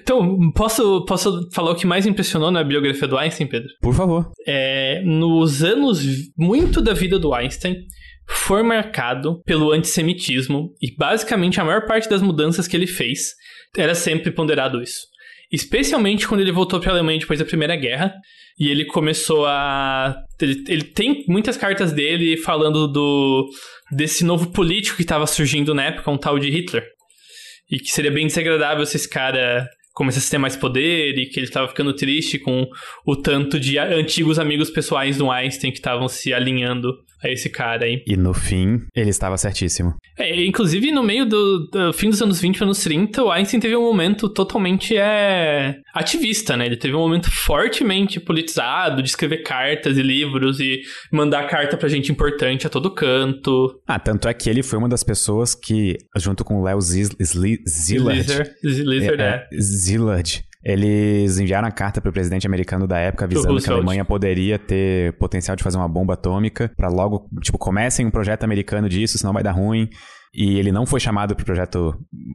Então, 0.00 0.52
posso, 0.52 1.04
posso 1.04 1.48
falar 1.52 1.72
o 1.72 1.74
que 1.74 1.86
mais 1.86 2.06
impressionou 2.06 2.50
na 2.50 2.62
biografia 2.62 3.08
do 3.08 3.16
Einstein, 3.16 3.46
Pedro? 3.46 3.68
Por 3.80 3.94
favor. 3.94 4.30
É, 4.46 5.02
nos 5.04 5.62
anos, 5.62 6.00
muito 6.36 6.80
da 6.80 6.92
vida 6.92 7.18
do 7.18 7.34
Einstein 7.34 7.76
foi 8.28 8.62
marcado 8.62 9.40
pelo 9.44 9.72
antissemitismo 9.72 10.74
e 10.80 10.94
basicamente 10.96 11.60
a 11.60 11.64
maior 11.64 11.86
parte 11.86 12.08
das 12.08 12.22
mudanças 12.22 12.68
que 12.68 12.76
ele 12.76 12.86
fez 12.86 13.34
era 13.76 13.94
sempre 13.94 14.30
ponderado 14.30 14.82
isso. 14.82 15.11
Especialmente 15.52 16.26
quando 16.26 16.40
ele 16.40 16.50
voltou 16.50 16.80
para 16.80 16.90
a 16.90 16.94
Alemanha 16.94 17.18
depois 17.18 17.38
da 17.38 17.44
Primeira 17.44 17.76
Guerra 17.76 18.14
e 18.58 18.70
ele 18.70 18.86
começou 18.86 19.44
a 19.46 20.16
ele, 20.40 20.64
ele, 20.66 20.84
tem 20.84 21.24
muitas 21.28 21.56
cartas 21.56 21.92
dele 21.92 22.36
falando 22.38 22.88
do 22.88 23.50
desse 23.90 24.24
novo 24.24 24.50
político 24.50 24.96
que 24.96 25.02
estava 25.02 25.26
surgindo 25.26 25.74
na 25.74 25.84
época, 25.84 26.10
um 26.10 26.16
tal 26.16 26.38
de 26.38 26.48
Hitler. 26.48 26.84
E 27.70 27.78
que 27.78 27.90
seria 27.90 28.10
bem 28.10 28.26
desagradável 28.26 28.84
se 28.86 28.96
esse 28.96 29.08
cara 29.08 29.68
começasse 29.92 30.28
a 30.28 30.30
ter 30.30 30.38
mais 30.38 30.56
poder 30.56 31.18
e 31.18 31.26
que 31.26 31.38
ele 31.38 31.46
estava 31.46 31.68
ficando 31.68 31.94
triste 31.94 32.38
com 32.38 32.66
o 33.06 33.14
tanto 33.14 33.60
de 33.60 33.78
antigos 33.78 34.38
amigos 34.38 34.70
pessoais 34.70 35.18
do 35.18 35.30
Einstein 35.30 35.70
que 35.70 35.78
estavam 35.78 36.08
se 36.08 36.32
alinhando 36.32 36.94
a 37.22 37.30
esse 37.30 37.48
cara 37.48 37.84
aí. 37.84 38.02
E 38.06 38.16
no 38.16 38.34
fim, 38.34 38.80
ele 38.94 39.10
estava 39.10 39.36
certíssimo. 39.36 39.94
É, 40.18 40.44
inclusive, 40.44 40.90
no 40.90 41.02
meio 41.02 41.24
do, 41.24 41.68
do, 41.68 41.92
fim 41.92 42.10
dos 42.10 42.20
anos 42.20 42.40
20 42.40 42.62
anos 42.62 42.78
30, 42.80 43.22
o 43.22 43.30
Einstein 43.30 43.60
teve 43.60 43.76
um 43.76 43.82
momento 43.82 44.28
totalmente 44.28 44.96
é, 44.96 45.76
ativista, 45.94 46.56
né? 46.56 46.66
Ele 46.66 46.76
teve 46.76 46.94
um 46.94 47.00
momento 47.00 47.30
fortemente 47.30 48.20
politizado 48.20 49.02
de 49.02 49.08
escrever 49.08 49.42
cartas 49.42 49.96
e 49.96 50.02
livros 50.02 50.60
e 50.60 50.82
mandar 51.10 51.46
carta 51.48 51.76
pra 51.76 51.88
gente 51.88 52.10
importante 52.10 52.66
a 52.66 52.70
todo 52.70 52.90
canto. 52.90 53.80
Ah, 53.86 53.98
tanto 53.98 54.28
é 54.28 54.34
que 54.34 54.50
ele 54.50 54.62
foi 54.62 54.78
uma 54.78 54.88
das 54.88 55.02
pessoas 55.02 55.54
que, 55.54 55.96
junto 56.16 56.44
com 56.44 56.60
o 56.60 56.64
Léo 56.64 56.80
Zillard... 56.80 57.22
Zillard, 57.68 59.22
é. 59.22 59.22
é. 59.22 59.60
Zillard 59.60 60.44
eles 60.64 61.38
enviaram 61.38 61.66
a 61.66 61.72
carta 61.72 62.00
para 62.00 62.10
o 62.10 62.12
presidente 62.12 62.46
americano 62.46 62.86
da 62.86 62.98
época 62.98 63.24
avisando 63.24 63.60
que 63.60 63.70
a 63.70 63.74
Alemanha 63.74 64.04
poderia 64.04 64.58
ter 64.58 65.12
potencial 65.14 65.56
de 65.56 65.62
fazer 65.62 65.76
uma 65.76 65.88
bomba 65.88 66.14
atômica, 66.14 66.70
para 66.76 66.88
logo, 66.88 67.28
tipo, 67.42 67.58
comecem 67.58 68.06
um 68.06 68.10
projeto 68.10 68.44
americano 68.44 68.88
disso, 68.88 69.18
senão 69.18 69.32
vai 69.32 69.42
dar 69.42 69.52
ruim. 69.52 69.88
E 70.34 70.58
ele 70.58 70.72
não 70.72 70.86
foi 70.86 70.98
chamado 70.98 71.36
pro 71.36 71.44
projeto 71.44 71.94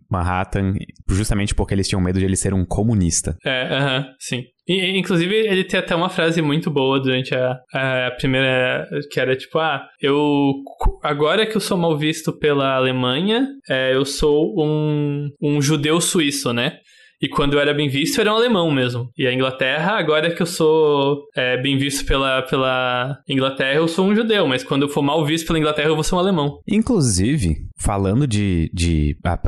Manhattan 0.09 0.75
justamente 1.09 1.55
porque 1.55 1.73
eles 1.73 1.87
tinham 1.87 2.01
medo 2.01 2.19
de 2.19 2.25
ele 2.25 2.35
ser 2.35 2.53
um 2.53 2.63
comunista. 2.63 3.35
É, 3.43 3.63
aham, 3.75 3.97
uh 3.97 4.01
-huh, 4.01 4.05
sim. 4.19 4.43
E, 4.67 4.97
inclusive, 4.97 5.33
ele 5.33 5.63
tem 5.63 5.79
até 5.79 5.95
uma 5.95 6.09
frase 6.09 6.41
muito 6.41 6.69
boa 6.69 6.99
durante 6.99 7.33
a, 7.33 7.57
a 7.73 8.11
primeira, 8.11 8.85
que 9.09 9.19
era 9.19 9.35
tipo, 9.35 9.57
ah, 9.57 9.87
eu, 10.01 10.53
agora 11.01 11.45
que 11.45 11.55
eu 11.55 11.61
sou 11.61 11.77
mal 11.77 11.97
visto 11.97 12.37
pela 12.37 12.75
Alemanha, 12.75 13.47
é, 13.69 13.95
eu 13.95 14.03
sou 14.03 14.53
um, 14.61 15.29
um 15.41 15.61
judeu 15.61 16.01
suíço, 16.01 16.51
né? 16.51 16.79
E 17.21 17.27
quando 17.27 17.53
eu 17.53 17.59
era 17.59 17.73
bem 17.73 17.89
visto, 17.89 18.21
era 18.21 18.31
um 18.31 18.35
alemão 18.35 18.71
mesmo. 18.71 19.09
E 19.17 19.25
a 19.25 19.33
Inglaterra, 19.33 19.97
agora 19.97 20.33
que 20.33 20.41
eu 20.41 20.45
sou 20.45 21.23
é, 21.35 21.59
bem 21.61 21.77
visto 21.77 22.05
pela, 22.05 22.43
pela 22.43 23.19
Inglaterra, 23.27 23.75
eu 23.75 23.87
sou 23.87 24.05
um 24.05 24.15
judeu. 24.15 24.47
Mas 24.47 24.63
quando 24.63 24.83
eu 24.83 24.89
for 24.89 25.01
mal 25.01 25.25
visto 25.25 25.47
pela 25.47 25.59
Inglaterra, 25.59 25.89
eu 25.89 25.95
vou 25.95 26.03
ser 26.03 26.15
um 26.15 26.19
alemão. 26.19 26.59
Inclusive, 26.67 27.55
falando 27.77 28.27
de. 28.27 28.69
de 28.73 29.15
ah, 29.23 29.39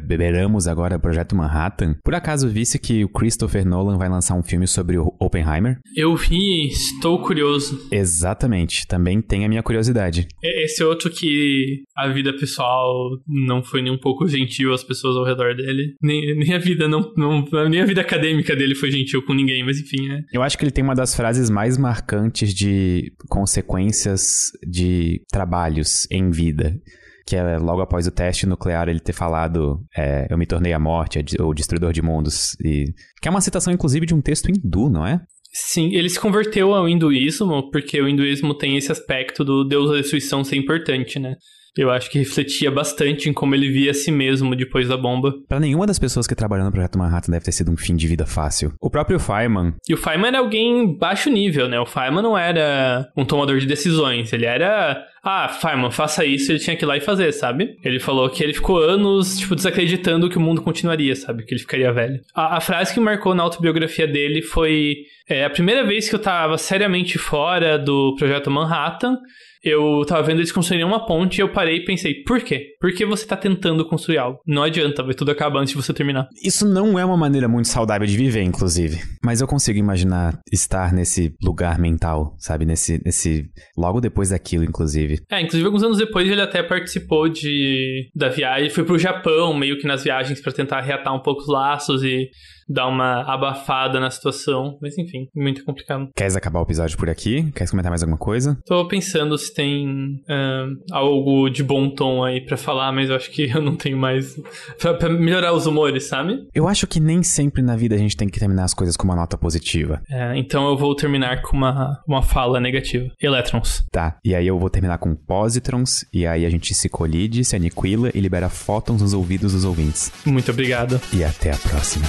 beberamos 0.00 0.66
agora 0.66 0.96
o 0.96 1.00
Projeto 1.00 1.36
Manhattan. 1.36 1.96
Por 2.02 2.14
acaso 2.14 2.48
visse 2.48 2.78
que 2.78 3.04
o 3.04 3.08
Christopher 3.08 3.66
Nolan 3.66 3.98
vai 3.98 4.08
lançar 4.08 4.34
um 4.34 4.42
filme 4.42 4.66
sobre 4.66 4.98
o 4.98 5.14
Oppenheimer? 5.20 5.78
Eu 5.96 6.16
vi, 6.16 6.68
estou 6.68 7.20
curioso. 7.20 7.88
Exatamente, 7.90 8.86
também 8.86 9.20
tem 9.20 9.44
a 9.44 9.48
minha 9.48 9.62
curiosidade. 9.62 10.26
Esse 10.42 10.82
outro 10.84 11.10
que 11.10 11.82
a 11.96 12.08
vida 12.08 12.32
pessoal 12.32 13.10
não 13.26 13.62
foi 13.62 13.82
nem 13.82 13.92
um 13.92 13.98
pouco 13.98 14.26
gentil 14.28 14.72
às 14.72 14.84
pessoas 14.84 15.16
ao 15.16 15.24
redor 15.24 15.54
dele. 15.54 15.94
Nem, 16.00 16.36
nem 16.36 16.54
a 16.54 16.58
vida 16.58 16.88
não 16.88 17.12
não, 17.16 17.44
nem 17.68 17.80
a 17.80 17.86
vida 17.86 18.00
acadêmica 18.00 18.54
dele 18.54 18.74
foi 18.74 18.90
gentil 18.90 19.22
com 19.22 19.34
ninguém, 19.34 19.64
mas 19.64 19.78
enfim, 19.80 20.10
é. 20.10 20.20
Eu 20.32 20.42
acho 20.42 20.56
que 20.56 20.64
ele 20.64 20.70
tem 20.70 20.84
uma 20.84 20.94
das 20.94 21.14
frases 21.14 21.50
mais 21.50 21.76
marcantes 21.76 22.54
de 22.54 23.12
consequências 23.28 24.52
de 24.66 25.22
trabalhos 25.30 26.06
em 26.10 26.30
vida 26.30 26.80
que 27.26 27.36
é 27.36 27.58
logo 27.58 27.80
após 27.80 28.06
o 28.06 28.10
teste 28.10 28.46
nuclear 28.46 28.88
ele 28.88 29.00
ter 29.00 29.12
falado 29.12 29.80
é, 29.96 30.26
eu 30.30 30.38
me 30.38 30.46
tornei 30.46 30.72
a 30.72 30.78
morte, 30.78 31.24
o 31.40 31.54
destruidor 31.54 31.92
de 31.92 32.02
mundos, 32.02 32.56
e 32.64 32.86
que 33.20 33.28
é 33.28 33.30
uma 33.30 33.40
citação 33.40 33.72
inclusive 33.72 34.06
de 34.06 34.14
um 34.14 34.20
texto 34.20 34.48
hindu, 34.50 34.88
não 34.88 35.06
é? 35.06 35.20
Sim, 35.54 35.94
ele 35.94 36.08
se 36.08 36.18
converteu 36.18 36.74
ao 36.74 36.88
hinduísmo, 36.88 37.70
porque 37.70 38.00
o 38.00 38.08
hinduísmo 38.08 38.56
tem 38.56 38.76
esse 38.76 38.90
aspecto 38.90 39.44
do 39.44 39.64
deus 39.64 39.90
da 39.90 39.96
destruição 39.96 40.42
ser 40.42 40.56
importante, 40.56 41.18
né? 41.18 41.36
Eu 41.76 41.90
acho 41.90 42.10
que 42.10 42.18
refletia 42.18 42.70
bastante 42.70 43.28
em 43.28 43.32
como 43.32 43.54
ele 43.54 43.70
via 43.70 43.92
a 43.92 43.94
si 43.94 44.10
mesmo 44.10 44.54
depois 44.54 44.88
da 44.88 44.96
bomba. 44.96 45.32
Para 45.48 45.60
nenhuma 45.60 45.86
das 45.86 45.98
pessoas 45.98 46.26
que 46.26 46.34
trabalham 46.34 46.66
no 46.66 46.72
Projeto 46.72 46.98
Manhattan 46.98 47.32
deve 47.32 47.44
ter 47.44 47.52
sido 47.52 47.70
um 47.70 47.76
fim 47.76 47.96
de 47.96 48.06
vida 48.06 48.26
fácil. 48.26 48.74
O 48.80 48.90
próprio 48.90 49.18
Feynman... 49.18 49.74
E 49.88 49.94
o 49.94 49.96
Feynman 49.96 50.28
era 50.28 50.38
alguém 50.38 50.96
baixo 50.98 51.30
nível, 51.30 51.68
né? 51.68 51.80
O 51.80 51.86
Feynman 51.86 52.22
não 52.22 52.36
era 52.36 53.08
um 53.16 53.24
tomador 53.24 53.58
de 53.58 53.66
decisões. 53.66 54.32
Ele 54.32 54.44
era... 54.44 55.02
Ah, 55.24 55.48
Feynman, 55.48 55.90
faça 55.90 56.24
isso. 56.24 56.52
Ele 56.52 56.58
tinha 56.58 56.76
que 56.76 56.84
ir 56.84 56.86
lá 56.86 56.96
e 56.96 57.00
fazer, 57.00 57.32
sabe? 57.32 57.76
Ele 57.82 57.98
falou 57.98 58.28
que 58.28 58.42
ele 58.42 58.52
ficou 58.52 58.78
anos, 58.78 59.38
tipo, 59.38 59.54
desacreditando 59.54 60.28
que 60.28 60.36
o 60.36 60.40
mundo 60.40 60.60
continuaria, 60.60 61.16
sabe? 61.16 61.44
Que 61.44 61.54
ele 61.54 61.60
ficaria 61.60 61.92
velho. 61.92 62.20
A, 62.34 62.58
a 62.58 62.60
frase 62.60 62.92
que 62.92 63.00
marcou 63.00 63.34
na 63.34 63.42
autobiografia 63.42 64.06
dele 64.06 64.42
foi... 64.42 64.96
É 65.28 65.44
a 65.44 65.50
primeira 65.50 65.86
vez 65.86 66.08
que 66.08 66.14
eu 66.14 66.18
tava 66.18 66.58
seriamente 66.58 67.16
fora 67.16 67.78
do 67.78 68.14
Projeto 68.18 68.50
Manhattan 68.50 69.16
eu 69.62 70.04
tava 70.06 70.22
vendo 70.22 70.38
eles 70.38 70.52
construírem 70.52 70.86
uma 70.86 71.06
ponte 71.06 71.38
e 71.38 71.40
eu 71.40 71.48
parei 71.48 71.76
e 71.76 71.84
pensei, 71.84 72.22
por 72.24 72.40
quê? 72.40 72.71
Por 72.82 72.92
que 72.92 73.06
você 73.06 73.24
tá 73.24 73.36
tentando 73.36 73.86
construir 73.86 74.18
algo? 74.18 74.40
Não 74.44 74.64
adianta, 74.64 75.04
vai 75.04 75.14
tudo 75.14 75.30
acabar 75.30 75.60
antes 75.60 75.72
de 75.72 75.80
você 75.80 75.94
terminar. 75.94 76.26
Isso 76.42 76.66
não 76.66 76.98
é 76.98 77.04
uma 77.04 77.16
maneira 77.16 77.46
muito 77.46 77.68
saudável 77.68 78.04
de 78.04 78.16
viver, 78.16 78.42
inclusive. 78.42 79.00
Mas 79.24 79.40
eu 79.40 79.46
consigo 79.46 79.78
imaginar 79.78 80.40
estar 80.52 80.92
nesse 80.92 81.32
lugar 81.40 81.78
mental, 81.78 82.34
sabe? 82.38 82.66
Nesse. 82.66 83.00
nesse 83.04 83.44
logo 83.78 84.00
depois 84.00 84.30
daquilo, 84.30 84.64
inclusive. 84.64 85.20
É, 85.30 85.40
inclusive 85.40 85.64
alguns 85.64 85.84
anos 85.84 85.96
depois 85.96 86.28
ele 86.28 86.40
até 86.40 86.60
participou 86.60 87.28
de 87.28 88.10
da 88.12 88.28
viagem, 88.28 88.68
foi 88.68 88.82
pro 88.82 88.98
Japão, 88.98 89.54
meio 89.54 89.78
que 89.78 89.86
nas 89.86 90.02
viagens 90.02 90.40
para 90.40 90.52
tentar 90.52 90.80
reatar 90.80 91.14
um 91.14 91.22
pouco 91.22 91.42
os 91.42 91.48
laços 91.48 92.02
e 92.02 92.30
dar 92.68 92.88
uma 92.88 93.22
abafada 93.22 94.00
na 94.00 94.10
situação. 94.10 94.78
Mas 94.80 94.96
enfim, 94.98 95.28
muito 95.34 95.64
complicado. 95.64 96.08
Queres 96.16 96.36
acabar 96.36 96.60
o 96.60 96.64
episódio 96.64 96.96
por 96.96 97.08
aqui? 97.08 97.50
Queres 97.52 97.70
comentar 97.70 97.90
mais 97.90 98.02
alguma 98.02 98.18
coisa? 98.18 98.58
Tô 98.66 98.86
pensando 98.88 99.36
se 99.38 99.52
tem 99.52 99.86
uh, 100.28 100.74
algo 100.90 101.48
de 101.48 101.62
bom 101.62 101.90
tom 101.90 102.24
aí 102.24 102.44
para 102.44 102.56
falar, 102.72 102.92
mas 102.92 103.10
eu 103.10 103.16
acho 103.16 103.30
que 103.30 103.50
eu 103.54 103.60
não 103.60 103.76
tenho 103.76 103.96
mais. 103.96 104.40
pra, 104.78 104.94
pra, 104.96 105.08
melhorar 105.08 105.52
os 105.52 105.66
humores, 105.66 106.04
sabe? 106.04 106.46
Eu 106.54 106.66
acho 106.66 106.86
que 106.86 106.98
nem 106.98 107.22
sempre 107.22 107.62
na 107.62 107.76
vida 107.76 107.94
a 107.94 107.98
gente 107.98 108.16
tem 108.16 108.28
que 108.28 108.40
terminar 108.40 108.64
as 108.64 108.74
coisas 108.74 108.96
com 108.96 109.04
uma 109.04 109.14
nota 109.14 109.36
positiva. 109.36 110.00
É, 110.10 110.36
então 110.36 110.68
eu 110.68 110.76
vou 110.76 110.94
terminar 110.94 111.42
com 111.42 111.56
uma, 111.56 112.00
uma 112.06 112.22
fala 112.22 112.58
negativa. 112.58 113.10
Elétrons. 113.20 113.84
Tá, 113.90 114.16
e 114.24 114.34
aí 114.34 114.46
eu 114.46 114.58
vou 114.58 114.70
terminar 114.70 114.98
com 114.98 115.14
positrons, 115.14 116.04
e 116.12 116.26
aí 116.26 116.46
a 116.46 116.50
gente 116.50 116.74
se 116.74 116.88
colide, 116.88 117.44
se 117.44 117.54
aniquila 117.54 118.10
e 118.14 118.20
libera 118.20 118.48
fótons 118.48 119.02
nos 119.02 119.12
ouvidos 119.12 119.52
dos 119.52 119.64
ouvintes. 119.64 120.10
Muito 120.24 120.50
obrigado. 120.50 121.00
E 121.12 121.22
até 121.22 121.52
a 121.52 121.56
próxima. 121.56 122.06